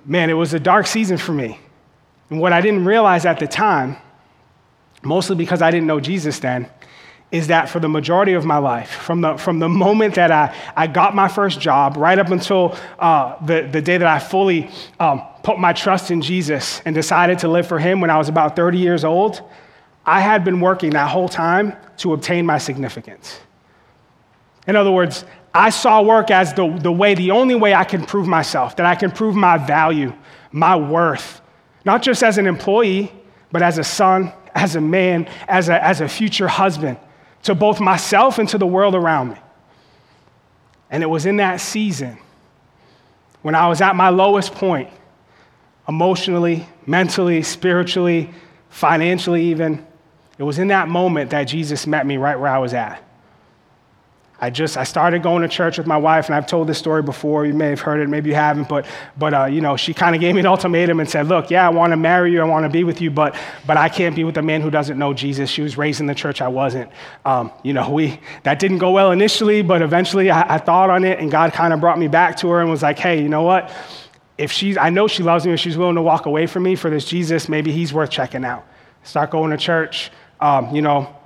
man, 0.05 0.31
it 0.31 0.35
was 0.35 0.53
a 0.53 0.61
dark 0.61 0.89
season 0.89 1.17
for 1.17 1.33
me. 1.33 1.61
And 2.31 2.41
what 2.41 2.53
I 2.53 2.61
didn't 2.61 2.85
realize 2.85 3.25
at 3.25 3.39
the 3.39 3.47
time, 3.47 3.97
mostly 5.03 5.37
because 5.37 5.63
I 5.63 5.71
didn't 5.71 5.87
know 5.87 6.01
Jesus 6.01 6.41
then, 6.41 6.69
is 7.33 7.49
that 7.49 7.69
for 7.69 7.81
the 7.81 7.89
majority 7.89 8.35
of 8.35 8.45
my 8.45 8.59
life, 8.59 8.91
from 8.91 9.21
the, 9.21 9.37
from 9.37 9.59
the 9.59 9.69
moment 9.69 10.15
that 10.15 10.31
I, 10.31 10.55
I 10.77 10.87
got 10.87 11.15
my 11.15 11.27
first 11.27 11.61
job, 11.61 11.97
right 11.97 12.19
up 12.19 12.31
until 12.31 12.77
uh, 12.99 13.45
the, 13.45 13.69
the 13.71 13.83
day 13.83 13.99
that 13.99 14.07
I 14.07 14.21
fully 14.21 14.71
um, 15.01 15.23
put 15.43 15.59
my 15.59 15.73
trust 15.73 16.11
in 16.11 16.23
Jesus 16.23 16.81
and 16.85 16.95
decided 16.95 17.41
to 17.41 17.49
live 17.49 17.67
for 17.67 17.79
Him 17.81 18.01
when 18.01 18.11
I 18.11 18.19
was 18.19 18.29
about 18.29 18.55
30 18.55 18.79
years 18.79 19.05
old, 19.05 19.43
I 20.05 20.21
had 20.21 20.45
been 20.45 20.61
working 20.61 20.91
that 20.91 21.11
whole 21.11 21.29
time 21.29 21.75
to 21.99 22.13
obtain 22.13 22.47
my 22.47 22.59
significance. 22.59 23.41
In 24.69 24.77
other 24.77 24.93
words, 24.93 25.25
I 25.53 25.71
saw 25.71 26.03
work 26.03 26.31
as 26.31 26.55
the, 26.55 26.69
the 26.79 26.93
way, 26.93 27.15
the 27.15 27.33
only 27.33 27.57
way 27.57 27.75
I 27.75 27.85
can 27.85 28.05
prove 28.05 28.29
myself, 28.29 28.77
that 28.77 28.87
I 28.87 28.95
can 28.95 29.11
prove 29.11 29.35
my 29.35 29.59
value, 29.59 30.13
my 30.53 30.77
worth, 30.77 31.41
not 31.85 32.03
just 32.03 32.23
as 32.23 32.39
an 32.39 32.47
employee, 32.47 33.13
but 33.51 33.63
as 33.63 33.79
a 33.79 33.85
son, 33.85 34.33
as 34.55 34.77
a 34.77 34.81
man, 34.81 35.29
as 35.49 35.69
a, 35.69 35.83
as 35.83 36.01
a 36.01 36.09
future 36.09 36.47
husband 36.47 36.99
to 37.47 37.55
both 37.55 37.81
myself 37.81 38.39
and 38.39 38.49
to 38.49 38.59
the 38.59 38.67
world 38.67 38.95
around 38.95 39.31
me. 39.31 39.37
And 40.91 41.03
it 41.03 41.07
was 41.07 41.27
in 41.27 41.37
that 41.37 41.61
season 41.61 42.19
when 43.43 43.55
I 43.55 43.69
was 43.69 43.81
at 43.81 43.95
my 43.95 44.09
lowest 44.09 44.53
point, 44.53 44.91
emotionally, 45.89 46.67
mentally, 46.87 47.43
spiritually, 47.43 48.31
financially, 48.69 49.45
even. 49.47 49.87
It 50.39 50.43
was 50.43 50.59
in 50.59 50.69
that 50.69 50.89
moment 50.89 51.31
that 51.31 51.45
Jesus 51.45 51.87
met 51.87 52.05
me 52.05 52.17
right 52.17 52.39
where 52.39 52.51
I 52.51 52.59
was 52.59 52.75
at. 52.75 53.03
I 54.39 54.51
just 54.51 54.77
I 54.77 54.85
started 54.85 55.23
going 55.23 55.41
to 55.43 55.49
church 55.49 55.79
with 55.79 55.87
my 55.87 55.97
wife, 55.97 56.27
and 56.27 56.35
I've 56.35 56.47
told 56.47 56.69
this 56.69 56.77
story 56.77 57.03
before. 57.03 57.47
You 57.47 57.55
may 57.55 57.71
have 57.71 57.81
heard 57.81 58.01
it, 58.01 58.09
maybe 58.09 58.29
you 58.29 58.35
haven't, 58.35 58.69
but 58.69 58.85
but 59.17 59.33
uh, 59.33 59.45
you 59.47 59.63
know 59.63 59.79
she 59.79 59.95
kind 59.95 60.15
of 60.15 60.21
gave 60.21 60.35
me 60.35 60.41
an 60.41 60.47
ultimatum 60.47 61.01
and 61.01 61.09
said, 61.09 61.27
"Look, 61.27 61.51
yeah, 61.51 61.67
I 61.67 61.71
want 61.71 61.93
to 61.93 61.97
marry 61.97 62.33
you, 62.33 62.43
I 62.43 62.45
want 62.45 62.65
to 62.65 62.69
be 62.69 62.85
with 62.85 63.01
you, 63.01 63.11
but 63.11 63.35
but 63.67 63.79
I 63.79 63.89
can't 63.89 64.15
be 64.15 64.25
with 64.25 64.37
a 64.37 64.43
man 64.43 64.61
who 64.61 64.71
doesn't 64.71 64.99
know 64.99 65.15
Jesus." 65.15 65.49
She 65.49 65.63
was 65.63 65.79
raised 65.79 66.01
in 66.01 66.07
the 66.07 66.15
church, 66.15 66.43
I 66.43 66.49
wasn't. 66.49 66.91
Um, 67.25 67.51
you 67.63 67.73
know, 67.73 67.89
we 67.89 68.21
that 68.43 68.59
didn't 68.59 68.79
go 68.79 68.91
well 68.91 69.11
initially, 69.11 69.63
but 69.63 69.81
eventually 69.81 70.31
I, 70.31 70.57
I 70.57 70.59
thought 70.59 70.91
on 70.91 71.05
it, 71.05 71.19
and 71.19 71.31
God 71.31 71.55
kind 71.55 71.73
of 71.73 71.81
brought 71.81 71.99
me 71.99 72.09
back 72.09 72.37
to 72.39 72.51
her 72.51 72.61
and 72.61 72.69
was 72.69 72.83
like, 72.83 72.99
"Hey, 72.99 73.23
you 73.23 73.31
know 73.31 73.43
what? 73.43 73.73
If 74.37 74.53
she's 74.53 74.77
I 74.77 74.91
know 74.91 75.09
she 75.09 75.23
loves 75.23 75.47
me, 75.47 75.55
if 75.55 75.61
she's 75.61 75.79
willing 75.79 75.95
to 75.95 76.03
walk 76.03 76.27
away 76.27 76.47
from 76.47 76.65
me 76.65 76.77
for 76.77 76.91
this 76.91 77.07
Jesus, 77.07 77.49
maybe 77.49 77.73
he's 77.73 77.95
worth 77.95 78.11
checking 78.11 78.45
out." 78.45 78.67
Start 79.03 79.31
going 79.31 79.51
to 79.51 79.57
church. 79.57 80.11
Um, 80.41 80.75
you 80.75 80.83
know, 80.83 81.17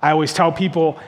I 0.00 0.12
always 0.12 0.32
tell 0.32 0.52
people 0.52 1.00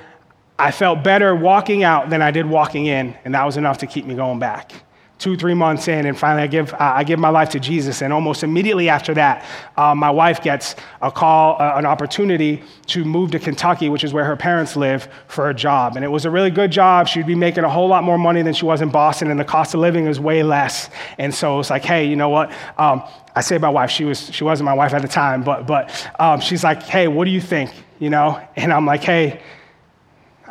I 0.58 0.70
felt 0.70 1.02
better 1.02 1.34
walking 1.34 1.82
out 1.82 2.10
than 2.10 2.22
I 2.22 2.30
did 2.30 2.46
walking 2.46 2.86
in, 2.86 3.16
and 3.24 3.34
that 3.34 3.44
was 3.44 3.56
enough 3.56 3.78
to 3.78 3.86
keep 3.86 4.06
me 4.06 4.14
going 4.14 4.38
back 4.38 4.72
two, 5.18 5.36
three 5.36 5.54
months 5.54 5.86
in, 5.88 6.06
and 6.06 6.18
finally 6.18 6.42
I 6.42 6.46
give, 6.48 6.74
uh, 6.74 6.76
I 6.80 7.04
give 7.04 7.18
my 7.18 7.28
life 7.28 7.48
to 7.50 7.60
Jesus. 7.60 8.02
And 8.02 8.12
almost 8.12 8.42
immediately 8.42 8.88
after 8.88 9.14
that, 9.14 9.44
uh, 9.76 9.94
my 9.94 10.10
wife 10.10 10.42
gets 10.42 10.74
a 11.00 11.10
call, 11.10 11.56
uh, 11.62 11.76
an 11.76 11.86
opportunity 11.86 12.62
to 12.88 13.04
move 13.04 13.30
to 13.30 13.38
Kentucky, 13.38 13.88
which 13.88 14.04
is 14.04 14.12
where 14.12 14.24
her 14.24 14.36
parents 14.36 14.76
live, 14.76 15.08
for 15.28 15.48
a 15.48 15.54
job. 15.54 15.96
And 15.96 16.04
it 16.04 16.08
was 16.08 16.24
a 16.24 16.30
really 16.30 16.50
good 16.50 16.70
job. 16.70 17.06
She'd 17.06 17.26
be 17.26 17.34
making 17.34 17.64
a 17.64 17.70
whole 17.70 17.88
lot 17.88 18.02
more 18.04 18.18
money 18.18 18.42
than 18.42 18.54
she 18.54 18.66
was 18.66 18.82
in 18.82 18.90
Boston, 18.90 19.30
and 19.30 19.38
the 19.38 19.44
cost 19.44 19.72
of 19.72 19.80
living 19.80 20.06
is 20.06 20.18
way 20.18 20.42
less. 20.42 20.90
And 21.16 21.32
so 21.32 21.60
it's 21.60 21.70
like, 21.70 21.84
hey, 21.84 22.04
you 22.06 22.16
know 22.16 22.28
what? 22.28 22.52
Um, 22.76 23.02
I 23.36 23.40
say 23.40 23.56
my 23.56 23.70
wife, 23.70 23.90
she, 23.90 24.04
was, 24.04 24.30
she 24.34 24.44
wasn't 24.44 24.66
my 24.66 24.74
wife 24.74 24.94
at 24.94 25.02
the 25.02 25.08
time, 25.08 25.42
but, 25.42 25.66
but 25.66 26.10
um, 26.18 26.40
she's 26.40 26.64
like, 26.64 26.82
hey, 26.82 27.08
what 27.08 27.24
do 27.24 27.30
you 27.30 27.40
think? 27.40 27.70
You 27.98 28.10
know? 28.10 28.46
And 28.56 28.72
I'm 28.72 28.84
like, 28.84 29.02
hey, 29.02 29.40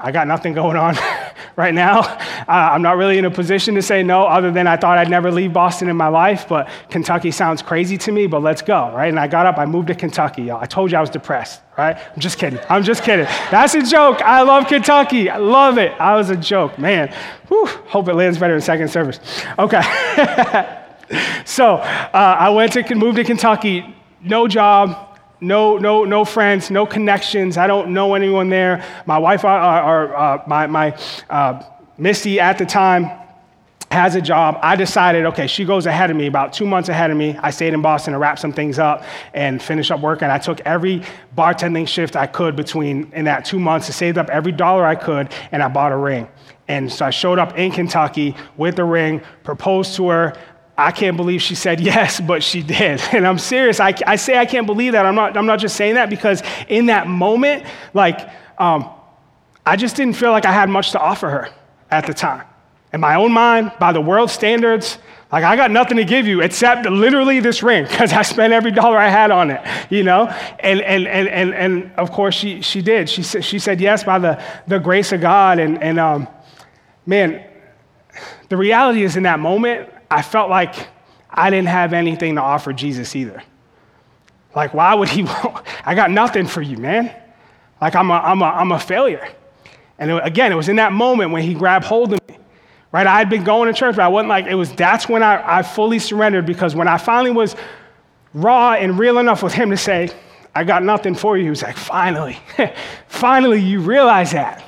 I 0.03 0.11
got 0.11 0.27
nothing 0.27 0.53
going 0.53 0.75
on 0.75 0.95
right 1.55 1.73
now. 1.73 1.99
Uh, 2.01 2.45
I'm 2.47 2.81
not 2.81 2.97
really 2.97 3.17
in 3.17 3.23
a 3.23 3.31
position 3.31 3.73
to 3.75 3.81
say 3.81 4.03
no, 4.03 4.23
other 4.23 4.51
than 4.51 4.67
I 4.67 4.75
thought 4.75 4.97
I'd 4.97 5.09
never 5.09 5.31
leave 5.31 5.53
Boston 5.53 5.87
in 5.87 5.95
my 5.95 6.09
life, 6.09 6.45
but 6.49 6.67
Kentucky 6.89 7.31
sounds 7.31 7.61
crazy 7.61 7.97
to 7.99 8.11
me, 8.11 8.27
but 8.27 8.41
let's 8.41 8.61
go, 8.61 8.91
right? 8.93 9.07
And 9.07 9.17
I 9.17 9.27
got 9.27 9.45
up, 9.45 9.57
I 9.57 9.65
moved 9.65 9.87
to 9.87 9.95
Kentucky, 9.95 10.43
y'all. 10.43 10.61
I 10.61 10.65
told 10.65 10.91
you 10.91 10.97
I 10.97 11.01
was 11.01 11.09
depressed, 11.09 11.61
right? 11.77 11.95
I'm 11.95 12.19
just 12.19 12.37
kidding. 12.37 12.59
I'm 12.69 12.83
just 12.83 13.03
kidding. 13.03 13.27
That's 13.49 13.75
a 13.75 13.81
joke. 13.81 14.21
I 14.21 14.41
love 14.41 14.67
Kentucky. 14.67 15.29
I 15.29 15.37
love 15.37 15.77
it. 15.77 15.93
I 15.93 16.17
was 16.17 16.29
a 16.29 16.37
joke, 16.37 16.77
man. 16.77 17.13
Whew, 17.47 17.65
hope 17.65 18.09
it 18.09 18.15
lands 18.15 18.37
better 18.37 18.55
in 18.55 18.61
second 18.61 18.89
service. 18.89 19.21
Okay. 19.57 19.81
so 21.45 21.75
uh, 21.75 22.09
I 22.13 22.49
went 22.49 22.73
to 22.73 22.95
move 22.95 23.15
to 23.15 23.23
Kentucky, 23.23 23.95
no 24.21 24.49
job 24.49 25.12
no, 25.43 25.77
no, 25.77 26.05
no 26.05 26.25
friends, 26.25 26.71
no 26.71 26.85
connections. 26.85 27.57
I 27.57 27.67
don't 27.67 27.89
know 27.93 28.15
anyone 28.15 28.49
there. 28.49 28.83
My 29.05 29.17
wife, 29.17 29.43
or, 29.43 29.49
uh, 29.49 29.85
or 29.85 30.15
uh, 30.15 30.19
uh, 30.19 30.43
my, 30.47 30.67
my 30.67 30.97
uh, 31.29 31.63
Misty 31.97 32.39
at 32.39 32.57
the 32.57 32.65
time, 32.65 33.11
has 33.91 34.15
a 34.15 34.21
job. 34.21 34.57
I 34.63 34.75
decided, 34.75 35.25
okay, 35.27 35.45
she 35.45 35.65
goes 35.65 35.85
ahead 35.85 36.09
of 36.09 36.17
me, 36.17 36.25
about 36.25 36.51
two 36.51 36.65
months 36.65 36.89
ahead 36.89 37.11
of 37.11 37.17
me. 37.17 37.37
I 37.37 37.51
stayed 37.51 37.75
in 37.75 37.81
Boston 37.83 38.13
to 38.13 38.19
wrap 38.19 38.39
some 38.39 38.51
things 38.51 38.79
up 38.79 39.03
and 39.35 39.61
finish 39.61 39.91
up 39.91 39.99
work. 39.99 40.23
And 40.23 40.31
I 40.31 40.39
took 40.39 40.61
every 40.61 41.03
bartending 41.37 41.87
shift 41.87 42.15
I 42.15 42.25
could 42.25 42.55
between 42.55 43.11
in 43.13 43.25
that 43.25 43.45
two 43.45 43.59
months 43.59 43.85
to 43.85 43.93
save 43.93 44.17
up 44.17 44.29
every 44.29 44.51
dollar 44.51 44.83
I 44.83 44.95
could, 44.95 45.31
and 45.51 45.61
I 45.61 45.67
bought 45.67 45.91
a 45.91 45.97
ring. 45.97 46.27
And 46.67 46.91
so 46.91 47.05
I 47.05 47.11
showed 47.11 47.37
up 47.37 47.57
in 47.57 47.71
Kentucky 47.71 48.35
with 48.57 48.77
the 48.77 48.83
ring, 48.83 49.21
proposed 49.43 49.95
to 49.97 50.09
her. 50.09 50.33
I 50.77 50.91
can't 50.91 51.15
believe 51.15 51.41
she 51.41 51.55
said 51.55 51.79
yes, 51.79 52.19
but 52.19 52.43
she 52.43 52.63
did. 52.63 53.01
And 53.13 53.27
I'm 53.27 53.37
serious. 53.37 53.79
I, 53.79 53.93
I 54.07 54.15
say 54.15 54.37
I 54.37 54.45
can't 54.45 54.65
believe 54.65 54.93
that. 54.93 55.05
I'm 55.05 55.15
not, 55.15 55.37
I'm 55.37 55.45
not 55.45 55.59
just 55.59 55.75
saying 55.75 55.95
that 55.95 56.09
because 56.09 56.41
in 56.67 56.87
that 56.87 57.07
moment, 57.07 57.65
like, 57.93 58.27
um, 58.57 58.89
I 59.65 59.75
just 59.75 59.95
didn't 59.95 60.15
feel 60.15 60.31
like 60.31 60.45
I 60.45 60.51
had 60.51 60.69
much 60.69 60.91
to 60.91 60.99
offer 60.99 61.29
her 61.29 61.49
at 61.91 62.05
the 62.05 62.13
time. 62.13 62.45
In 62.91 62.99
my 62.99 63.15
own 63.15 63.31
mind, 63.31 63.71
by 63.79 63.91
the 63.91 64.01
world 64.01 64.29
standards, 64.29 64.97
like 65.31 65.43
I 65.43 65.55
got 65.55 65.71
nothing 65.71 65.97
to 65.97 66.05
give 66.05 66.27
you 66.27 66.41
except 66.41 66.87
literally 66.87 67.39
this 67.39 67.63
ring 67.63 67.83
because 67.89 68.11
I 68.13 68.23
spent 68.23 68.53
every 68.53 68.71
dollar 68.71 68.97
I 68.97 69.09
had 69.09 69.31
on 69.31 69.51
it, 69.51 69.65
you 69.89 70.03
know? 70.03 70.27
And, 70.59 70.81
and, 70.81 71.07
and, 71.07 71.27
and, 71.27 71.53
and 71.53 71.91
of 71.97 72.11
course 72.11 72.35
she, 72.35 72.61
she 72.61 72.81
did. 72.81 73.09
She, 73.09 73.23
said, 73.23 73.45
she 73.45 73.59
said 73.59 73.79
yes 73.79 74.03
by 74.03 74.19
the, 74.19 74.43
the 74.67 74.79
grace 74.79 75.11
of 75.11 75.21
God. 75.21 75.59
And, 75.59 75.81
and 75.81 75.99
um, 75.99 76.27
man, 77.05 77.43
the 78.49 78.57
reality 78.57 79.03
is 79.03 79.15
in 79.15 79.23
that 79.23 79.39
moment, 79.39 79.89
I 80.13 80.21
felt 80.21 80.49
like 80.49 80.87
I 81.27 81.49
didn't 81.49 81.69
have 81.69 81.91
anything 81.91 82.35
to 82.35 82.41
offer 82.41 82.71
Jesus 82.71 83.15
either. 83.15 83.41
Like, 84.55 84.75
why 84.75 84.93
would 84.93 85.09
he? 85.09 85.23
want? 85.23 85.65
I 85.83 85.95
got 85.95 86.11
nothing 86.11 86.45
for 86.45 86.61
you, 86.61 86.77
man. 86.77 87.11
Like, 87.81 87.95
I'm 87.95 88.11
a, 88.11 88.13
I'm 88.13 88.41
a, 88.41 88.45
I'm 88.45 88.71
a 88.71 88.79
failure. 88.79 89.27
And 89.97 90.11
it, 90.11 90.21
again, 90.23 90.51
it 90.51 90.55
was 90.55 90.69
in 90.69 90.75
that 90.75 90.91
moment 90.91 91.31
when 91.31 91.41
he 91.41 91.55
grabbed 91.55 91.85
hold 91.85 92.13
of 92.13 92.19
me. 92.29 92.37
Right? 92.91 93.07
I 93.07 93.17
had 93.17 93.27
been 93.27 93.43
going 93.43 93.73
to 93.73 93.77
church, 93.77 93.95
but 93.95 94.03
I 94.03 94.07
wasn't 94.07 94.29
like, 94.29 94.45
it 94.45 94.53
was, 94.53 94.71
that's 94.73 95.09
when 95.09 95.23
I, 95.23 95.59
I 95.59 95.63
fully 95.63 95.97
surrendered 95.97 96.45
because 96.45 96.75
when 96.75 96.87
I 96.87 96.99
finally 96.99 97.31
was 97.31 97.55
raw 98.35 98.73
and 98.73 98.99
real 98.99 99.17
enough 99.17 99.41
with 99.41 99.53
him 99.53 99.71
to 99.71 99.77
say, 99.77 100.11
I 100.53 100.63
got 100.63 100.83
nothing 100.83 101.15
for 101.15 101.35
you, 101.35 101.45
he 101.45 101.49
was 101.49 101.63
like, 101.63 101.75
finally, 101.75 102.37
finally, 103.07 103.59
you 103.59 103.79
realize 103.79 104.33
that. 104.33 104.63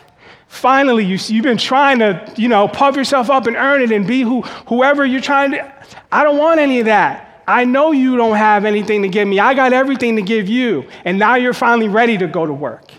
Finally, 0.55 1.03
you, 1.03 1.17
you've 1.27 1.43
been 1.43 1.57
trying 1.57 1.99
to, 1.99 2.33
you 2.37 2.47
know, 2.47 2.65
puff 2.65 2.95
yourself 2.95 3.29
up 3.29 3.45
and 3.45 3.57
earn 3.57 3.81
it 3.81 3.91
and 3.91 4.07
be 4.07 4.21
who, 4.21 4.41
whoever 4.69 5.05
you're 5.05 5.19
trying 5.19 5.51
to. 5.51 5.73
I 6.13 6.23
don't 6.23 6.37
want 6.37 6.61
any 6.61 6.79
of 6.79 6.85
that. 6.85 7.43
I 7.45 7.65
know 7.65 7.91
you 7.91 8.15
don't 8.15 8.37
have 8.37 8.63
anything 8.63 9.01
to 9.01 9.09
give 9.09 9.27
me. 9.27 9.37
I 9.37 9.53
got 9.53 9.73
everything 9.73 10.15
to 10.15 10.21
give 10.21 10.47
you. 10.47 10.87
And 11.03 11.19
now 11.19 11.35
you're 11.35 11.53
finally 11.53 11.89
ready 11.89 12.17
to 12.17 12.27
go 12.27 12.45
to 12.45 12.53
work. 12.53 12.89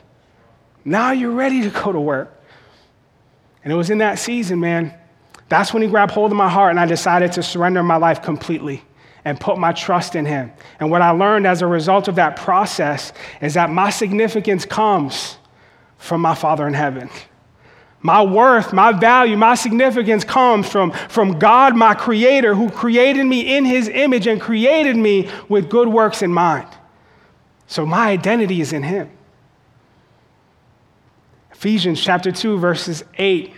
Now 0.85 1.13
you're 1.13 1.33
ready 1.33 1.63
to 1.63 1.71
go 1.71 1.93
to 1.93 1.99
work. 1.99 2.45
And 3.65 3.73
it 3.73 3.77
was 3.77 3.89
in 3.89 3.99
that 3.99 4.19
season, 4.19 4.61
man. 4.61 4.95
That's 5.49 5.73
when 5.73 5.83
he 5.83 5.89
grabbed 5.89 6.13
hold 6.13 6.33
of 6.33 6.37
my 6.37 6.51
heart 6.51 6.71
and 6.71 6.79
I 6.79 6.85
decided 6.85 7.33
to 7.33 7.43
surrender 7.43 7.83
my 7.83 7.97
life 7.97 8.21
completely 8.21 8.85
and 9.25 9.41
put 9.41 9.57
my 9.57 9.73
trust 9.73 10.15
in 10.15 10.27
him. 10.27 10.53
And 10.79 10.91
what 10.91 11.01
I 11.01 11.11
learned 11.11 11.47
as 11.47 11.63
a 11.63 11.67
result 11.67 12.07
of 12.07 12.17
that 12.17 12.37
process 12.37 13.15
is 13.41 13.55
that 13.55 13.71
my 13.71 13.89
significance 13.89 14.67
comes 14.67 15.39
from 15.97 16.21
my 16.21 16.35
Father 16.35 16.67
in 16.69 16.75
heaven. 16.75 17.09
My 18.07 18.23
worth, 18.23 18.73
my 18.73 18.93
value, 18.93 19.37
my 19.37 19.57
significance 19.57 20.23
comes 20.23 20.69
from, 20.69 20.93
from 20.93 21.41
God, 21.41 21.75
my 21.75 21.93
creator, 21.93 22.55
who 22.55 22.71
created 22.71 23.27
me 23.27 23.57
in 23.57 23.65
his 23.65 23.89
image 23.89 24.29
and 24.29 24.41
created 24.41 24.97
me 24.97 25.29
with 25.49 25.69
good 25.69 25.89
works 25.89 26.23
in 26.23 26.33
mind. 26.33 26.69
So 27.67 27.85
my 27.85 28.11
identity 28.11 28.61
is 28.61 28.73
in 28.73 28.85
him. 28.85 29.11
Ephesians 31.51 32.01
chapter 32.01 32.31
2, 32.31 32.59
verses 32.59 33.03
8. 33.19 33.53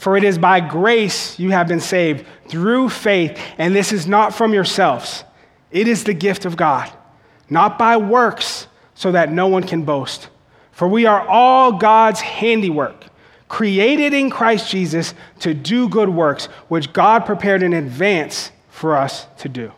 For 0.00 0.16
it 0.16 0.24
is 0.24 0.36
by 0.36 0.58
grace 0.58 1.38
you 1.38 1.52
have 1.52 1.68
been 1.68 1.78
saved 1.78 2.26
through 2.48 2.88
faith, 2.88 3.40
and 3.56 3.72
this 3.72 3.92
is 3.92 4.08
not 4.08 4.34
from 4.34 4.52
yourselves. 4.52 5.22
It 5.70 5.86
is 5.86 6.02
the 6.02 6.12
gift 6.12 6.44
of 6.44 6.56
God, 6.56 6.90
not 7.48 7.78
by 7.78 7.98
works, 7.98 8.66
so 8.94 9.12
that 9.12 9.30
no 9.30 9.46
one 9.46 9.62
can 9.62 9.84
boast. 9.84 10.28
For 10.72 10.88
we 10.88 11.06
are 11.06 11.24
all 11.28 11.70
God's 11.70 12.20
handiwork 12.20 13.03
created 13.48 14.14
in 14.14 14.30
Christ 14.30 14.70
Jesus 14.70 15.14
to 15.40 15.54
do 15.54 15.88
good 15.88 16.08
works, 16.08 16.46
which 16.68 16.92
God 16.92 17.26
prepared 17.26 17.62
in 17.62 17.72
advance 17.72 18.50
for 18.68 18.96
us 18.96 19.26
to 19.38 19.48
do. 19.48 19.72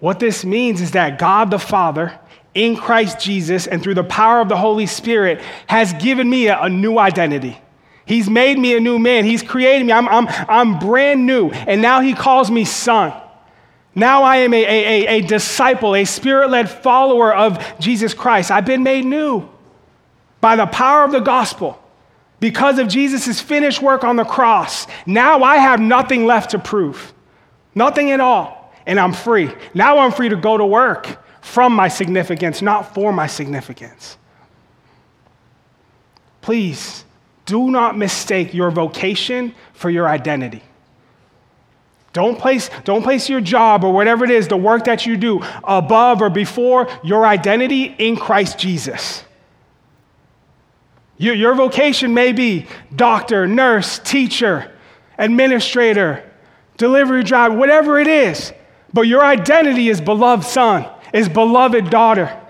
What 0.00 0.20
this 0.20 0.44
means 0.44 0.80
is 0.80 0.92
that 0.92 1.18
God 1.18 1.50
the 1.50 1.58
Father, 1.58 2.18
in 2.54 2.76
Christ 2.76 3.20
Jesus, 3.20 3.66
and 3.66 3.82
through 3.82 3.94
the 3.94 4.04
power 4.04 4.40
of 4.40 4.48
the 4.48 4.56
Holy 4.56 4.86
Spirit, 4.86 5.40
has 5.66 5.92
given 5.94 6.28
me 6.28 6.46
a, 6.48 6.62
a 6.62 6.68
new 6.68 6.98
identity. 6.98 7.60
He's 8.06 8.30
made 8.30 8.58
me 8.58 8.76
a 8.76 8.80
new 8.80 8.98
man. 8.98 9.24
He's 9.24 9.42
created 9.42 9.86
me. 9.86 9.92
I'm, 9.92 10.08
I'm, 10.08 10.26
I'm 10.48 10.78
brand 10.78 11.26
new. 11.26 11.50
And 11.50 11.82
now 11.82 12.00
He 12.00 12.14
calls 12.14 12.50
me 12.50 12.64
son. 12.64 13.12
Now 13.94 14.22
I 14.22 14.38
am 14.38 14.54
a, 14.54 14.64
a, 14.64 15.06
a 15.18 15.20
disciple, 15.22 15.96
a 15.96 16.04
spirit 16.04 16.50
led 16.50 16.70
follower 16.70 17.34
of 17.34 17.62
Jesus 17.80 18.14
Christ. 18.14 18.50
I've 18.50 18.64
been 18.64 18.84
made 18.84 19.04
new 19.04 19.48
by 20.40 20.56
the 20.56 20.66
power 20.66 21.04
of 21.04 21.10
the 21.10 21.20
gospel. 21.20 21.82
Because 22.40 22.78
of 22.78 22.88
Jesus' 22.88 23.40
finished 23.40 23.82
work 23.82 24.04
on 24.04 24.16
the 24.16 24.24
cross, 24.24 24.86
now 25.06 25.42
I 25.42 25.56
have 25.56 25.80
nothing 25.80 26.26
left 26.26 26.50
to 26.50 26.58
prove. 26.58 27.12
Nothing 27.74 28.12
at 28.12 28.20
all. 28.20 28.72
And 28.86 28.98
I'm 28.98 29.12
free. 29.12 29.50
Now 29.74 29.98
I'm 29.98 30.12
free 30.12 30.28
to 30.28 30.36
go 30.36 30.56
to 30.56 30.64
work 30.64 31.24
from 31.40 31.72
my 31.72 31.88
significance, 31.88 32.62
not 32.62 32.94
for 32.94 33.12
my 33.12 33.26
significance. 33.26 34.16
Please 36.40 37.04
do 37.44 37.70
not 37.70 37.96
mistake 37.96 38.54
your 38.54 38.70
vocation 38.70 39.54
for 39.72 39.90
your 39.90 40.08
identity. 40.08 40.62
Don't 42.12 42.38
place, 42.38 42.70
don't 42.84 43.02
place 43.02 43.28
your 43.28 43.40
job 43.40 43.84
or 43.84 43.92
whatever 43.92 44.24
it 44.24 44.30
is, 44.30 44.48
the 44.48 44.56
work 44.56 44.84
that 44.84 45.06
you 45.06 45.16
do, 45.16 45.42
above 45.64 46.22
or 46.22 46.30
before 46.30 46.88
your 47.02 47.26
identity 47.26 47.84
in 47.98 48.16
Christ 48.16 48.58
Jesus. 48.58 49.24
Your, 51.18 51.34
your 51.34 51.54
vocation 51.54 52.14
may 52.14 52.32
be 52.32 52.66
doctor, 52.94 53.46
nurse, 53.46 53.98
teacher, 53.98 54.72
administrator, 55.18 56.24
delivery 56.76 57.24
driver, 57.24 57.56
whatever 57.56 57.98
it 57.98 58.06
is. 58.06 58.52
But 58.92 59.02
your 59.02 59.24
identity 59.24 59.88
is 59.88 60.00
beloved 60.00 60.46
son, 60.46 60.88
is 61.12 61.28
beloved 61.28 61.90
daughter. 61.90 62.40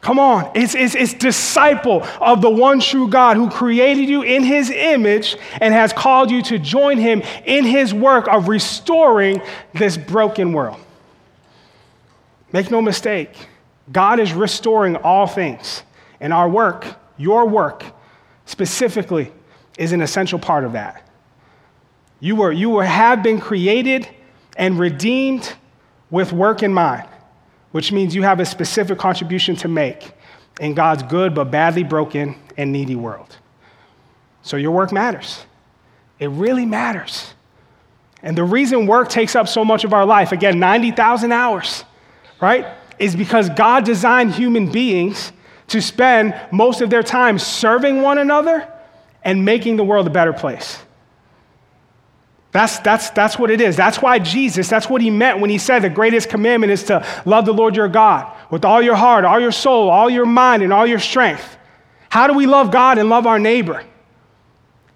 Come 0.00 0.18
on, 0.18 0.50
it's, 0.54 0.74
it's, 0.74 0.94
it's 0.94 1.14
disciple 1.14 2.06
of 2.20 2.40
the 2.40 2.50
one 2.50 2.80
true 2.80 3.08
God 3.08 3.36
who 3.36 3.50
created 3.50 4.08
you 4.08 4.22
in 4.22 4.42
his 4.42 4.70
image 4.70 5.36
and 5.60 5.74
has 5.74 5.92
called 5.92 6.30
you 6.30 6.42
to 6.44 6.58
join 6.58 6.98
him 6.98 7.22
in 7.44 7.64
his 7.64 7.92
work 7.92 8.26
of 8.26 8.48
restoring 8.48 9.42
this 9.74 9.98
broken 9.98 10.52
world. 10.52 10.78
Make 12.52 12.70
no 12.70 12.82
mistake, 12.82 13.30
God 13.92 14.18
is 14.20 14.32
restoring 14.32 14.96
all 14.96 15.26
things, 15.26 15.82
and 16.18 16.32
our 16.32 16.48
work 16.48 16.86
your 17.20 17.46
work 17.46 17.84
specifically 18.46 19.30
is 19.76 19.92
an 19.92 20.00
essential 20.00 20.38
part 20.38 20.64
of 20.64 20.72
that. 20.72 21.06
You, 22.18 22.36
were, 22.36 22.50
you 22.50 22.70
were, 22.70 22.84
have 22.84 23.22
been 23.22 23.40
created 23.40 24.08
and 24.56 24.78
redeemed 24.78 25.52
with 26.10 26.32
work 26.32 26.62
in 26.62 26.72
mind, 26.72 27.06
which 27.72 27.92
means 27.92 28.14
you 28.14 28.22
have 28.22 28.40
a 28.40 28.46
specific 28.46 28.98
contribution 28.98 29.54
to 29.56 29.68
make. 29.68 30.12
in 30.60 30.74
God's 30.74 31.02
good 31.04 31.34
but 31.34 31.50
badly 31.50 31.84
broken 31.84 32.36
and 32.56 32.72
needy 32.72 32.96
world. 32.96 33.36
So 34.42 34.56
your 34.56 34.72
work 34.72 34.92
matters. 34.92 35.44
It 36.18 36.28
really 36.28 36.66
matters. 36.66 37.34
And 38.22 38.36
the 38.36 38.44
reason 38.44 38.86
work 38.86 39.08
takes 39.08 39.34
up 39.34 39.48
so 39.48 39.64
much 39.64 39.84
of 39.84 39.94
our 39.94 40.04
life, 40.04 40.32
again, 40.32 40.58
90,000 40.58 41.32
hours, 41.32 41.84
right, 42.40 42.66
is 42.98 43.16
because 43.16 43.48
God 43.50 43.84
designed 43.84 44.32
human 44.32 44.70
beings 44.70 45.32
to 45.70 45.82
spend 45.82 46.38
most 46.52 46.80
of 46.80 46.90
their 46.90 47.02
time 47.02 47.38
serving 47.38 48.02
one 48.02 48.18
another 48.18 48.70
and 49.22 49.44
making 49.44 49.76
the 49.76 49.84
world 49.84 50.06
a 50.06 50.10
better 50.10 50.32
place. 50.32 50.78
That's, 52.52 52.80
that's, 52.80 53.10
that's 53.10 53.38
what 53.38 53.50
it 53.50 53.60
is. 53.60 53.76
That's 53.76 54.02
why 54.02 54.18
Jesus, 54.18 54.68
that's 54.68 54.90
what 54.90 55.00
he 55.00 55.10
meant 55.10 55.38
when 55.40 55.50
he 55.50 55.58
said 55.58 55.80
the 55.80 55.90
greatest 55.90 56.28
commandment 56.28 56.72
is 56.72 56.82
to 56.84 57.06
love 57.24 57.46
the 57.46 57.52
Lord 57.52 57.76
your 57.76 57.88
God 57.88 58.32
with 58.50 58.64
all 58.64 58.82
your 58.82 58.96
heart, 58.96 59.24
all 59.24 59.38
your 59.38 59.52
soul, 59.52 59.88
all 59.88 60.10
your 60.10 60.26
mind, 60.26 60.62
and 60.62 60.72
all 60.72 60.86
your 60.86 60.98
strength. 60.98 61.56
How 62.08 62.26
do 62.26 62.34
we 62.34 62.46
love 62.46 62.72
God 62.72 62.98
and 62.98 63.08
love 63.08 63.26
our 63.26 63.38
neighbor? 63.38 63.84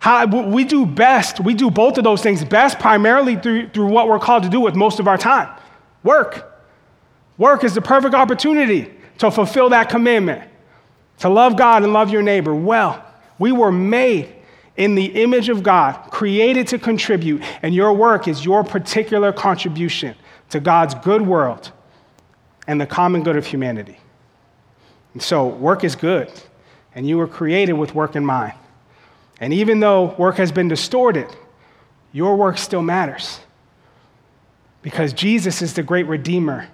How, 0.01 0.27
we 0.27 0.65
do 0.65 0.85
best, 0.85 1.39
we 1.39 1.55
do 1.55 1.71
both 1.71 1.97
of 1.97 2.05
those 2.05 2.23
things 2.23 2.45
best 2.45 2.79
primarily 2.81 3.37
through, 3.37 3.69
through 3.71 3.87
what 3.87 4.09
we're 4.09 4.19
called 4.19 4.43
to 4.43 4.51
do 4.51 4.61
with 4.61 4.75
most 4.75 4.99
of 4.99 5.09
our 5.09 5.17
time 5.17 5.49
work. 6.03 6.51
Work 7.39 7.65
is 7.65 7.75
the 7.75 7.81
perfect 7.81 8.15
opportunity 8.15 8.93
to 9.19 9.31
fulfill 9.31 9.71
that 9.71 9.89
commandment, 9.89 10.43
to 11.19 11.29
love 11.29 11.57
God 11.57 11.83
and 11.83 11.93
love 11.93 12.11
your 12.11 12.23
neighbor 12.23 12.55
well. 12.55 13.05
We 13.39 13.53
were 13.53 13.73
made 13.73 14.35
in 14.77 14.95
the 14.95 15.07
image 15.23 15.49
of 15.49 15.63
God, 15.63 15.93
created 16.11 16.67
to 16.69 16.79
contribute, 16.79 17.43
and 17.63 17.75
your 17.75 17.93
work 17.93 18.27
is 18.27 18.45
your 18.45 18.65
particular 18.65 19.33
contribution 19.33 20.17
to 20.51 20.61
God's 20.61 20.95
good 20.97 21.23
world 21.23 21.71
and 22.67 22.81
the 22.81 22.87
common 22.87 23.23
good 23.23 23.37
of 23.37 23.47
humanity. 23.47 23.99
And 25.13 25.23
so, 25.23 25.47
work 25.47 25.85
is 25.85 25.95
good, 25.95 26.31
and 26.95 27.07
you 27.07 27.19
were 27.19 27.29
created 27.29 27.75
with 27.75 27.95
work 27.95 28.17
in 28.17 28.27
mind. 28.27 28.55
And 29.41 29.53
even 29.53 29.81
though 29.81 30.15
work 30.17 30.37
has 30.37 30.51
been 30.51 30.69
distorted, 30.69 31.29
your 32.13 32.37
work 32.37 32.59
still 32.59 32.83
matters. 32.83 33.41
Because 34.83 35.13
Jesus 35.13 35.63
is 35.63 35.75
the 35.75 35.83
great 35.83 36.07
Redeemer. 36.07 36.69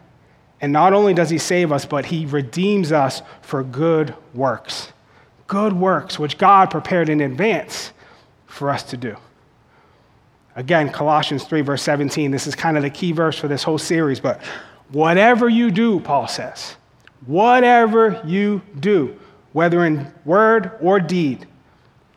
And 0.60 0.72
not 0.72 0.92
only 0.92 1.14
does 1.14 1.30
he 1.30 1.38
save 1.38 1.72
us, 1.72 1.86
but 1.86 2.06
he 2.06 2.26
redeems 2.26 2.92
us 2.92 3.22
for 3.40 3.62
good 3.62 4.14
works. 4.34 4.92
Good 5.46 5.72
works, 5.72 6.18
which 6.18 6.38
God 6.38 6.70
prepared 6.70 7.08
in 7.08 7.20
advance 7.20 7.92
for 8.46 8.70
us 8.70 8.82
to 8.84 8.96
do. 8.96 9.16
Again, 10.56 10.90
Colossians 10.90 11.44
3, 11.44 11.62
verse 11.62 11.82
17. 11.82 12.30
This 12.30 12.46
is 12.46 12.54
kind 12.54 12.76
of 12.76 12.82
the 12.82 12.90
key 12.90 13.12
verse 13.12 13.38
for 13.38 13.48
this 13.48 13.62
whole 13.62 13.78
series. 13.78 14.20
But 14.20 14.42
whatever 14.90 15.48
you 15.48 15.70
do, 15.70 16.00
Paul 16.00 16.28
says, 16.28 16.76
whatever 17.24 18.20
you 18.24 18.60
do, 18.78 19.18
whether 19.52 19.84
in 19.84 20.12
word 20.24 20.72
or 20.80 21.00
deed, 21.00 21.46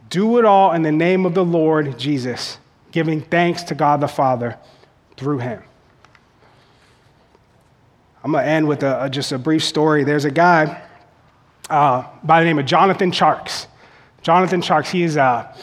do 0.10 0.38
it 0.38 0.46
all 0.46 0.74
in 0.74 0.82
the 0.82 0.92
name 0.92 1.26
of 1.26 1.34
the 1.34 1.46
Lord 1.46 1.98
Jesus, 1.98 2.58
giving 2.92 3.22
thanks 3.22 3.64
to 3.64 3.76
God 3.76 4.02
the 4.02 4.08
Father 4.08 4.58
through 5.18 5.40
him. 5.40 5.64
I'm 8.24 8.32
going 8.32 8.44
to 8.44 8.50
end 8.50 8.68
with 8.68 8.84
a, 8.84 9.04
a, 9.04 9.10
just 9.10 9.34
a 9.34 9.38
brief 9.38 9.64
story. 9.64 10.06
There's 10.06 10.24
a 10.24 10.32
guy 10.32 10.82
uh, 11.70 12.08
by 12.24 12.40
the 12.40 12.46
name 12.46 12.58
of 12.58 12.66
Jonathan 12.66 13.12
Tjarks. 13.12 13.68
Jonathan 14.22 14.62
Tjarks, 14.62 14.90
he's, 14.90 15.18
uh, 15.18 15.54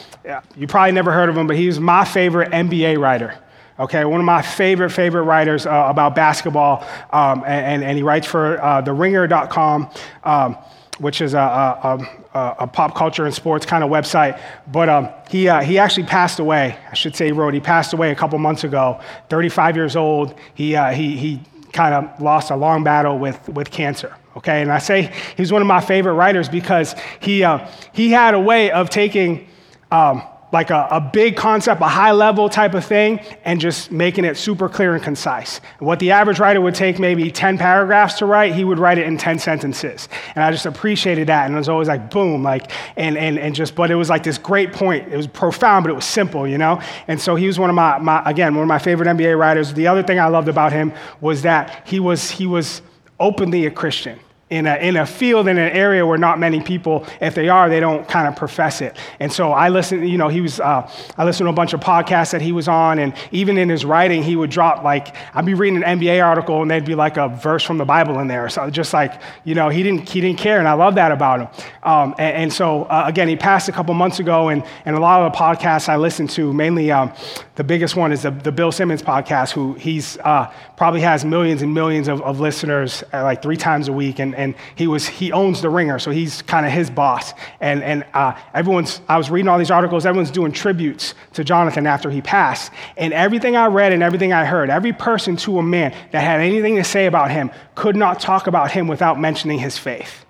you 0.57 0.67
probably 0.67 0.93
never 0.93 1.11
heard 1.11 1.31
of 1.31 1.37
him, 1.37 1.47
but 1.47 1.57
he's 1.57 1.81
my 1.81 2.05
favorite 2.05 2.51
NBA 2.53 2.99
writer. 2.99 3.39
Okay, 3.79 4.05
one 4.05 4.21
of 4.21 4.27
my 4.27 4.43
favorite, 4.43 4.91
favorite 4.91 5.23
writers 5.23 5.65
uh, 5.65 5.87
about 5.89 6.15
basketball, 6.15 6.87
um, 7.15 7.43
and, 7.47 7.83
and, 7.83 7.97
he 7.97 8.03
writes 8.03 8.27
for 8.27 8.63
uh, 8.63 8.83
TheRinger.com. 8.83 9.91
Um, 10.23 10.59
which 10.99 11.23
is 11.23 11.33
a, 11.33 11.39
a, 11.39 11.99
a, 12.35 12.57
a, 12.59 12.67
pop 12.67 12.95
culture 12.95 13.25
and 13.25 13.35
sports 13.35 13.65
kind 13.65 13.83
of 13.83 13.89
website. 13.89 14.39
But 14.71 14.91
um, 14.91 15.09
he, 15.31 15.49
uh, 15.49 15.63
he 15.63 15.79
actually 15.79 16.07
passed 16.07 16.41
away. 16.41 16.77
I 16.91 16.95
should 16.95 17.17
say 17.17 17.25
he 17.25 17.33
wrote. 17.33 17.55
He 17.55 17.61
passed 17.61 17.95
away 17.95 18.11
a 18.11 18.15
couple 18.15 18.39
months 18.39 18.65
ago, 18.65 19.01
35 19.31 19.77
years 19.77 19.97
old. 19.97 20.35
He, 20.53 20.77
uh, 20.77 20.91
he, 20.91 21.17
he 21.17 21.41
kind 21.73 21.95
of 21.95 22.21
lost 22.21 22.51
a 22.51 22.57
long 22.57 22.85
battle 22.85 23.19
with, 23.19 23.49
with 23.49 23.71
cancer. 23.71 24.15
Okay, 24.37 24.63
and 24.63 24.73
I 24.73 24.79
say 24.79 25.13
he's 25.37 25.53
one 25.53 25.61
of 25.61 25.67
my 25.67 25.81
favorite 25.81 26.15
writers 26.15 26.49
because 26.49 26.95
he, 27.21 27.43
uh, 27.43 27.69
he 27.93 28.11
had 28.11 28.35
a 28.35 28.41
way 28.41 28.71
of 28.71 28.89
taking 28.89 29.49
um, 29.91 30.23
like 30.53 30.71
a, 30.71 30.89
a, 30.91 31.01
big 31.01 31.37
concept, 31.37 31.81
a 31.81 31.89
high 31.89 32.13
level 32.13 32.49
type 32.49 32.75
of 32.75 32.85
thing, 32.85 33.21
and 33.45 33.61
just 33.61 33.93
making 33.93 34.25
it 34.25 34.37
super 34.37 34.69
clear 34.69 34.95
and 34.95 35.03
concise. 35.03 35.61
What 35.79 35.99
the 35.99 36.11
average 36.11 36.39
writer 36.39 36.61
would 36.61 36.75
take 36.75 36.99
maybe 36.99 37.31
10 37.31 37.59
paragraphs 37.59 38.15
to 38.19 38.27
write, 38.27 38.55
he 38.55 38.65
would 38.65 38.79
write 38.79 38.99
it 38.99 39.07
in 39.07 39.17
10 39.17 39.39
sentences. 39.39 40.09
And 40.35 40.43
I 40.43 40.51
just 40.51 40.67
appreciated 40.67 41.29
that. 41.29 41.47
And 41.47 41.55
it 41.55 41.59
was 41.59 41.69
always 41.69 41.89
like, 41.89 42.11
boom, 42.11 42.43
like, 42.43 42.73
and, 42.97 43.17
and, 43.17 43.39
and 43.39 43.55
just, 43.55 43.75
but 43.75 43.91
it 43.91 43.95
was 43.95 44.11
like 44.11 44.23
this 44.23 44.39
great 44.39 44.73
point. 44.73 45.13
It 45.13 45.17
was 45.17 45.27
profound, 45.27 45.85
but 45.85 45.91
it 45.91 45.95
was 45.95 46.05
simple, 46.05 46.47
you 46.47 46.59
know? 46.59 46.81
And 47.07 47.21
so 47.21 47.37
he 47.37 47.47
was 47.47 47.59
one 47.59 47.71
of 47.71 47.77
my, 47.77 47.99
my 47.99 48.23
again, 48.25 48.55
one 48.55 48.63
of 48.63 48.69
my 48.69 48.79
favorite 48.79 49.07
NBA 49.07 49.39
writers. 49.39 49.73
The 49.73 49.87
other 49.87 50.03
thing 50.03 50.19
I 50.19 50.27
loved 50.27 50.49
about 50.49 50.73
him 50.73 50.93
was 51.21 51.43
that 51.43 51.87
he 51.87 52.01
was, 52.01 52.31
he 52.31 52.47
was 52.47 52.83
openly 53.19 53.67
a 53.67 53.71
Christian 53.71 54.19
in 54.51 54.67
a, 54.67 54.77
in 54.77 54.97
a 54.97 55.07
field, 55.07 55.47
in 55.47 55.59
an 55.59 55.71
area 55.71 56.05
where 56.05 56.19
not 56.19 56.41
many 56.41 56.61
people, 56.61 57.07
if 57.21 57.37
they 57.37 57.49
are, 57.49 57.69
they 57.69 57.79
don't 57.79 58.07
kind 58.09 58.27
of 58.27 58.35
profess 58.35 58.81
it. 58.81 58.97
And 59.21 59.33
so 59.33 59.53
I 59.53 59.69
listened, 59.69 60.09
you 60.09 60.19
know, 60.19 60.29
he 60.29 60.41
was, 60.41 60.59
uh, 60.59 60.91
I 61.17 61.25
listened 61.25 61.47
to 61.47 61.51
a 61.51 61.55
bunch 61.55 61.73
of 61.73 61.79
podcasts 61.79 62.33
that 62.33 62.43
he 62.43 62.51
was 62.51 62.67
on, 62.67 62.99
and 62.99 63.15
even 63.31 63.57
in 63.57 63.69
his 63.69 63.85
writing, 63.85 64.25
he 64.25 64.35
would 64.35 64.51
drop 64.51 64.83
like, 64.83 65.15
I'd 65.35 65.47
be 65.47 65.55
reading 65.55 65.85
an 65.85 66.01
NBA 66.01 66.25
article, 66.25 66.63
and 66.63 66.71
there'd 66.71 66.85
be 66.85 66.97
like 66.97 67.17
a 67.17 67.29
verse 67.29 67.63
from 67.63 67.79
the 67.79 67.85
Bible 67.85 68.19
in 68.19 68.27
there. 68.27 68.49
So 68.49 68.69
just 68.71 68.93
like, 68.93 69.23
you 69.45 69.55
know, 69.55 69.69
he 69.69 69.85
didn't, 69.85 70.09
he 70.09 70.21
didn't 70.21 70.39
care, 70.39 70.59
and 70.59 70.67
I 70.67 70.73
love 70.73 70.97
that 70.97 71.13
about 71.13 71.41
him. 71.41 71.67
Um, 71.85 72.15
and, 72.19 72.37
and, 72.37 72.53
so, 72.53 72.85
uh, 72.85 73.05
again, 73.07 73.29
he 73.29 73.37
passed 73.37 73.69
a 73.69 73.73
couple 73.73 73.95
months 73.95 74.19
ago, 74.19 74.49
and, 74.49 74.65
and 74.85 74.97
a 74.97 75.01
lot 75.01 75.23
of 75.23 75.31
the 75.31 75.39
podcasts 75.39 75.89
I 75.89 75.97
listened 75.97 76.31
to, 76.31 76.53
mainly 76.53 76.91
um, 76.91 77.13
the 77.55 77.65
biggest 77.65 77.95
one 77.95 78.11
is 78.11 78.23
the, 78.23 78.33
the 78.33 78.51
Bill 78.51 78.73
Simmons 78.73 79.03
podcast, 79.03 79.53
who 79.53 79.75
he's 79.75 80.19
uh, 80.19 80.53
probably 80.77 81.03
has 81.03 81.25
millions 81.25 81.63
and 81.63 81.73
millions 81.73 82.09
of, 82.09 82.21
of 82.23 82.41
listeners 82.41 83.05
uh, 83.13 83.23
like 83.23 83.43
three 83.43 83.57
times 83.57 83.87
a 83.87 83.93
week, 83.93 84.19
and, 84.19 84.35
and 84.41 84.55
he 84.75 84.87
was 84.87 85.07
he 85.07 85.33
owns 85.33 85.61
the 85.61 85.69
Ringer, 85.69 85.99
so 85.99 86.11
he's 86.11 86.43
kind 86.43 86.65
of 86.65 86.73
his 86.73 86.91
boss. 86.91 87.35
And 87.61 87.83
and 87.83 88.05
uh, 88.15 88.33
everyone's 88.55 89.01
I 89.09 89.19
was 89.19 89.31
reading 89.31 89.49
all 89.49 89.59
these 89.59 89.71
articles. 89.71 90.07
Everyone's 90.07 90.31
doing 90.31 90.53
tributes 90.53 91.15
to 91.35 91.45
Jonathan 91.45 91.87
after 91.87 92.11
he 92.11 92.23
passed, 92.23 92.73
and 92.97 93.13
everything 93.13 93.57
I 93.57 93.67
read 93.67 93.93
and 93.93 94.03
everything 94.03 94.33
I 94.33 94.45
heard, 94.45 94.71
every 94.71 94.93
person 94.93 95.37
to 95.37 95.59
a 95.59 95.63
man 95.63 95.95
that 96.13 96.23
had 96.23 96.41
anything 96.41 96.77
to 96.77 96.85
say 96.85 97.07
about 97.07 97.31
him 97.31 97.51
could 97.75 97.97
not 97.97 98.21
talk 98.21 98.47
about 98.47 98.71
him 98.71 98.89
without 98.89 99.21
mentioning 99.21 99.59
his 99.59 99.77
faith. 99.79 100.25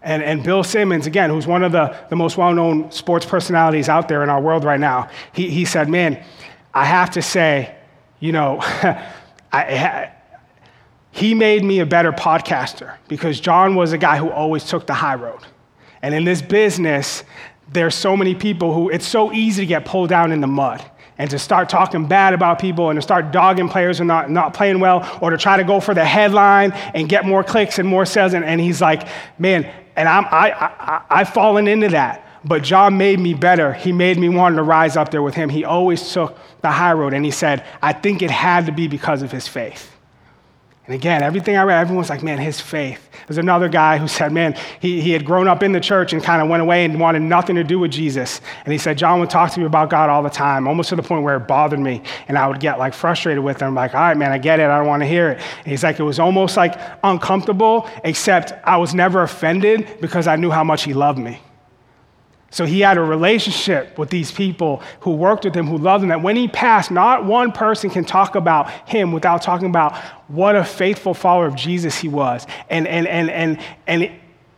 And, 0.00 0.22
and 0.22 0.44
Bill 0.44 0.62
Simmons, 0.62 1.06
again, 1.06 1.30
who's 1.30 1.46
one 1.46 1.64
of 1.64 1.72
the, 1.72 1.96
the 2.10 2.16
most 2.16 2.36
well 2.36 2.52
known 2.52 2.90
sports 2.92 3.24
personalities 3.24 3.88
out 3.88 4.06
there 4.06 4.22
in 4.22 4.28
our 4.28 4.40
world 4.40 4.62
right 4.62 4.78
now, 4.78 5.08
he, 5.32 5.48
he 5.48 5.64
said, 5.64 5.88
Man, 5.88 6.22
I 6.74 6.84
have 6.84 7.10
to 7.12 7.22
say, 7.22 7.74
you 8.20 8.32
know, 8.32 8.58
I, 9.52 10.12
he 11.14 11.32
made 11.32 11.62
me 11.62 11.78
a 11.78 11.86
better 11.86 12.10
podcaster 12.10 12.96
because 13.06 13.38
John 13.38 13.76
was 13.76 13.92
a 13.92 13.98
guy 13.98 14.16
who 14.16 14.30
always 14.30 14.64
took 14.64 14.88
the 14.88 14.94
high 14.94 15.14
road. 15.14 15.38
And 16.02 16.12
in 16.12 16.24
this 16.24 16.42
business, 16.42 17.22
there's 17.72 17.94
so 17.94 18.16
many 18.16 18.34
people 18.34 18.74
who 18.74 18.90
it's 18.90 19.06
so 19.06 19.32
easy 19.32 19.62
to 19.62 19.66
get 19.66 19.84
pulled 19.84 20.08
down 20.08 20.32
in 20.32 20.40
the 20.40 20.48
mud 20.48 20.84
and 21.16 21.30
to 21.30 21.38
start 21.38 21.68
talking 21.68 22.06
bad 22.06 22.34
about 22.34 22.58
people 22.58 22.90
and 22.90 22.96
to 22.96 23.00
start 23.00 23.30
dogging 23.30 23.68
players 23.68 23.98
who 23.98 24.02
are 24.02 24.06
not, 24.06 24.28
not 24.28 24.54
playing 24.54 24.80
well 24.80 25.08
or 25.22 25.30
to 25.30 25.38
try 25.38 25.56
to 25.56 25.62
go 25.62 25.78
for 25.78 25.94
the 25.94 26.04
headline 26.04 26.72
and 26.72 27.08
get 27.08 27.24
more 27.24 27.44
clicks 27.44 27.78
and 27.78 27.88
more 27.88 28.04
sales. 28.04 28.34
And, 28.34 28.44
and 28.44 28.60
he's 28.60 28.80
like, 28.80 29.06
man, 29.38 29.72
and 29.94 30.08
I'm, 30.08 30.24
I, 30.24 30.50
I, 30.50 31.02
I've 31.08 31.28
fallen 31.28 31.68
into 31.68 31.90
that. 31.90 32.26
But 32.44 32.64
John 32.64 32.98
made 32.98 33.20
me 33.20 33.34
better. 33.34 33.72
He 33.72 33.92
made 33.92 34.18
me 34.18 34.28
want 34.28 34.56
to 34.56 34.64
rise 34.64 34.96
up 34.96 35.12
there 35.12 35.22
with 35.22 35.36
him. 35.36 35.48
He 35.48 35.64
always 35.64 36.12
took 36.12 36.36
the 36.60 36.72
high 36.72 36.92
road. 36.92 37.14
And 37.14 37.24
he 37.24 37.30
said, 37.30 37.64
I 37.80 37.92
think 37.92 38.20
it 38.20 38.32
had 38.32 38.66
to 38.66 38.72
be 38.72 38.88
because 38.88 39.22
of 39.22 39.30
his 39.30 39.46
faith. 39.46 39.93
And 40.86 40.94
again, 40.94 41.22
everything 41.22 41.56
I 41.56 41.62
read, 41.62 41.80
everyone's 41.80 42.10
like, 42.10 42.22
man, 42.22 42.38
his 42.38 42.60
faith. 42.60 43.08
There's 43.26 43.38
another 43.38 43.70
guy 43.70 43.96
who 43.96 44.06
said, 44.06 44.32
man, 44.32 44.54
he, 44.80 45.00
he 45.00 45.12
had 45.12 45.24
grown 45.24 45.48
up 45.48 45.62
in 45.62 45.72
the 45.72 45.80
church 45.80 46.12
and 46.12 46.22
kind 46.22 46.42
of 46.42 46.48
went 46.48 46.60
away 46.60 46.84
and 46.84 47.00
wanted 47.00 47.22
nothing 47.22 47.56
to 47.56 47.64
do 47.64 47.78
with 47.78 47.90
Jesus. 47.90 48.42
And 48.66 48.72
he 48.72 48.76
said, 48.78 48.98
John 48.98 49.18
would 49.20 49.30
talk 49.30 49.50
to 49.52 49.60
me 49.60 49.64
about 49.64 49.88
God 49.88 50.10
all 50.10 50.22
the 50.22 50.28
time, 50.28 50.68
almost 50.68 50.90
to 50.90 50.96
the 50.96 51.02
point 51.02 51.22
where 51.22 51.36
it 51.36 51.48
bothered 51.48 51.80
me. 51.80 52.02
And 52.28 52.36
I 52.36 52.46
would 52.46 52.60
get 52.60 52.78
like 52.78 52.92
frustrated 52.92 53.42
with 53.42 53.62
him, 53.62 53.74
like, 53.74 53.94
all 53.94 54.00
right, 54.00 54.16
man, 54.16 54.30
I 54.30 54.36
get 54.36 54.60
it. 54.60 54.64
I 54.64 54.76
don't 54.76 54.86
want 54.86 55.02
to 55.02 55.06
hear 55.06 55.30
it. 55.30 55.40
And 55.60 55.68
he's 55.68 55.82
like, 55.82 55.98
it 55.98 56.02
was 56.02 56.18
almost 56.18 56.58
like 56.58 56.78
uncomfortable, 57.02 57.88
except 58.04 58.52
I 58.62 58.76
was 58.76 58.94
never 58.94 59.22
offended 59.22 59.88
because 60.02 60.26
I 60.26 60.36
knew 60.36 60.50
how 60.50 60.64
much 60.64 60.82
he 60.82 60.92
loved 60.92 61.18
me. 61.18 61.40
So 62.54 62.66
he 62.66 62.82
had 62.82 62.98
a 62.98 63.02
relationship 63.02 63.98
with 63.98 64.10
these 64.10 64.30
people 64.30 64.80
who 65.00 65.10
worked 65.10 65.44
with 65.44 65.56
him, 65.56 65.66
who 65.66 65.76
loved 65.76 66.04
him, 66.04 66.10
that 66.10 66.22
when 66.22 66.36
he 66.36 66.46
passed, 66.46 66.92
not 66.92 67.24
one 67.24 67.50
person 67.50 67.90
can 67.90 68.04
talk 68.04 68.36
about 68.36 68.70
him 68.88 69.10
without 69.10 69.42
talking 69.42 69.66
about 69.66 69.96
what 70.28 70.54
a 70.54 70.62
faithful 70.62 71.14
follower 71.14 71.46
of 71.46 71.56
Jesus 71.56 71.98
he 71.98 72.06
was. 72.06 72.46
And, 72.70 72.86
and, 72.86 73.08
and, 73.08 73.28
and, 73.28 73.60
and 73.88 74.02
it, 74.04 74.12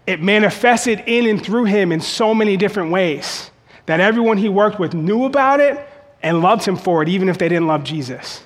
it 0.07 0.20
manifested 0.20 1.05
in 1.07 1.26
and 1.26 1.42
through 1.42 1.64
him 1.64 1.90
in 1.90 2.03
so 2.03 2.34
many 2.34 2.59
different 2.59 2.90
ways 2.90 3.51
that 3.86 3.99
everyone 3.99 4.36
he 4.36 4.51
worked 4.51 4.78
with 4.78 4.92
knew 4.92 5.24
about 5.24 5.61
it 5.61 5.88
and 6.22 6.42
loved 6.42 6.66
him 6.66 6.76
for 6.76 7.03
it, 7.03 7.09
even 7.09 7.30
if 7.30 7.38
they 7.38 7.49
didn't 7.49 7.66
love 7.66 7.82
Jesus. 7.82 8.44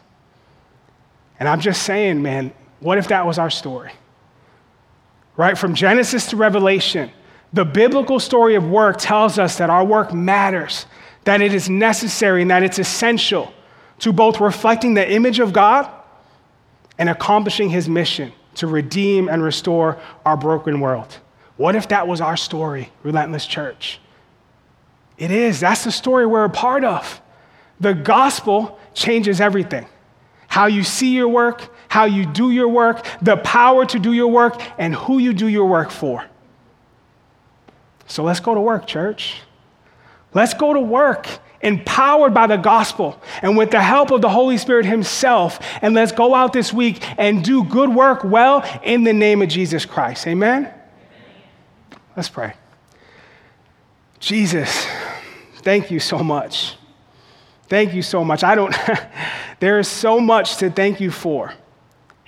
And 1.40 1.48
I'm 1.48 1.58
just 1.58 1.82
saying, 1.82 2.22
man, 2.22 2.54
what 2.78 2.98
if 2.98 3.08
that 3.08 3.26
was 3.26 3.36
our 3.36 3.50
story? 3.50 3.90
right? 5.40 5.56
From 5.56 5.74
Genesis 5.74 6.26
to 6.26 6.36
Revelation, 6.36 7.10
the 7.52 7.64
biblical 7.64 8.20
story 8.20 8.54
of 8.54 8.68
work 8.68 8.98
tells 8.98 9.38
us 9.38 9.58
that 9.58 9.70
our 9.70 9.84
work 9.84 10.14
matters, 10.14 10.86
that 11.24 11.40
it 11.40 11.52
is 11.52 11.68
necessary, 11.68 12.42
and 12.42 12.50
that 12.50 12.62
it's 12.62 12.78
essential 12.78 13.52
to 13.98 14.12
both 14.12 14.40
reflecting 14.40 14.94
the 14.94 15.10
image 15.10 15.40
of 15.40 15.52
God 15.52 15.90
and 16.98 17.08
accomplishing 17.08 17.70
his 17.70 17.88
mission 17.88 18.32
to 18.54 18.66
redeem 18.66 19.28
and 19.28 19.42
restore 19.42 19.98
our 20.24 20.36
broken 20.36 20.80
world. 20.80 21.18
What 21.56 21.76
if 21.76 21.88
that 21.88 22.06
was 22.06 22.20
our 22.20 22.36
story, 22.36 22.90
Relentless 23.02 23.46
Church? 23.46 24.00
It 25.18 25.30
is. 25.30 25.60
That's 25.60 25.84
the 25.84 25.92
story 25.92 26.26
we're 26.26 26.44
a 26.44 26.50
part 26.50 26.84
of. 26.84 27.20
The 27.80 27.94
gospel 27.94 28.78
changes 28.94 29.40
everything 29.40 29.86
how 30.46 30.66
you 30.66 30.82
see 30.82 31.14
your 31.14 31.28
work, 31.28 31.72
how 31.86 32.06
you 32.06 32.26
do 32.26 32.50
your 32.50 32.66
work, 32.66 33.06
the 33.22 33.36
power 33.36 33.86
to 33.86 34.00
do 34.00 34.12
your 34.12 34.26
work, 34.26 34.60
and 34.78 34.92
who 34.92 35.18
you 35.18 35.32
do 35.32 35.46
your 35.46 35.66
work 35.66 35.92
for. 35.92 36.24
So 38.10 38.24
let's 38.24 38.40
go 38.40 38.54
to 38.54 38.60
work, 38.60 38.88
church. 38.88 39.36
Let's 40.34 40.52
go 40.52 40.74
to 40.74 40.80
work 40.80 41.28
empowered 41.60 42.34
by 42.34 42.48
the 42.48 42.56
gospel 42.56 43.20
and 43.40 43.56
with 43.56 43.70
the 43.70 43.80
help 43.80 44.10
of 44.10 44.20
the 44.20 44.28
Holy 44.28 44.58
Spirit 44.58 44.84
Himself. 44.84 45.60
And 45.80 45.94
let's 45.94 46.10
go 46.10 46.34
out 46.34 46.52
this 46.52 46.72
week 46.72 47.04
and 47.18 47.44
do 47.44 47.62
good 47.62 47.88
work 47.88 48.24
well 48.24 48.64
in 48.82 49.04
the 49.04 49.12
name 49.12 49.42
of 49.42 49.48
Jesus 49.48 49.84
Christ. 49.84 50.26
Amen? 50.26 50.72
Let's 52.16 52.28
pray. 52.28 52.54
Jesus, 54.18 54.86
thank 55.58 55.92
you 55.92 56.00
so 56.00 56.18
much. 56.18 56.74
Thank 57.68 57.94
you 57.94 58.02
so 58.02 58.24
much. 58.24 58.42
I 58.42 58.56
don't, 58.56 58.74
there 59.60 59.78
is 59.78 59.86
so 59.86 60.18
much 60.18 60.56
to 60.56 60.68
thank 60.68 61.00
you 61.00 61.12
for 61.12 61.54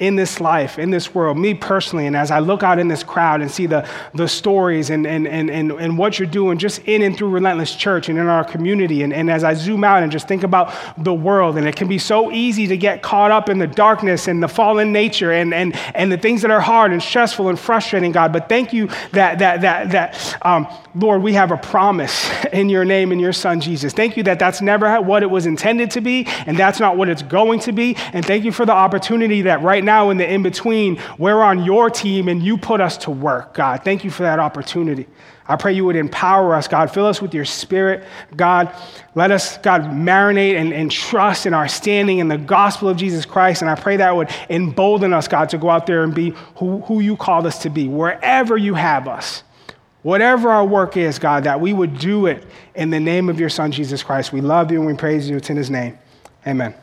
in 0.03 0.17
this 0.17 0.41
life, 0.41 0.81
in 0.81 0.91
this 0.91 1.15
world, 1.15 1.39
me 1.39 1.55
personally, 1.55 2.09
and 2.09 2.17
as 2.17 2.33
I 2.33 2.41
look 2.41 2.65
out 2.65 2.81
in 2.81 2.89
this 2.89 3.05
crowd 3.05 3.41
and 3.41 3.49
see 3.49 3.67
the, 3.67 3.89
the 4.15 4.27
stories 4.27 4.91
and, 4.91 5.07
and, 5.07 5.29
and, 5.29 5.49
and, 5.49 5.71
and 5.71 5.97
what 5.97 6.19
you're 6.19 6.27
doing 6.27 6.59
just 6.59 6.81
in 6.89 7.03
and 7.03 7.17
through 7.17 7.31
Relentless 7.31 7.77
Church 7.77 8.09
and 8.09 8.19
in 8.19 8.27
our 8.27 8.43
community, 8.43 9.05
and, 9.05 9.13
and 9.13 9.31
as 9.31 9.45
I 9.45 9.55
zoom 9.55 9.85
out 9.85 10.03
and 10.03 10.11
just 10.11 10.27
think 10.27 10.43
about 10.43 10.75
the 10.99 11.15
world, 11.15 11.57
and 11.57 11.69
it 11.69 11.77
can 11.77 11.87
be 11.87 11.99
so 11.99 12.33
easy 12.33 12.67
to 12.67 12.77
get 12.77 13.01
caught 13.01 13.31
up 13.31 13.49
in 13.49 13.61
the 13.61 13.69
darkness 13.69 14.27
and 14.27 14.43
the 14.43 14.49
fallen 14.49 14.93
nature 14.93 15.31
and, 15.31 15.55
and, 15.55 15.77
and 15.95 16.11
the 16.11 16.19
things 16.19 16.43
that 16.43 16.51
are 16.51 16.61
hard 16.61 16.91
and 16.91 17.01
stressful 17.01 17.49
and 17.49 17.57
frustrating, 17.57 18.11
God. 18.11 18.33
But 18.33 18.49
thank 18.49 18.73
you 18.73 18.89
that, 19.13 19.39
that, 19.39 19.61
that, 19.61 19.93
that 19.93 20.37
um, 20.45 20.67
Lord, 20.95 21.23
we 21.23 21.33
have 21.35 21.51
a 21.51 21.57
promise 21.57 22.31
in 22.53 22.69
your 22.69 22.85
name 22.85 23.13
and 23.13 23.21
your 23.21 23.33
son, 23.33 23.61
Jesus. 23.61 23.93
Thank 23.93 24.17
you 24.17 24.23
that 24.25 24.39
that's 24.39 24.61
never 24.61 25.01
what 25.01 25.23
it 25.23 25.31
was 25.31 25.47
intended 25.47 25.91
to 25.93 26.01
be, 26.01 26.27
and 26.47 26.57
that's 26.57 26.81
not 26.81 26.97
what 26.97 27.09
it's 27.09 27.23
going 27.23 27.61
to 27.61 27.73
be. 27.73 27.97
And 28.13 28.25
thank 28.25 28.45
you 28.45 28.53
for 28.53 28.67
the 28.67 28.73
opportunity 28.73 29.43
that 29.43 29.63
right 29.63 29.83
now, 29.83 29.92
now 29.93 30.11
in 30.11 30.17
the 30.17 30.31
in 30.31 30.43
between, 30.43 30.99
we're 31.19 31.43
on 31.43 31.65
your 31.65 31.91
team 31.91 32.29
and 32.29 32.43
you 32.43 32.57
put 32.57 32.81
us 32.81 32.97
to 32.99 33.11
work, 33.11 33.55
God. 33.55 33.85
Thank 33.85 34.05
you 34.05 34.11
for 34.11 34.23
that 34.23 34.39
opportunity. 34.39 35.07
I 35.47 35.57
pray 35.57 35.73
you 35.75 35.85
would 35.85 35.97
empower 35.97 36.55
us, 36.55 36.67
God. 36.67 36.91
Fill 36.91 37.07
us 37.07 37.21
with 37.21 37.35
your 37.35 37.45
spirit, 37.45 38.05
God. 38.35 38.75
Let 39.15 39.31
us, 39.31 39.59
God, 39.59 39.83
marinate 39.83 40.55
and, 40.55 40.73
and, 40.73 40.91
trust 40.91 41.47
in 41.47 41.53
our 41.53 41.69
standing 41.69 42.19
in 42.19 42.29
the 42.29 42.39
gospel 42.39 42.89
of 42.89 42.97
Jesus 42.97 43.27
Christ. 43.27 43.61
And 43.61 43.71
I 43.71 43.75
pray 43.75 43.97
that 43.97 44.17
would 44.17 44.31
embolden 44.49 45.13
us, 45.13 45.29
God, 45.29 45.51
to 45.51 45.59
go 45.59 45.69
out 45.69 45.87
there 45.87 46.05
and 46.05 46.15
be 46.15 46.31
who, 46.57 46.81
who 46.83 47.01
you 47.01 47.17
called 47.17 47.45
us 47.45 47.59
to 47.63 47.71
be, 47.71 47.89
wherever 47.89 48.57
you 48.57 48.75
have 48.75 49.09
us. 49.09 49.43
Whatever 50.03 50.51
our 50.51 50.65
work 50.65 50.97
is, 50.97 51.19
God, 51.19 51.45
that 51.45 51.61
we 51.61 51.73
would 51.73 51.99
do 51.99 52.27
it 52.27 52.45
in 52.75 52.91
the 52.91 52.99
name 52.99 53.29
of 53.29 53.39
your 53.39 53.51
Son, 53.51 53.71
Jesus 53.71 54.03
Christ. 54.03 54.33
We 54.33 54.41
love 54.41 54.73
you 54.73 54.79
and 54.79 54.87
we 54.87 54.95
praise 54.95 55.29
you. 55.29 55.37
It's 55.37 55.51
in 55.51 55.57
his 55.57 55.71
name. 55.71 55.97
Amen. 56.47 56.75